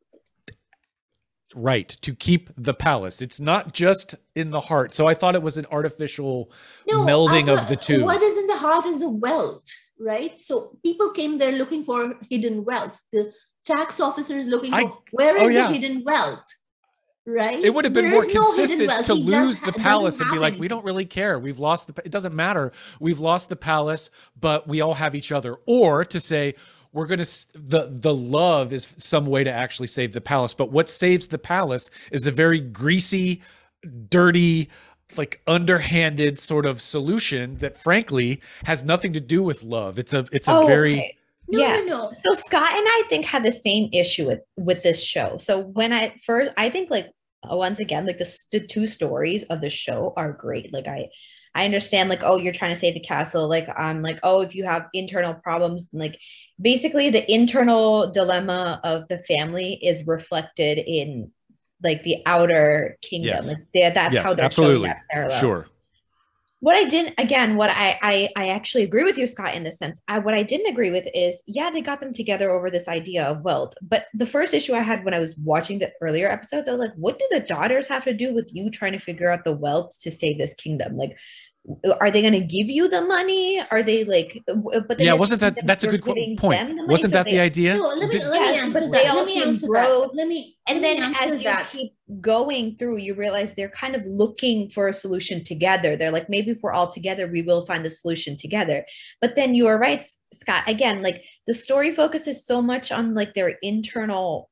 Right 1.53 1.89
to 1.89 2.15
keep 2.15 2.49
the 2.58 2.73
palace. 2.73 3.21
It's 3.21 3.39
not 3.39 3.73
just 3.73 4.15
in 4.36 4.51
the 4.51 4.60
heart. 4.60 4.93
So 4.93 5.08
I 5.08 5.13
thought 5.13 5.36
it 5.36 5.41
was 5.41 5.58
an 5.58 5.65
artificial 5.71 6.52
melding 6.87 7.50
I 7.50 7.62
of 7.62 7.69
the 7.69 7.75
two. 7.75 8.04
What 8.04 8.21
is 8.21 8.37
in 8.37 8.48
the 8.48 8.58
heart 8.58 8.85
is 8.85 9.00
the 9.00 9.10
wealth, 9.10 9.63
right? 10.00 10.39
So 10.39 10.77
people 10.83 11.12
came 11.12 11.37
there 11.37 11.52
looking 11.52 11.83
for 11.83 12.17
hidden 12.29 12.65
wealth. 12.65 13.00
The 13.12 13.31
tax 13.63 14.00
officer 14.00 14.37
is 14.37 14.48
looking 14.48 14.73
I- 14.73 14.83
for 14.83 14.98
where 15.12 15.37
oh, 15.39 15.48
yeah. 15.48 15.67
the 15.67 15.73
hidden 15.73 16.04
wealth, 16.04 16.43
right? 17.25 17.63
It 17.63 17.73
would 17.73 17.85
have 17.85 17.93
been 17.93 18.06
There 18.06 18.13
more 18.13 18.25
is 18.25 18.33
no 18.33 18.41
consistent 18.41 19.06
to 19.06 19.15
He 19.15 19.23
lose 19.23 19.60
the 19.60 19.73
palace 19.73 20.19
and 20.19 20.31
be 20.31 20.39
like, 20.39 20.58
we 20.58 20.67
don't 20.67 20.85
really 20.85 21.06
care. 21.06 21.39
We've 21.39 21.60
lost 21.60 21.87
the. 21.87 22.02
It 22.04 22.12
doesn't 22.12 22.35
matter. 22.35 22.71
We've 23.00 23.19
lost 23.19 23.50
the 23.50 23.56
palace, 23.56 24.10
but 24.39 24.67
we 24.67 24.81
all 24.81 24.93
have 24.93 25.15
each 25.15 25.31
other. 25.31 25.58
Or 25.65 26.06
to 26.06 26.19
say 26.19 26.56
we're 26.96 27.06
gonna 27.06 27.25
the 27.54 27.89
the 27.91 28.13
love 28.13 28.73
is 28.73 28.93
some 28.98 29.25
way 29.27 29.43
to 29.43 29.52
actually 29.52 29.87
save 29.87 30.13
the 30.13 30.21
palace. 30.21 30.54
But 30.54 30.71
what 30.71 30.89
saves 30.89 31.27
the 31.27 31.37
palace 31.37 31.89
is 32.12 32.25
a 32.25 32.31
very 32.31 32.60
greasy, 32.60 33.41
dirty. 34.10 34.69
Like 35.17 35.39
underhanded 35.46 36.39
sort 36.39 36.65
of 36.65 36.81
solution 36.81 37.58
that, 37.60 37.77
frankly, 37.77 38.41
has 38.65 38.83
nothing 38.83 39.13
to 39.13 39.19
do 39.21 39.43
with 39.43 39.62
love. 39.63 40.00
It's 40.00 40.13
a 40.13 40.25
it's 40.31 40.48
a 40.48 40.54
Oh, 40.58 40.65
very 40.65 40.93
okay. 40.96 41.17
No, 41.48 41.60
Yeah. 41.60 41.77
no, 41.81 41.83
no. 41.85 42.12
So 42.23 42.33
Scott 42.33 42.73
and 42.73 42.85
I 42.87 43.04
think 43.08 43.23
had 43.23 43.43
the 43.43 43.52
same 43.52 43.89
issue 43.93 44.25
with 44.25 44.39
with 44.58 44.81
this 44.81 45.04
show. 45.04 45.37
So 45.37 45.60
when 45.62 45.93
I 45.93 46.15
first, 46.25 46.54
I 46.58 46.69
think 46.69 46.89
like 46.89 47.12
once 47.43 47.79
again, 47.79 48.08
like 48.08 48.17
the, 48.17 48.37
the 48.52 48.60
two 48.62 48.87
stories 48.87 49.43
of 49.43 49.62
the 49.62 49.69
show 49.69 50.13
are 50.17 50.33
great. 50.33 50.73
Like 50.73 50.87
I, 50.87 51.10
I 51.56 51.63
understand 51.63 52.10
like, 52.10 52.21
oh, 52.23 52.37
you're 52.37 52.53
trying 52.53 52.73
to 52.73 52.79
save 52.79 52.93
the 52.93 52.99
castle. 52.99 53.47
Like 53.47 53.67
I'm 53.75 54.01
like, 54.01 54.19
oh, 54.23 54.41
if 54.41 54.53
you 54.53 54.65
have 54.65 54.87
internal 54.93 55.33
problems, 55.33 55.89
like 55.93 56.19
basically 56.62 57.10
the 57.10 57.31
internal 57.31 58.12
dilemma 58.12 58.81
of 58.83 59.08
the 59.08 59.19
family 59.23 59.79
is 59.81 60.06
reflected 60.06 60.77
in 60.77 61.31
like 61.81 62.03
the 62.03 62.17
outer 62.25 62.97
kingdom. 63.01 63.35
Yes. 63.35 63.47
Like 63.47 63.93
that's 63.93 64.13
yes, 64.13 64.25
how 64.25 64.33
they're 64.33 64.45
absolutely. 64.45 64.89
that 64.89 65.01
parallel 65.10 65.39
Sure. 65.39 65.67
What 66.65 66.75
I 66.75 66.85
didn't 66.85 67.13
again, 67.19 67.57
what 67.57 67.69
I, 67.69 67.99
I 68.01 68.27
I 68.35 68.47
actually 68.49 68.81
agree 68.81 69.03
with 69.03 69.19
you, 69.19 69.27
Scott, 69.27 69.53
in 69.53 69.61
this 69.61 69.77
sense. 69.77 70.01
I, 70.07 70.17
what 70.17 70.33
I 70.33 70.41
didn't 70.41 70.71
agree 70.71 70.89
with 70.89 71.07
is, 71.13 71.43
yeah, 71.45 71.69
they 71.69 71.79
got 71.79 71.99
them 71.99 72.11
together 72.11 72.49
over 72.49 72.71
this 72.71 72.87
idea 72.87 73.23
of 73.23 73.43
wealth. 73.43 73.75
But 73.83 74.07
the 74.15 74.25
first 74.25 74.51
issue 74.51 74.73
I 74.73 74.81
had 74.81 75.05
when 75.05 75.13
I 75.13 75.19
was 75.19 75.35
watching 75.37 75.77
the 75.77 75.91
earlier 76.01 76.27
episodes, 76.27 76.67
I 76.67 76.71
was 76.71 76.79
like, 76.79 76.95
what 76.95 77.19
do 77.19 77.27
the 77.29 77.41
daughters 77.41 77.87
have 77.89 78.03
to 78.05 78.13
do 78.15 78.33
with 78.33 78.49
you 78.51 78.71
trying 78.71 78.93
to 78.93 78.99
figure 78.99 79.31
out 79.31 79.43
the 79.43 79.55
wealth 79.55 79.95
to 80.01 80.09
save 80.09 80.39
this 80.39 80.55
kingdom? 80.55 80.97
Like, 80.97 81.15
are 81.99 82.11
they 82.11 82.21
going 82.21 82.33
to 82.33 82.41
give 82.41 82.69
you 82.69 82.87
the 82.87 83.01
money? 83.01 83.59
Are 83.71 83.81
they 83.81 84.03
like? 84.03 84.41
But 84.47 84.99
Yeah, 84.99 85.13
wasn't 85.13 85.41
that 85.41 85.57
that's 85.65 85.83
a 85.83 85.87
good 85.87 86.03
qu- 86.03 86.35
point? 86.37 86.39
them 86.59 86.67
the 86.69 86.73
money, 86.75 86.87
Wasn't 86.91 87.11
so 87.11 87.17
that 87.17 87.25
the 87.25 87.39
idea? 87.39 87.75
No, 87.75 87.87
let 87.87 88.07
me, 88.07 88.19
Did- 88.19 88.27
let 88.27 88.41
me 88.41 88.47
Yes, 88.47 88.63
answer 88.65 88.79
but 88.79 88.91
that. 88.91 89.03
they 89.03 89.11
Let 89.11 89.25
me 89.25 89.41
answer 89.41 89.67
grow- 89.67 90.01
that. 90.01 90.15
Let 90.15 90.27
me. 90.27 90.57
and 90.67 90.81
let 90.81 90.93
me 90.95 90.99
then 91.01 91.03
answer 91.15 91.33
as 91.33 91.41
you 91.41 91.49
that. 91.49 91.69
keep 91.71 91.93
going 92.21 92.75
through 92.77 92.97
you 92.97 93.15
realize 93.15 93.55
they're 93.55 93.69
kind 93.69 93.95
of 93.95 94.05
looking 94.05 94.69
for 94.69 94.87
a 94.87 94.93
solution 94.93 95.43
together 95.43 95.95
they're 95.97 96.11
like 96.11 96.29
maybe 96.29 96.51
if 96.51 96.59
we're 96.61 96.71
all 96.71 96.87
together 96.87 97.25
we 97.27 97.41
will 97.41 97.65
find 97.65 97.83
the 97.83 97.89
solution 97.89 98.35
together 98.37 98.85
but 99.21 99.33
then 99.35 99.55
you 99.55 99.65
are 99.65 99.79
right 99.79 100.03
scott 100.31 100.61
again 100.67 101.01
like 101.01 101.23
the 101.47 101.53
story 101.53 101.91
focuses 101.91 102.45
so 102.45 102.61
much 102.61 102.91
on 102.91 103.15
like 103.15 103.33
their 103.33 103.57
internal 103.63 104.51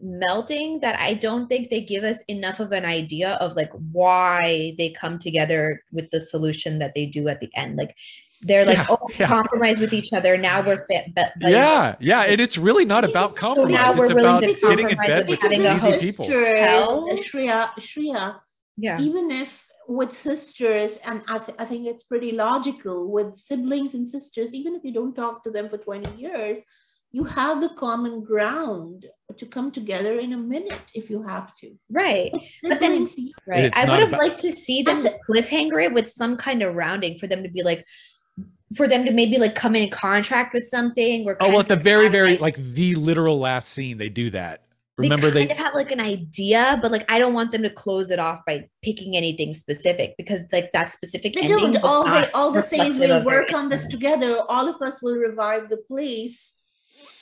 melting 0.00 0.80
that 0.80 0.98
i 1.00 1.12
don't 1.14 1.48
think 1.48 1.68
they 1.68 1.80
give 1.80 2.04
us 2.04 2.22
enough 2.28 2.60
of 2.60 2.72
an 2.72 2.84
idea 2.84 3.32
of 3.34 3.54
like 3.56 3.70
why 3.92 4.74
they 4.78 4.88
come 4.90 5.18
together 5.18 5.82
with 5.92 6.10
the 6.10 6.20
solution 6.20 6.78
that 6.78 6.94
they 6.94 7.04
do 7.06 7.28
at 7.28 7.40
the 7.40 7.50
end 7.56 7.76
like 7.76 7.96
they're 8.42 8.64
like 8.64 8.76
Yeah, 8.78 8.86
oh 8.88 8.98
yeah. 9.18 9.26
compromise 9.26 9.80
with 9.80 9.92
each 9.92 10.12
other 10.12 10.36
now 10.38 10.60
we're 10.64 10.86
fit 10.86 11.12
but 11.14 11.32
Yeah, 11.40 11.96
yeah, 11.98 12.22
and 12.22 12.40
it's 12.40 12.56
really 12.56 12.84
not 12.84 13.02
Because- 13.02 13.10
about 13.10 13.30
so 13.34 13.40
compromise. 13.40 13.72
now 13.72 13.90
It's 13.90 13.98
we're 13.98 14.14
willing 14.22 14.24
about 14.24 14.40
to 14.42 14.54
getting 14.68 14.90
in 14.90 14.96
bed 14.96 15.28
with 15.28 15.42
with 15.42 15.52
having 15.52 15.66
a 15.66 15.74
easy 15.74 15.92
people. 15.98 16.24
sisters, 16.24 16.58
Hell. 16.58 17.08
Shreya, 17.18 17.70
Shreya, 17.80 18.36
yeah 18.76 19.00
even 19.00 19.30
if 19.32 19.66
with 19.88 20.12
sisters, 20.12 20.98
and 21.04 21.22
I, 21.28 21.38
th- 21.38 21.56
I 21.58 21.64
think 21.64 21.86
it's 21.86 22.04
pretty 22.04 22.30
logical 22.32 23.10
with 23.10 23.36
siblings 23.38 23.94
and 23.94 24.06
sisters, 24.06 24.52
even 24.54 24.74
if 24.74 24.84
you 24.84 24.92
don't 24.92 25.14
talk 25.14 25.42
to 25.44 25.50
them 25.50 25.68
for 25.70 25.78
20 25.78 26.14
years, 26.20 26.58
you 27.12 27.24
have 27.24 27.60
the 27.60 27.70
common 27.70 28.22
ground 28.22 29.06
to 29.36 29.46
come 29.46 29.70
together 29.70 30.18
in 30.18 30.32
a 30.32 30.36
minute 30.36 30.80
if 30.94 31.08
you 31.10 31.22
have 31.22 31.54
to. 31.56 31.72
right 31.90 32.32
But 32.62 32.80
then- 32.80 33.06
Right. 33.46 33.64
It's 33.66 33.78
I 33.78 33.88
would 33.88 34.00
have 34.00 34.08
about- 34.08 34.20
liked 34.20 34.40
to 34.40 34.52
see 34.52 34.82
them 34.82 35.02
That's 35.02 35.16
cliffhanger 35.28 35.82
it 35.84 35.92
with 35.92 36.08
some 36.08 36.36
kind 36.36 36.62
of 36.62 36.74
rounding 36.74 37.18
for 37.18 37.26
them 37.26 37.42
to 37.42 37.48
be 37.48 37.62
like, 37.62 37.84
for 38.76 38.86
them 38.86 39.04
to 39.06 39.10
maybe 39.12 39.38
like 39.38 39.54
come 39.54 39.74
in 39.74 39.88
contract 39.90 40.52
with 40.54 40.64
something 40.64 41.26
or 41.26 41.36
Oh 41.40 41.48
well, 41.48 41.60
at 41.60 41.68
the 41.68 41.76
very, 41.76 42.08
very 42.08 42.32
like, 42.32 42.40
like 42.40 42.56
the 42.56 42.94
literal 42.96 43.38
last 43.38 43.70
scene, 43.70 43.96
they 43.96 44.10
do 44.10 44.28
that. 44.30 44.64
they 44.98 45.04
Remember 45.04 45.30
kind 45.30 45.48
they? 45.48 45.50
of 45.52 45.56
have 45.56 45.74
like 45.74 45.90
an 45.92 46.00
idea, 46.00 46.78
but 46.82 46.90
like 46.92 47.10
I 47.10 47.18
don't 47.18 47.32
want 47.32 47.50
them 47.52 47.62
to 47.62 47.70
close 47.70 48.10
it 48.10 48.18
off 48.18 48.40
by 48.46 48.68
picking 48.82 49.16
anything 49.16 49.54
specific 49.54 50.14
because 50.18 50.42
like 50.52 50.70
that 50.74 50.90
specific 50.90 51.34
They 51.34 51.48
don't. 51.48 51.76
All 51.82 52.04
not 52.04 52.24
they 52.26 52.30
all 52.32 52.50
the 52.52 52.60
say 52.60 52.76
is 52.86 52.98
reflective 52.98 53.24
we'll 53.24 53.24
work 53.24 53.54
on 53.54 53.70
this 53.70 53.86
together. 53.86 54.42
All 54.50 54.68
of 54.68 54.82
us 54.82 55.00
will 55.00 55.16
revive 55.16 55.70
the 55.70 55.78
place. 55.78 56.54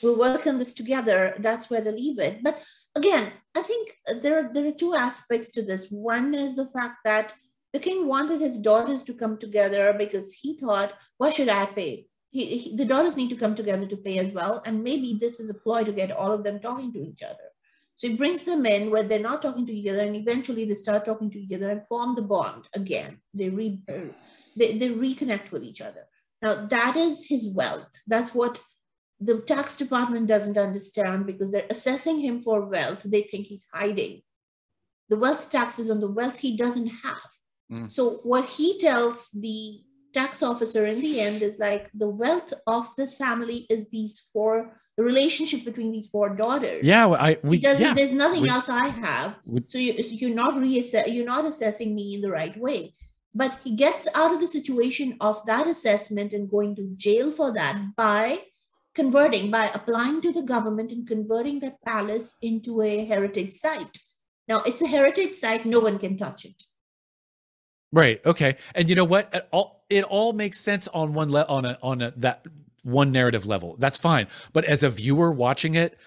We'll 0.01 0.17
work 0.19 0.45
on 0.47 0.59
this 0.59 0.73
together. 0.73 1.35
That's 1.39 1.69
where 1.69 1.81
they 1.81 1.91
leave 1.91 2.19
it. 2.19 2.43
But 2.43 2.61
again, 2.95 3.31
I 3.55 3.61
think 3.61 3.93
there 4.21 4.39
are 4.39 4.53
there 4.53 4.67
are 4.67 4.71
two 4.71 4.93
aspects 4.95 5.51
to 5.51 5.61
this. 5.61 5.87
One 5.89 6.33
is 6.33 6.55
the 6.55 6.67
fact 6.67 6.97
that 7.05 7.33
the 7.73 7.79
king 7.79 8.07
wanted 8.07 8.41
his 8.41 8.57
daughters 8.57 9.03
to 9.05 9.13
come 9.13 9.37
together 9.37 9.93
because 9.97 10.31
he 10.33 10.57
thought, 10.57 10.93
why 11.17 11.31
should 11.31 11.49
I 11.49 11.65
pay? 11.65 12.07
He, 12.29 12.57
he- 12.57 12.75
the 12.75 12.85
daughters 12.85 13.17
need 13.17 13.29
to 13.29 13.35
come 13.35 13.55
together 13.55 13.85
to 13.87 13.97
pay 13.97 14.17
as 14.19 14.33
well. 14.33 14.61
And 14.65 14.83
maybe 14.83 15.17
this 15.19 15.39
is 15.39 15.49
a 15.49 15.53
ploy 15.53 15.83
to 15.83 15.91
get 15.91 16.11
all 16.11 16.31
of 16.31 16.43
them 16.43 16.59
talking 16.59 16.93
to 16.93 17.03
each 17.03 17.23
other. 17.23 17.47
So 17.95 18.07
he 18.07 18.15
brings 18.15 18.43
them 18.43 18.65
in 18.67 18.91
where 18.91 19.03
they're 19.03 19.19
not 19.19 19.41
talking 19.41 19.65
to 19.65 19.73
each 19.73 19.87
other, 19.87 20.01
and 20.01 20.15
eventually 20.15 20.65
they 20.65 20.75
start 20.75 21.03
talking 21.03 21.31
to 21.31 21.39
each 21.39 21.51
other 21.53 21.69
and 21.71 21.87
form 21.87 22.15
the 22.15 22.21
bond 22.21 22.65
again. 22.73 23.21
They 23.33 23.49
re, 23.49 23.81
they, 24.55 24.77
they 24.77 24.89
reconnect 24.89 25.49
with 25.51 25.63
each 25.63 25.81
other. 25.81 26.03
Now 26.41 26.67
that 26.67 26.95
is 26.95 27.25
his 27.27 27.49
wealth. 27.55 27.89
That's 28.05 28.35
what 28.35 28.61
the 29.19 29.41
tax 29.41 29.77
department 29.77 30.27
doesn't 30.27 30.57
understand 30.57 31.25
because 31.25 31.51
they're 31.51 31.65
assessing 31.69 32.19
him 32.19 32.41
for 32.41 32.61
wealth. 32.65 33.01
They 33.03 33.23
think 33.23 33.47
he's 33.47 33.67
hiding. 33.73 34.21
The 35.09 35.17
wealth 35.17 35.49
tax 35.49 35.79
is 35.79 35.89
on 35.89 36.01
the 36.01 36.11
wealth 36.11 36.39
he 36.39 36.55
doesn't 36.55 36.87
have. 36.87 37.29
Mm. 37.71 37.91
So 37.91 38.19
what 38.23 38.45
he 38.45 38.77
tells 38.79 39.29
the 39.31 39.81
tax 40.13 40.41
officer 40.43 40.85
in 40.85 41.01
the 41.01 41.19
end 41.19 41.41
is 41.41 41.57
like 41.59 41.89
the 41.93 42.09
wealth 42.09 42.53
of 42.65 42.89
this 42.97 43.13
family 43.13 43.65
is 43.69 43.89
these 43.89 44.19
four 44.31 44.79
the 44.97 45.03
relationship 45.03 45.63
between 45.63 45.91
these 45.91 46.09
four 46.09 46.35
daughters. 46.35 46.83
Yeah, 46.83 47.05
well, 47.05 47.21
I 47.21 47.37
we 47.43 47.59
yeah. 47.59 47.93
there's 47.93 48.11
nothing 48.11 48.43
we- 48.43 48.49
else 48.49 48.67
I 48.67 48.87
have. 48.87 49.35
we- 49.45 49.61
So, 49.67 49.77
you, 49.77 50.01
so 50.01 50.15
you're 50.15 50.33
not 50.33 50.55
reassess, 50.55 51.13
you're 51.13 51.25
not 51.25 51.45
assessing 51.45 51.93
me 51.93 52.15
in 52.15 52.21
the 52.21 52.31
right 52.31 52.57
way. 52.57 52.93
But 53.33 53.59
he 53.63 53.75
gets 53.75 54.07
out 54.15 54.33
of 54.33 54.41
the 54.41 54.47
situation 54.47 55.15
of 55.21 55.45
that 55.45 55.67
assessment 55.67 56.33
and 56.33 56.49
going 56.49 56.75
to 56.77 56.95
jail 56.97 57.31
for 57.31 57.53
that 57.53 57.95
by 57.95 58.41
converting, 58.97 59.51
by 59.51 59.65
applying 59.73 60.19
to 60.21 60.33
the 60.33 60.41
government 60.41 60.91
and 60.91 61.07
converting 61.07 61.59
that 61.59 61.81
palace 61.85 62.35
into 62.41 62.81
a 62.81 63.05
heritage 63.05 63.53
site. 63.53 63.99
Now 64.47 64.63
it's 64.65 64.81
a 64.81 64.87
heritage 64.87 65.35
site, 65.35 65.65
no 65.65 65.79
one 65.79 65.99
can 65.99 66.17
touch 66.17 66.45
it. 66.45 66.63
Right. 67.93 68.19
Okay. 68.25 68.57
And 68.75 68.89
you 68.89 68.95
know 68.95 69.05
what? 69.05 69.29
It 69.33 69.47
all 69.51 69.85
it 69.89 70.03
all 70.03 70.33
makes 70.33 70.59
sense 70.59 70.89
on 70.89 71.13
one 71.13 71.31
le- 71.31 71.45
on 71.47 71.63
a 71.63 71.77
on 71.81 72.01
a 72.01 72.11
that 72.17 72.45
one 72.83 73.11
narrative 73.11 73.45
level. 73.45 73.75
That's 73.79 73.97
fine. 73.97 74.27
But 74.51 74.65
as 74.65 74.83
a 74.83 74.89
viewer 74.89 75.31
watching 75.31 75.75
it, 75.75 75.97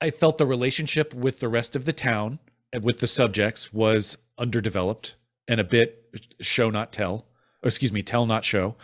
I 0.00 0.10
felt 0.10 0.38
the 0.38 0.46
relationship 0.46 1.14
with 1.14 1.40
the 1.40 1.48
rest 1.48 1.76
of 1.76 1.84
the 1.86 1.92
town 1.94 2.40
and 2.72 2.84
with 2.84 2.98
the 2.98 3.06
subjects 3.06 3.72
was 3.72 4.18
underdeveloped 4.36 5.14
and 5.46 5.60
a 5.60 5.64
bit 5.64 5.90
show 6.40 6.68
not 6.68 6.92
tell. 6.92 7.26
Or 7.62 7.68
excuse 7.68 7.92
me, 7.92 8.02
tell 8.02 8.26
not 8.26 8.44
show. 8.44 8.76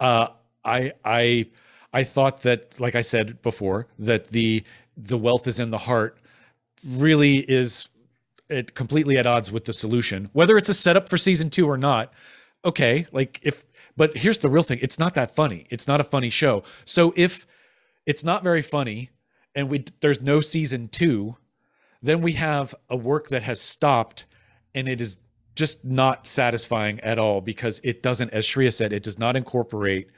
Uh, 0.00 0.28
I 0.64 0.92
I 1.04 1.48
I 1.96 2.04
thought 2.04 2.42
that, 2.42 2.78
like 2.78 2.94
I 2.94 3.00
said 3.00 3.40
before, 3.40 3.86
that 3.98 4.28
the 4.28 4.62
the 4.98 5.16
wealth 5.16 5.46
is 5.46 5.58
in 5.58 5.70
the 5.70 5.78
heart 5.78 6.18
really 6.84 7.38
is 7.38 7.88
it 8.50 8.74
completely 8.74 9.16
at 9.16 9.26
odds 9.26 9.50
with 9.50 9.64
the 9.64 9.72
solution. 9.72 10.28
Whether 10.34 10.58
it's 10.58 10.68
a 10.68 10.74
setup 10.74 11.08
for 11.08 11.16
season 11.16 11.48
two 11.48 11.66
or 11.66 11.78
not 11.78 12.12
okay 12.66 13.06
like 13.12 13.40
if 13.42 13.64
but 13.96 14.14
here's 14.14 14.40
the 14.40 14.50
real 14.50 14.62
thing. 14.62 14.78
It's 14.82 14.98
not 14.98 15.14
that 15.14 15.34
funny. 15.34 15.66
It's 15.70 15.88
not 15.88 15.98
a 15.98 16.04
funny 16.04 16.28
show. 16.28 16.64
So 16.84 17.14
if 17.16 17.46
it's 18.04 18.22
not 18.22 18.42
very 18.42 18.62
funny 18.62 19.08
and 19.54 19.70
we 19.70 19.84
there's 20.00 20.20
no 20.20 20.42
season 20.42 20.88
two 20.88 21.36
then 22.02 22.20
we 22.20 22.34
have 22.34 22.74
a 22.90 22.96
work 22.96 23.28
that 23.28 23.42
has 23.42 23.58
stopped 23.58 24.26
and 24.74 24.86
it 24.86 25.00
is 25.00 25.16
just 25.54 25.82
not 25.82 26.26
satisfying 26.26 27.00
at 27.00 27.18
all 27.18 27.40
because 27.40 27.80
it 27.82 28.02
doesn't 28.02 28.30
as 28.34 28.44
shreya 28.44 28.72
said 28.72 28.92
it 28.92 29.02
does 29.02 29.18
not 29.18 29.34
incorporate 29.34 30.10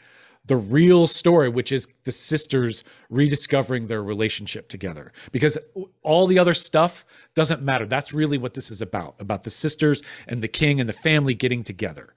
the 0.49 0.57
real 0.57 1.07
story, 1.07 1.49
which 1.49 1.71
is 1.73 1.87
the 2.05 2.13
sisters 2.13 2.83
rediscovering 3.11 3.87
their 3.87 4.03
relationship 4.03 4.69
together. 4.69 5.13
Because 5.31 5.57
all 6.03 6.27
the 6.27 6.39
other 6.39 6.55
stuff 6.55 7.05
doesn't 7.35 7.63
matter. 7.63 7.87
That's 7.87 8.13
really 8.13 8.39
what 8.39 8.55
this 8.55 8.71
is 8.71 8.83
about 8.83 9.15
about 9.21 9.45
the 9.45 9.51
sisters 9.51 10.03
and 10.27 10.43
the 10.43 10.49
king 10.49 10.81
and 10.81 10.89
the 10.89 10.93
family 10.95 11.35
getting 11.35 11.63
together. 11.65 12.15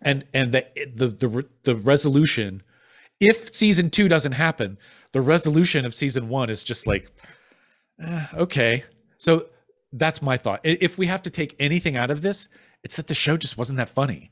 And 0.00 0.24
and 0.32 0.52
the 0.52 0.66
the 0.94 1.08
the, 1.08 1.46
the 1.64 1.74
resolution 1.76 2.62
if 3.20 3.54
season 3.54 3.90
2 3.90 4.08
doesn't 4.08 4.32
happen, 4.32 4.78
the 5.12 5.20
resolution 5.20 5.84
of 5.84 5.94
season 5.94 6.30
1 6.30 6.48
is 6.48 6.62
just 6.64 6.86
like 6.86 7.10
eh, 8.02 8.26
okay. 8.34 8.84
So 9.18 9.46
that's 9.92 10.22
my 10.22 10.36
thought. 10.38 10.60
If 10.64 10.96
we 10.96 11.06
have 11.06 11.22
to 11.22 11.30
take 11.30 11.54
anything 11.58 11.96
out 11.96 12.10
of 12.10 12.22
this, 12.22 12.48
it's 12.82 12.96
that 12.96 13.08
the 13.08 13.14
show 13.14 13.36
just 13.36 13.58
wasn't 13.58 13.76
that 13.78 13.90
funny. 13.90 14.30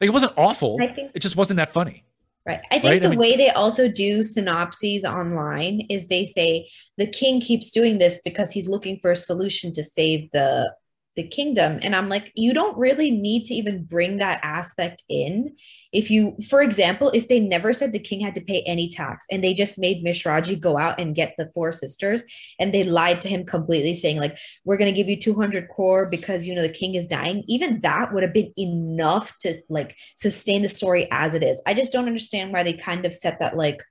Like 0.00 0.08
it 0.08 0.12
wasn't 0.12 0.32
awful. 0.36 0.78
Think- 0.78 1.10
It 1.14 1.20
just 1.20 1.36
wasn't 1.36 1.56
that 1.58 1.70
funny. 1.70 2.03
Right. 2.46 2.60
I 2.70 2.78
think 2.78 2.84
Right? 2.84 2.96
I 2.96 2.98
the 2.98 3.10
mean- 3.10 3.18
way 3.18 3.36
they 3.36 3.50
also 3.50 3.88
do 3.88 4.22
synopses 4.22 5.04
online 5.04 5.86
is 5.88 6.08
they 6.08 6.24
say 6.24 6.68
the 6.98 7.06
king 7.06 7.40
keeps 7.40 7.70
doing 7.70 7.98
this 7.98 8.20
because 8.24 8.50
he's 8.50 8.68
looking 8.68 8.98
for 9.00 9.12
a 9.12 9.16
solution 9.16 9.72
to 9.72 9.82
save 9.82 10.30
the 10.32 10.70
the 11.16 11.22
kingdom. 11.22 11.78
And 11.82 11.94
I'm 11.94 12.08
like 12.08 12.32
you 12.34 12.52
don't 12.52 12.76
really 12.76 13.10
need 13.10 13.44
to 13.46 13.54
even 13.54 13.84
bring 13.84 14.18
that 14.18 14.40
aspect 14.42 15.02
in. 15.08 15.56
If 15.92 16.10
you 16.10 16.36
for 16.48 16.60
example 16.62 17.10
if 17.14 17.28
they 17.28 17.40
never 17.40 17.72
said 17.72 17.92
the 17.92 17.98
king 17.98 18.20
had 18.20 18.34
to 18.34 18.40
pay 18.40 18.62
any 18.62 18.88
tax 18.88 19.26
and 19.30 19.42
they 19.42 19.54
just 19.54 19.78
made 19.78 20.04
Mishraji 20.04 20.58
go 20.58 20.76
out 20.76 21.00
and 21.00 21.14
get 21.14 21.34
the 21.38 21.46
four 21.46 21.70
sisters 21.72 22.22
and 22.58 22.74
they 22.74 22.82
lied 22.82 23.20
to 23.22 23.28
him 23.28 23.44
completely 23.44 23.94
saying 23.94 24.16
like 24.16 24.36
we're 24.64 24.76
going 24.76 24.92
to 24.92 24.96
give 24.96 25.08
you 25.08 25.16
200 25.16 25.68
crore 25.68 26.06
because 26.06 26.46
you 26.46 26.54
know 26.54 26.62
the 26.62 26.68
king 26.68 26.96
is 26.96 27.06
dying 27.06 27.44
even 27.46 27.80
that 27.82 28.12
would 28.12 28.22
have 28.22 28.34
been 28.34 28.52
enough 28.58 29.36
to 29.38 29.54
like 29.68 29.96
sustain 30.16 30.62
the 30.62 30.68
story 30.68 31.08
as 31.10 31.34
it 31.34 31.42
is. 31.42 31.62
I 31.66 31.74
just 31.74 31.92
don't 31.92 32.06
understand 32.06 32.52
why 32.52 32.62
they 32.62 32.72
kind 32.72 33.04
of 33.04 33.14
set 33.14 33.38
that 33.38 33.56
like 33.56 33.82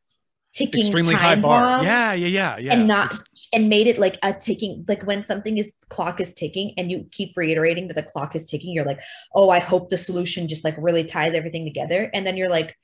ticking 0.53 0.81
extremely 0.81 1.15
high 1.15 1.35
bar. 1.35 1.83
Yeah, 1.83 2.13
yeah, 2.13 2.27
yeah, 2.27 2.57
yeah. 2.57 2.73
and 2.73 2.87
not 2.87 3.15
and 3.53 3.69
made 3.69 3.87
it 3.87 3.97
like 3.97 4.17
a 4.23 4.33
ticking 4.33 4.85
like 4.87 5.03
when 5.03 5.23
something 5.23 5.57
is 5.57 5.71
clock 5.89 6.19
is 6.19 6.33
ticking 6.33 6.73
and 6.77 6.91
you 6.91 7.05
keep 7.11 7.35
reiterating 7.35 7.87
that 7.87 7.95
the 7.95 8.03
clock 8.03 8.35
is 8.35 8.45
ticking 8.45 8.71
you're 8.73 8.85
like 8.85 8.99
oh 9.35 9.49
i 9.49 9.59
hope 9.59 9.89
the 9.89 9.97
solution 9.97 10.47
just 10.47 10.63
like 10.63 10.75
really 10.77 11.03
ties 11.03 11.33
everything 11.33 11.65
together 11.65 12.09
and 12.13 12.25
then 12.25 12.37
you're 12.37 12.49
like 12.49 12.75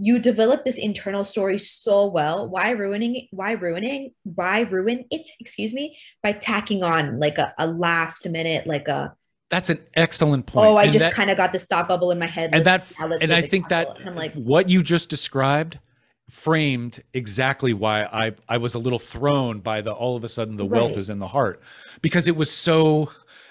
you 0.00 0.18
develop 0.18 0.64
this 0.64 0.78
internal 0.78 1.24
story 1.24 1.58
so 1.58 2.06
well 2.06 2.48
why 2.48 2.70
ruining 2.70 3.16
it 3.16 3.24
why 3.30 3.52
ruining 3.52 4.12
why 4.24 4.60
ruin 4.60 5.04
it 5.10 5.28
excuse 5.40 5.72
me 5.72 5.96
by 6.22 6.32
tacking 6.32 6.82
on 6.82 7.18
like 7.18 7.38
a, 7.38 7.52
a 7.58 7.66
last 7.66 8.28
minute 8.28 8.66
like 8.66 8.86
a 8.88 9.14
That's 9.50 9.70
an 9.70 9.80
excellent 9.94 10.46
point. 10.46 10.66
oh 10.68 10.76
i 10.76 10.84
And 10.84 10.92
just 10.92 11.12
kind 11.12 11.30
of 11.30 11.36
got 11.36 11.52
the 11.52 11.58
stop 11.58 11.88
bubble 11.88 12.10
in 12.10 12.18
my 12.18 12.26
head 12.26 12.50
and 12.52 12.64
that 12.64 12.90
and 13.00 13.32
I 13.32 13.42
think 13.42 13.68
that 13.70 13.88
castle. 13.88 14.00
And 14.00 14.10
i'm 14.10 14.16
like 14.16 14.34
what 14.34 14.68
you 14.68 14.82
just 14.82 15.08
described 15.10 15.78
framed 16.28 17.02
exactly 17.14 17.72
why 17.72 18.02
I 18.04 18.34
I 18.48 18.58
was 18.58 18.74
a 18.74 18.78
little 18.78 18.98
thrown 18.98 19.60
by 19.60 19.80
the 19.80 19.92
all 19.92 20.16
of 20.16 20.24
a 20.24 20.28
sudden 20.28 20.56
the 20.56 20.66
wealth 20.66 20.96
is 20.98 21.08
in 21.10 21.18
the 21.18 21.28
heart 21.28 21.60
because 22.02 22.26
it 22.28 22.36
was 22.36 22.50
so 22.50 23.10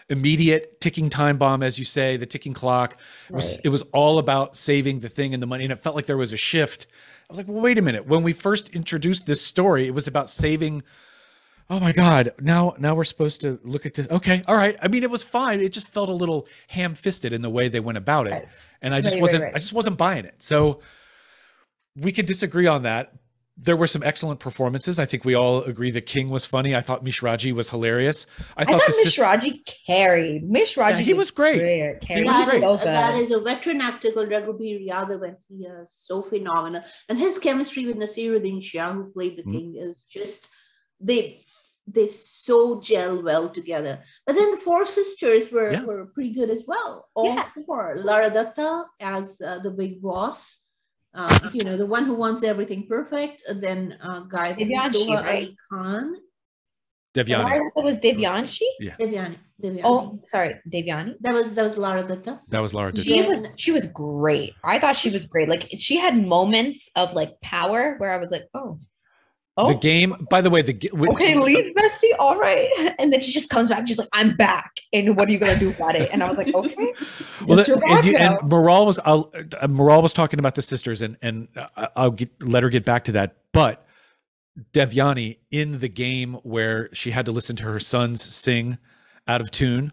immediate 0.09 0.79
ticking 0.79 1.09
time 1.09 1.37
bomb 1.37 1.63
as 1.63 1.77
you 1.79 1.85
say 1.85 2.17
the 2.17 2.25
ticking 2.25 2.53
clock 2.53 2.97
it 3.29 3.35
was 3.35 3.57
it 3.63 3.69
was 3.69 3.81
all 3.93 4.19
about 4.19 4.55
saving 4.55 4.99
the 4.99 5.09
thing 5.09 5.33
and 5.33 5.41
the 5.43 5.47
money 5.47 5.63
and 5.63 5.73
it 5.73 5.79
felt 5.79 5.95
like 5.95 6.05
there 6.05 6.17
was 6.17 6.31
a 6.33 6.37
shift 6.37 6.85
I 7.29 7.33
was 7.33 7.37
like 7.39 7.47
well 7.47 7.61
wait 7.61 7.77
a 7.77 7.81
minute 7.81 8.05
when 8.07 8.21
we 8.23 8.31
first 8.31 8.69
introduced 8.69 9.25
this 9.25 9.41
story 9.41 9.87
it 9.87 9.93
was 9.93 10.07
about 10.07 10.29
saving 10.29 10.83
Oh 11.69 11.81
my 11.81 11.91
God! 11.91 12.31
Now, 12.39 12.75
now 12.79 12.95
we're 12.95 13.03
supposed 13.03 13.41
to 13.41 13.59
look 13.61 13.85
at 13.85 13.93
this. 13.93 14.07
Okay, 14.09 14.41
all 14.47 14.55
right. 14.55 14.77
I 14.81 14.87
mean, 14.87 15.03
it 15.03 15.09
was 15.11 15.25
fine. 15.25 15.59
It 15.59 15.73
just 15.73 15.89
felt 15.91 16.07
a 16.07 16.13
little 16.13 16.47
ham-fisted 16.69 17.33
in 17.33 17.41
the 17.41 17.49
way 17.49 17.67
they 17.67 17.81
went 17.81 17.97
about 17.97 18.25
it, 18.27 18.31
Right. 18.31 18.47
and 18.81 18.95
I 18.95 19.01
just 19.01 19.15
Right, 19.15 19.17
right, 19.17 19.21
wasn't. 19.21 19.43
right. 19.43 19.53
I 19.53 19.59
just 19.59 19.73
wasn't 19.73 19.97
buying 19.97 20.23
it. 20.23 20.35
So 20.37 20.79
we 21.99 22.11
could 22.11 22.25
disagree 22.25 22.67
on 22.67 22.83
that. 22.83 23.13
There 23.59 23.75
were 23.75 23.87
some 23.87 24.03
excellent 24.03 24.39
performances. 24.39 24.99
I 24.99 25.05
think 25.05 25.25
we 25.25 25.33
all 25.33 25.63
agree 25.63 25.89
the 25.89 25.99
King 25.99 26.29
was 26.29 26.45
funny. 26.45 26.75
I 26.75 26.81
thought 26.81 27.03
Mishraji 27.03 27.53
was 27.53 27.71
hilarious. 27.71 28.27
I 28.55 28.61
I 28.61 28.65
thought, 28.65 28.79
thought 28.81 28.85
the 28.87 28.93
sis- 28.93 29.17
Mishraji 29.17 29.61
carried. 29.87 30.43
Mishraji, 30.47 30.97
Yeah, 30.97 31.09
he 31.11 31.13
was 31.15 31.31
great. 31.31 31.57
Carried. 32.01 32.27
was 32.27 32.37
That 32.37 32.49
great. 32.51 32.57
is, 32.57 32.61
so 32.61 32.77
that 32.85 33.15
is 33.15 33.31
a 33.31 33.39
veteran 33.39 33.81
actor 33.81 34.11
called 34.11 34.29
Raghubir 34.29 34.87
Yadav, 34.87 35.23
and 35.27 35.37
he 35.49 35.65
is 35.65 35.89
so 35.91 36.21
phenomenal. 36.21 36.83
And 37.09 37.17
his 37.17 37.39
chemistry 37.39 37.87
with 37.87 37.97
Nasiruddin 37.97 38.61
Shah, 38.61 38.93
who 38.93 39.11
played 39.11 39.37
the 39.37 39.43
Mhm. 39.43 39.51
king, 39.53 39.75
is 39.75 39.97
just 40.07 40.49
they 41.01 41.43
they 41.89 42.09
so 42.09 42.81
gel 42.81 43.23
well 43.23 43.47
together. 43.49 44.03
But 44.25 44.35
then 44.35 44.51
the 44.51 44.57
four 44.57 44.85
sisters 44.85 45.51
were, 45.53 45.71
Yeah. 45.71 45.85
were 45.85 46.05
pretty 46.07 46.33
good 46.33 46.49
as 46.49 46.63
well. 46.67 47.07
All 47.15 47.33
Yeah. 47.33 47.45
four. 47.65 47.95
Lara 47.97 48.29
Datta 48.29 48.83
as 48.99 49.39
uh, 49.41 49.59
the 49.63 49.71
big 49.71 50.01
boss. 50.01 50.59
Uh, 51.17 51.49
you 51.51 51.63
know, 51.63 51.75
the 51.75 51.85
one 51.85 52.05
who 52.05 52.13
wants 52.13 52.43
everything 52.43 52.85
perfect. 52.87 53.41
Then 53.49 53.97
uh, 54.01 54.21
Gayatri 54.25 54.69
Devyanshi, 54.69 55.07
Soha 55.07 55.23
right? 55.23 55.35
Ali 55.35 55.57
Khan. 55.71 56.15
Devyani. 57.15 57.71
That 57.75 57.83
was 57.83 57.97
Devyanshi. 57.97 58.67
Devyani. 58.99 59.37
Devyani. 59.61 59.81
Oh, 59.83 60.19
sorry, 60.25 60.55
Devyani. 60.71 61.15
That 61.21 61.33
was 61.33 61.55
that 61.55 61.63
was 61.63 61.75
Lara 61.75 62.03
Datta. 62.03 62.39
That 62.49 62.61
was 62.61 62.75
Laura 62.75 62.91
Dern. 62.93 63.03
She 63.03 63.21
was 63.23 63.47
she 63.57 63.71
was 63.71 63.85
great. 63.85 64.53
I 64.63 64.77
thought 64.77 64.95
she 64.95 65.09
was 65.09 65.25
great. 65.25 65.49
Like 65.49 65.67
she 65.79 65.97
had 65.97 66.27
moments 66.27 66.89
of 66.95 67.13
like 67.13 67.41
power 67.41 67.95
where 67.97 68.11
I 68.11 68.17
was 68.17 68.29
like, 68.29 68.45
oh, 68.53 68.79
oh, 69.57 69.67
The 69.67 69.75
game. 69.79 70.27
By 70.29 70.41
the 70.41 70.49
way, 70.49 70.61
the 70.61 70.73
okay, 70.93 71.35
leave 71.35 71.73
bestie, 71.75 72.11
all 72.19 72.37
right. 72.37 72.69
And 72.99 73.13
then 73.13 73.21
she 73.21 73.31
just 73.31 73.49
comes 73.49 73.69
back, 73.69 73.87
she's 73.87 73.97
like, 73.99 74.09
I'm 74.13 74.35
back, 74.35 74.71
and 74.91 75.15
what 75.15 75.29
are 75.29 75.31
you 75.31 75.37
gonna 75.37 75.59
do 75.59 75.69
about 75.69 75.95
it? 75.95 76.09
And 76.11 76.23
I 76.23 76.27
was 76.27 76.37
like, 76.37 76.47
okay. 76.53 76.93
Well, 77.45 77.57
the- 77.57 77.81
and, 77.87 78.05
you, 78.05 78.15
and. 78.15 78.37
Maral 78.39 78.85
was 78.85 78.99
I'll, 79.05 79.31
uh, 79.35 79.67
Maral 79.67 80.01
was 80.01 80.13
talking 80.13 80.39
about 80.39 80.55
the 80.55 80.61
sisters, 80.61 81.01
and 81.01 81.17
and 81.21 81.47
I'll 81.95 82.11
get, 82.11 82.31
let 82.41 82.63
her 82.63 82.69
get 82.69 82.85
back 82.85 83.03
to 83.05 83.11
that. 83.13 83.37
But 83.51 83.85
Devyani 84.73 85.37
in 85.51 85.79
the 85.79 85.89
game 85.89 86.35
where 86.43 86.89
she 86.93 87.11
had 87.11 87.25
to 87.25 87.31
listen 87.31 87.55
to 87.57 87.63
her 87.63 87.79
sons 87.79 88.23
sing 88.23 88.77
out 89.27 89.41
of 89.41 89.51
tune 89.51 89.91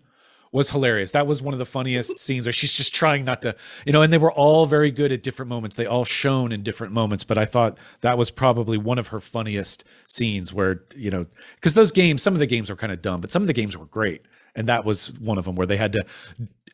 was 0.54 0.70
hilarious. 0.70 1.10
That 1.10 1.26
was 1.26 1.42
one 1.42 1.52
of 1.52 1.58
the 1.58 1.66
funniest 1.66 2.18
scenes. 2.24 2.46
Where 2.46 2.52
she's 2.52 2.72
just 2.72 2.94
trying 2.94 3.24
not 3.24 3.42
to, 3.42 3.56
you 3.84 3.92
know, 3.92 4.02
and 4.02 4.12
they 4.12 4.18
were 4.18 4.32
all 4.32 4.66
very 4.66 4.92
good 4.92 5.10
at 5.10 5.22
different 5.24 5.48
moments. 5.48 5.74
They 5.74 5.84
all 5.84 6.04
shone 6.04 6.52
in 6.52 6.62
different 6.62 6.92
moments, 6.92 7.24
but 7.24 7.36
I 7.36 7.44
thought 7.44 7.78
that 8.02 8.16
was 8.16 8.30
probably 8.30 8.78
one 8.78 8.98
of 8.98 9.08
her 9.08 9.20
funniest 9.20 9.84
scenes 10.06 10.52
where, 10.52 10.84
you 10.94 11.10
know, 11.10 11.26
because 11.56 11.74
those 11.74 11.90
games, 11.90 12.22
some 12.22 12.34
of 12.34 12.40
the 12.40 12.46
games 12.46 12.70
were 12.70 12.76
kind 12.76 12.92
of 12.92 13.02
dumb, 13.02 13.20
but 13.20 13.32
some 13.32 13.42
of 13.42 13.48
the 13.48 13.52
games 13.52 13.76
were 13.76 13.86
great. 13.86 14.22
And 14.54 14.68
that 14.68 14.84
was 14.84 15.12
one 15.18 15.38
of 15.38 15.44
them 15.44 15.56
where 15.56 15.66
they 15.66 15.76
had 15.76 15.92
to 15.94 16.04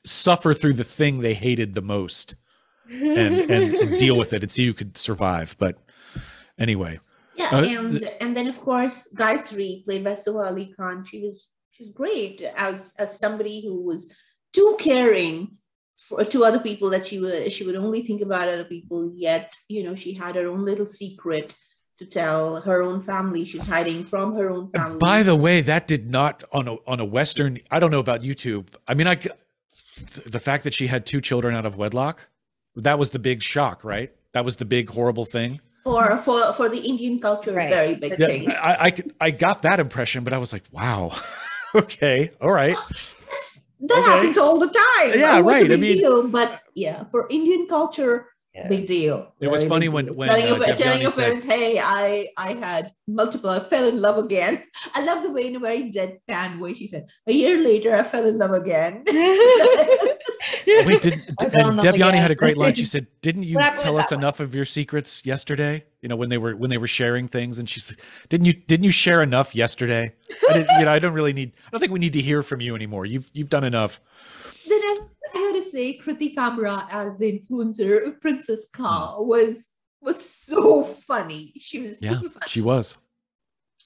suffer 0.05 0.53
through 0.53 0.74
the 0.74 0.85
thing 0.85 1.20
they 1.20 1.33
hated 1.33 1.72
the 1.72 1.81
most 1.81 2.37
and, 2.91 3.41
and, 3.51 3.74
and 3.74 3.99
deal 4.05 4.18
with 4.18 4.35
it 4.35 4.43
and 4.43 4.51
see 4.51 4.66
who 4.66 4.74
could 4.74 4.99
survive. 4.99 5.57
But 5.59 5.78
anyway, 6.59 7.01
Yeah, 7.35 7.49
Uh, 7.51 7.64
and 7.64 8.05
and 8.20 8.37
then 8.37 8.47
of 8.49 8.61
course 8.61 9.09
Gayatri, 9.16 9.85
played 9.87 10.05
by 10.05 10.12
Soha 10.12 10.49
Ali 10.49 10.74
Khan, 10.76 11.05
she 11.05 11.20
was 11.22 11.49
she 11.81 11.85
was 11.87 11.93
great 11.95 12.43
as 12.57 12.93
as 12.99 13.18
somebody 13.18 13.62
who 13.64 13.81
was 13.83 14.12
too 14.53 14.76
caring 14.78 15.57
for 15.97 16.24
to 16.24 16.45
other 16.45 16.59
people 16.61 16.91
that 16.91 17.07
she 17.07 17.18
would 17.20 17.53
she 17.53 17.64
would 17.64 17.76
only 17.76 18.03
think 18.05 18.20
about 18.22 18.49
other 18.49 18.64
people. 18.64 19.12
Yet 19.16 19.57
you 19.68 19.83
know 19.85 19.95
she 19.97 20.14
had 20.14 20.35
her 20.37 20.47
own 20.47 20.64
little 20.64 20.87
secret 20.89 21.55
to 21.99 22.07
tell 22.07 22.61
her 22.62 22.83
own 22.83 23.03
family. 23.03 23.45
She's 23.45 23.64
hiding 23.64 24.05
from 24.05 24.35
her 24.35 24.51
own 24.51 24.70
family. 24.70 24.99
By 24.99 25.22
the 25.22 25.37
way, 25.37 25.61
that 25.62 25.87
did 25.87 26.11
not 26.11 26.45
on 26.53 26.68
a 26.68 26.76
on 26.87 27.01
a 27.01 27.05
Western. 27.05 27.59
I 27.70 27.78
don't 27.78 27.91
know 27.91 27.99
about 28.01 28.22
YouTube. 28.22 28.66
I 28.87 28.95
mean, 28.95 29.07
i 29.07 29.18
the 30.26 30.39
fact 30.41 30.64
that 30.64 30.72
she 30.74 30.87
had 30.87 31.05
two 31.05 31.20
children 31.20 31.55
out 31.55 31.66
of 31.66 31.76
wedlock, 31.76 32.28
that 32.74 32.99
was 32.99 33.11
the 33.11 33.18
big 33.18 33.43
shock, 33.43 33.85
right? 33.85 34.11
That 34.33 34.45
was 34.47 34.57
the 34.57 34.64
big 34.64 34.89
horrible 34.91 35.26
thing. 35.26 35.61
for 35.85 36.16
for 36.18 36.53
for 36.55 36.68
the 36.70 36.78
Indian 36.78 37.20
culture, 37.20 37.53
Right. 37.53 37.68
very 37.70 37.95
big 37.97 38.14
Yeah, 38.18 38.26
thing. 38.28 38.51
I, 38.51 38.72
I 38.87 38.93
I 39.26 39.31
got 39.31 39.62
that 39.62 39.78
impression, 39.81 40.24
but 40.24 40.33
I 40.33 40.39
was 40.39 40.53
like, 40.55 40.64
wow, 40.72 41.12
okay, 41.83 42.31
all 42.41 42.51
right. 42.53 42.77
That 43.81 43.99
Okay. 43.99 44.11
happens 44.11 44.37
all 44.39 44.59
the 44.59 44.66
time. 44.68 45.18
Yeah, 45.18 45.39
It 45.39 45.43
was 45.45 45.55
a 45.55 45.57
right, 45.57 45.64
I 45.64 45.68
big 45.68 45.81
mean- 45.81 45.99
deal, 45.99 46.29
but 46.29 46.61
yeah, 46.75 47.05
for 47.11 47.27
Indian 47.31 47.66
culture, 47.66 48.27
Yeah. 48.55 48.68
big 48.68 48.87
deal. 48.87 49.33
It 49.41 49.49
was 49.49 49.62
Very 49.62 49.71
funny 49.71 49.89
when- 49.89 50.12
when, 50.16 50.29
telling, 50.29 50.53
uh, 50.53 50.66
your, 50.66 50.77
telling 50.77 51.01
your 51.01 51.11
said- 51.14 51.25
parents, 51.41 51.47
"Hey, 51.47 51.79
I 51.79 52.29
I 52.37 52.51
had 52.59 52.91
multiple. 53.07 53.49
I 53.49 53.61
fell 53.61 53.87
in 53.89 54.03
love 54.03 54.18
again." 54.18 54.64
I 54.97 55.01
love 55.07 55.23
the 55.23 55.31
way 55.33 55.47
in 55.47 55.57
a 55.57 55.62
very 55.62 55.89
deadpan 55.91 56.59
way 56.59 56.75
she 56.75 56.87
said, 56.91 57.07
"A 57.27 57.33
year 57.33 57.57
later, 57.57 57.95
I 57.95 58.03
fell 58.03 58.27
in 58.27 58.37
love 58.43 58.53
again." 58.53 59.05
Wait, 60.87 61.03
did, 61.03 61.14
I 61.14 61.45
did 61.45 61.53
fell 61.53 61.68
in 61.68 61.79
and 61.79 61.81
Devyani 61.81 62.18
had 62.18 62.31
a 62.31 62.35
great 62.35 62.57
line. 62.57 62.75
She 62.75 62.85
said, 62.85 63.07
"Didn't 63.23 63.45
you 63.45 63.59
tell 63.79 63.99
us 63.99 64.09
that 64.11 64.16
one? 64.16 64.25
enough 64.25 64.41
of 64.41 64.55
your 64.55 64.64
secrets 64.64 65.25
yesterday? 65.25 65.85
You 66.03 66.09
know, 66.09 66.16
when 66.16 66.29
they 66.29 66.39
were 66.39 66.55
when 66.57 66.71
they 66.71 66.79
were 66.79 66.87
sharing 66.87 67.29
things." 67.29 67.59
And 67.59 67.68
she's 67.68 67.91
like, 67.91 68.01
"Didn't 68.29 68.47
you 68.47 68.53
didn't 68.53 68.85
you 68.85 68.91
share 68.91 69.23
enough 69.23 69.55
yesterday? 69.55 70.12
I 70.49 70.53
didn't, 70.53 70.68
you 70.79 70.85
know, 70.85 70.93
I 70.93 70.99
don't 70.99 71.12
really 71.14 71.33
need. 71.33 71.53
I 71.66 71.71
don't 71.71 71.81
think 71.81 71.93
we 71.93 71.99
need 71.99 72.12
to 72.14 72.23
hear 72.23 72.43
from 72.43 72.61
you 72.61 72.75
anymore. 72.75 73.07
You've 73.07 73.31
you've 73.33 73.51
done 73.51 73.64
enough." 73.64 74.01
then 74.68 74.81
I, 74.83 75.01
I 75.35 75.39
had 75.39 75.55
to 75.55 75.62
say, 75.62 75.99
Kriti 75.99 76.35
Kamra 76.35 76.87
as 76.91 77.18
the 77.18 77.41
influencer 77.41 78.21
Princess 78.21 78.68
Ka 78.73 79.21
was 79.21 79.68
was 80.01 80.29
so 80.29 80.85
funny. 80.85 81.53
She 81.59 81.81
was 81.81 81.99
Hmm. 81.99 82.05
Yeah, 82.07 82.21
she 82.47 82.61
was. 82.61 82.97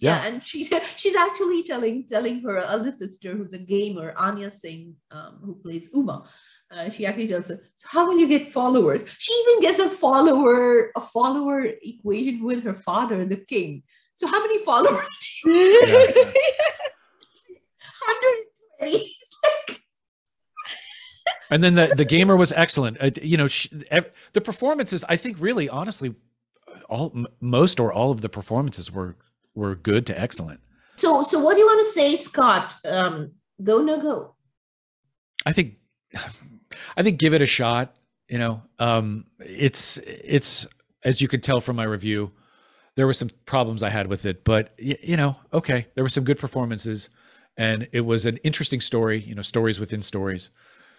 Yeah, 0.01 0.17
Yeah. 0.23 0.27
and 0.29 0.45
she's 0.45 0.73
she's 0.97 1.15
actually 1.17 1.63
telling 1.63 2.07
telling 2.07 2.43
her 2.43 2.59
elder 2.59 2.91
sister, 2.91 3.35
who's 3.37 3.53
a 3.53 3.59
gamer, 3.59 4.13
Anya 4.17 4.51
Singh, 4.51 4.97
um, 5.11 5.39
who 5.45 5.55
plays 5.55 5.91
Uma. 5.95 6.25
Uh, 6.71 6.91
she 6.91 7.07
actually 7.07 7.29
tells 7.29 7.49
her, 7.49 7.61
"So 7.77 7.87
how 7.89 8.07
will 8.07 8.19
you 8.19 8.27
get 8.27 8.51
followers?" 8.53 9.05
She 9.19 9.33
even 9.33 9.61
gets 9.61 9.79
a 9.79 9.89
follower 9.91 10.91
a 10.97 11.01
follower 11.01 11.65
equation 11.83 12.43
with 12.43 12.65
her 12.65 12.75
father, 12.75 13.25
the 13.25 13.37
king. 13.37 13.83
So 14.17 14.27
how 14.27 14.41
many 14.41 14.59
followers? 14.65 15.07
Hundred 18.07 18.45
twenty. 18.79 19.17
And 21.51 21.63
then 21.63 21.75
the 21.75 21.93
the 21.95 22.05
gamer 22.05 22.37
was 22.37 22.53
excellent. 22.53 22.97
Uh, 23.01 23.11
you 23.21 23.37
know, 23.37 23.47
she, 23.47 23.71
ev- 23.91 24.11
the 24.33 24.41
performances. 24.41 25.05
I 25.09 25.17
think 25.17 25.37
really, 25.41 25.69
honestly, 25.69 26.15
all 26.89 27.13
m- 27.15 27.27
most 27.41 27.79
or 27.81 27.93
all 27.93 28.11
of 28.11 28.21
the 28.23 28.29
performances 28.29 28.91
were 28.91 29.17
were 29.55 29.75
good 29.75 30.07
to 30.07 30.19
excellent. 30.21 30.61
So 30.97 31.23
so 31.23 31.39
what 31.41 31.55
do 31.55 31.61
you 31.61 31.67
want 31.67 31.81
to 31.87 31.93
say, 31.93 32.17
Scott? 32.17 32.75
Um, 32.85 33.33
go 33.63 33.83
no 33.83 34.01
go. 34.01 34.35
I 35.47 35.53
think 35.53 35.77
I 36.97 37.03
think 37.03 37.19
give 37.19 37.35
it 37.35 37.43
a 37.43 37.47
shot. 37.47 37.95
You 38.29 38.39
know, 38.39 38.63
um, 38.79 39.27
it's 39.41 39.99
it's 39.99 40.67
as 41.05 41.21
you 41.21 41.29
could 41.29 41.43
tell 41.43 41.61
from 41.61 41.77
my 41.77 41.85
review, 41.85 42.33
there 42.97 43.07
were 43.07 43.13
some 43.13 43.31
problems 43.47 43.83
I 43.83 43.91
had 43.91 44.07
with 44.09 44.27
it, 44.27 44.45
but 44.45 44.75
y- 44.83 44.99
you 45.03 45.17
know, 45.17 45.37
okay, 45.53 45.87
there 45.95 46.05
were 46.05 46.09
some 46.11 46.25
good 46.25 46.39
performances, 46.39 47.11
and 47.57 47.89
it 47.93 48.03
was 48.03 48.27
an 48.27 48.39
interesting 48.39 48.81
story. 48.81 49.21
You 49.21 49.35
know, 49.35 49.43
stories 49.43 49.81
within 49.81 50.03
stories. 50.03 50.51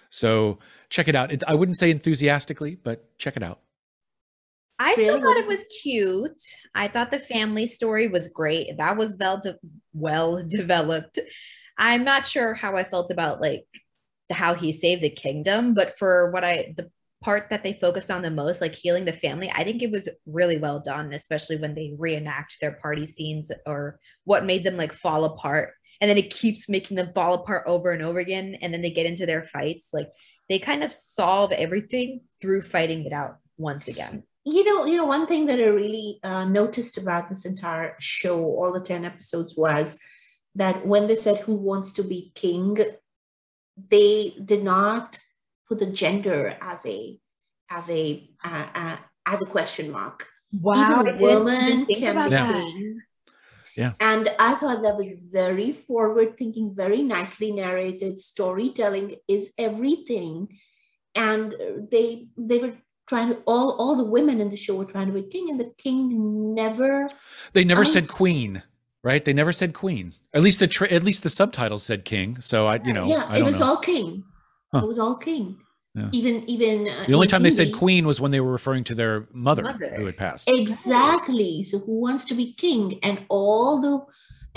So 0.10 0.60
check 0.90 1.08
it 1.08 1.16
out. 1.16 1.32
It, 1.32 1.44
I 1.48 1.56
wouldn't 1.56 1.78
say 1.78 1.92
enthusiastically, 1.92 2.76
but 2.76 3.18
check 3.18 3.38
it 3.38 3.44
out. 3.44 3.60
I 4.78 4.96
still 4.96 5.16
Really? 5.16 5.22
thought 5.22 5.38
it 5.38 5.48
was 5.48 5.64
cute. 5.82 6.42
I 6.74 6.88
thought 6.88 7.12
the 7.12 7.20
family 7.20 7.66
story 7.66 8.08
was 8.08 8.28
great. 8.28 8.78
That 8.78 8.98
was 8.98 9.16
well, 9.20 9.40
de- 9.40 9.58
well 9.94 10.44
developed. 10.46 11.18
I'm 11.78 12.04
not 12.04 12.28
sure 12.28 12.54
how 12.54 12.76
I 12.76 12.84
felt 12.84 13.10
about 13.10 13.40
like 13.42 13.66
the, 13.74 13.80
how 14.32 14.54
he 14.54 14.72
saved 14.72 15.02
the 15.02 15.10
kingdom, 15.10 15.74
but 15.74 15.98
for 15.98 16.32
what 16.32 16.44
I 16.44 16.74
the 16.78 16.90
part 17.26 17.50
that 17.50 17.64
they 17.64 17.74
focused 17.74 18.12
on 18.12 18.22
the 18.22 18.30
most, 18.30 18.62
like 18.62 18.76
healing 18.76 19.06
the 19.06 19.12
family, 19.12 19.52
I 19.54 19.64
think 19.64 19.82
it 19.82 19.90
was 19.90 20.08
really 20.28 20.60
well 20.60 20.80
done, 20.80 21.12
especially 21.12 21.58
when 21.58 21.74
they 21.74 21.96
reenact 21.98 22.58
their 22.62 22.74
party 22.74 23.06
scenes 23.06 23.52
or 23.66 24.00
what 24.26 24.46
made 24.46 24.64
them 24.64 24.78
like 24.78 24.94
fall 24.94 25.26
apart. 25.26 25.74
And 26.00 26.10
then 26.10 26.20
it 26.20 26.30
keeps 26.30 26.70
making 26.70 26.98
them 26.98 27.14
fall 27.14 27.34
apart 27.34 27.64
over 27.66 27.92
and 27.92 28.04
over 28.04 28.20
again. 28.20 28.58
And 28.62 28.72
then 28.72 28.84
they 28.84 28.92
get 28.92 29.08
into 29.08 29.26
their 29.26 29.44
fights. 29.44 29.90
Like 29.92 30.10
they 30.50 30.60
kind 30.60 30.84
of 30.84 30.94
solve 30.94 31.52
everything 31.52 32.22
through 32.40 32.62
fighting 32.62 33.06
it 33.06 33.14
out 33.14 33.38
once 33.58 33.88
again. 33.88 34.24
You 34.44 34.64
know, 34.64 34.86
you 34.86 34.98
know, 34.98 35.06
one 35.06 35.26
thing 35.26 35.48
that 35.48 35.58
I 35.58 35.66
really 35.66 36.20
uh, 36.22 36.46
noticed 36.46 37.00
about 37.00 37.30
this 37.30 37.46
entire 37.46 37.96
show, 38.00 38.40
all 38.40 38.72
the 38.72 38.80
10 38.80 39.04
episodes, 39.04 39.56
was 39.58 39.98
that 40.54 40.86
when 40.86 41.08
they 41.08 41.16
said 41.16 41.38
who 41.38 41.56
wants 41.56 41.92
to 41.94 42.04
be 42.04 42.32
king, 42.36 42.78
they 43.78 44.34
did 44.44 44.64
not 44.64 45.20
put 45.68 45.80
the 45.80 45.88
gender 45.88 46.58
as 46.62 46.86
a 46.86 47.20
as 47.70 47.90
a 47.90 48.30
uh, 48.44 48.68
uh, 48.76 48.98
as 49.26 49.42
a 49.42 49.46
question 49.46 49.92
mark. 49.92 50.28
Wow, 50.54 51.02
Even 51.02 51.08
a 51.08 51.18
woman 51.18 51.86
can 51.86 52.30
be 52.30 52.36
king. 52.36 53.02
Yeah. 53.76 53.94
And 54.00 54.30
I 54.40 54.56
thought 54.56 54.84
that 54.84 54.96
was 54.96 55.18
very 55.30 55.74
forward 55.74 56.38
thinking, 56.38 56.74
very 56.74 57.02
nicely 57.02 57.52
narrated. 57.52 58.20
Storytelling 58.22 59.18
is 59.28 59.54
everything. 59.58 60.48
And 61.14 61.54
they 61.92 62.28
they 62.38 62.60
were 62.60 62.74
trying 63.08 63.30
to 63.30 63.42
all 63.46 63.72
all 63.72 63.96
the 63.98 64.06
women 64.06 64.40
in 64.40 64.50
the 64.50 64.56
show 64.58 64.76
were 64.76 64.86
trying 64.86 65.08
to 65.08 65.14
be 65.14 65.24
king, 65.24 65.50
and 65.50 65.60
the 65.60 65.72
king 65.78 66.54
never 66.54 67.10
They 67.54 67.64
never 67.66 67.82
I- 67.82 67.86
said 67.96 68.08
queen, 68.08 68.64
right? 69.06 69.24
They 69.24 69.34
never 69.34 69.52
said 69.54 69.74
queen. 69.74 70.16
At 70.34 70.42
least 70.42 70.60
the 70.60 70.68
tra- 70.68 70.92
at 70.92 71.04
least 71.04 71.24
the 71.24 71.30
subtitles 71.30 71.84
said 71.84 72.04
king. 72.04 72.42
So 72.42 72.66
I, 72.66 72.82
you 72.84 72.92
know, 72.92 73.06
yeah, 73.06 73.26
I 73.30 73.38
it 73.38 73.40
don't 73.40 73.46
was 73.46 73.60
know. 73.60 73.68
all 73.68 73.78
king. 73.78 74.24
Huh. 74.74 74.80
It 74.80 74.88
was 74.88 75.00
all 75.00 75.16
king. 75.16 75.60
Yeah. 75.94 76.10
Even 76.12 76.50
even 76.50 76.90
uh, 76.90 77.06
the 77.08 77.14
only 77.14 77.26
in 77.26 77.30
time 77.30 77.44
they 77.44 77.52
said 77.52 77.72
queen 77.72 78.06
was 78.06 78.20
when 78.20 78.32
they 78.32 78.42
were 78.42 78.52
referring 78.52 78.84
to 78.86 78.96
their 78.96 79.28
mother, 79.32 79.64
Mother. 79.64 79.94
who 79.96 80.06
had 80.08 80.18
passed. 80.18 80.50
Exactly. 80.50 81.64
So 81.64 81.80
who 81.80 82.02
wants 82.02 82.26
to 82.26 82.34
be 82.34 82.52
king? 82.54 83.00
And 83.02 83.24
all 83.30 83.80
the 83.80 84.06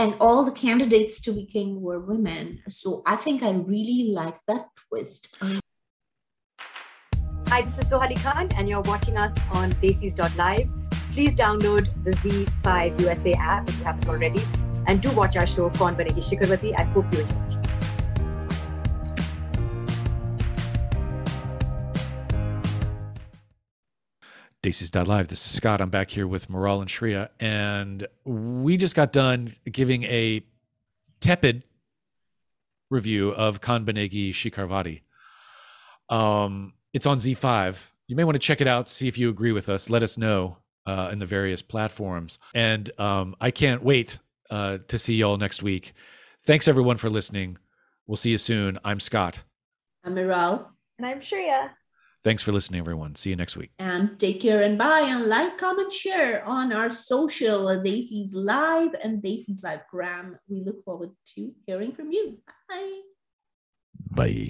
and 0.03 0.15
all 0.19 0.45
the 0.45 0.51
candidates 0.51 1.21
to 1.23 1.33
be 1.33 1.45
king 1.45 1.81
were 1.81 2.01
women. 2.01 2.61
So 2.69 3.03
I 3.07 3.17
think 3.17 3.43
I 3.43 3.51
really 3.51 4.11
like 4.13 4.39
that 4.49 4.67
twist. 4.89 5.37
Hi, 7.49 7.63
this 7.63 7.79
is 7.79 7.85
Soha 7.91 8.03
Ali 8.03 8.15
Khan, 8.17 8.49
and 8.57 8.69
you're 8.69 8.83
watching 8.83 9.17
us 9.17 9.35
on 9.53 9.71
Desis.live. 9.75 10.88
Please 11.19 11.35
download 11.35 11.89
the 12.05 12.13
ZEE5 12.13 13.01
USA 13.01 13.33
app 13.33 13.69
if 13.69 13.77
you 13.81 13.85
haven't 13.85 14.09
already, 14.09 14.41
and 14.87 15.03
do 15.03 15.11
watch 15.17 15.37
our 15.37 15.49
show, 15.49 15.69
Kaun 15.71 15.97
Banegi 15.97 16.23
Shikharwati. 16.23 16.79
I 16.79 16.85
hope 16.85 17.13
you 17.13 17.19
enjoy. 17.19 17.35
Desis.live. 24.63 25.27
This 25.27 25.45
is 25.45 25.51
Scott. 25.51 25.81
I'm 25.81 25.91
back 25.91 26.09
here 26.09 26.29
with 26.29 26.47
Maral 26.47 26.81
and 26.81 26.89
Shreya, 26.89 27.31
and 27.41 28.07
we 28.25 28.77
just 28.77 28.95
got 28.95 29.13
done 29.13 29.53
giving 29.69 30.05
a 30.05 30.45
tepid 31.19 31.65
review 32.91 33.31
of 33.31 33.61
Kaun 33.61 33.85
Banegi 33.85 34.31
Shikharwati. 34.31 35.01
Um, 36.09 36.75
it's 36.93 37.07
on 37.07 37.19
ZEE5. 37.19 37.89
You 38.07 38.15
may 38.15 38.23
want 38.23 38.37
to 38.37 38.39
check 38.39 38.61
it 38.61 38.69
out, 38.69 38.89
see 38.89 39.09
if 39.09 39.19
you 39.19 39.31
agree 39.31 39.51
with 39.51 39.69
us. 39.69 39.91
Let 39.91 40.05
us 40.05 40.17
know 40.17 40.59
uh, 40.89 41.11
in 41.13 41.19
the 41.19 41.27
various 41.27 41.61
platforms. 41.61 42.39
And 42.55 42.91
um, 42.99 43.37
I 43.41 43.51
can't 43.51 43.83
wait 43.85 44.19
uh, 44.51 44.79
to 44.89 44.99
see 44.99 45.17
y'all 45.17 45.37
next 45.37 45.63
week. 45.63 45.93
Thanks 46.45 46.67
everyone 46.67 46.97
for 46.97 47.11
listening. 47.11 47.59
We'll 48.07 48.17
see 48.17 48.31
you 48.31 48.39
soon. 48.39 48.79
I'm 48.85 48.99
Scott. 48.99 49.41
Amiral. 50.07 50.67
And 50.97 51.07
I'm 51.07 51.21
Shreya. 51.21 51.71
Thanks 52.25 52.43
for 52.43 52.53
listening, 52.53 52.81
everyone. 52.81 53.15
See 53.15 53.31
you 53.31 53.37
next 53.37 53.57
week. 53.57 53.71
And 53.79 54.19
take 54.19 54.41
care 54.41 54.63
and 54.63 54.79
bye. 54.79 55.07
And 55.07 55.27
like, 55.27 55.59
comment, 55.59 55.93
share 55.93 56.43
on 56.45 56.73
our 56.73 56.91
social 56.91 57.69
uh, 57.69 57.77
Desis 57.77 58.31
Live 58.33 58.95
and 59.05 59.23
Desis 59.23 59.63
Live 59.63 59.83
Gram. 59.91 60.39
We 60.49 60.63
look 60.65 60.83
forward 60.85 61.11
to 61.35 61.53
hearing 61.67 61.93
from 61.93 62.11
you. 62.11 62.39
Bye. 62.69 63.01
Bye. 64.11 64.47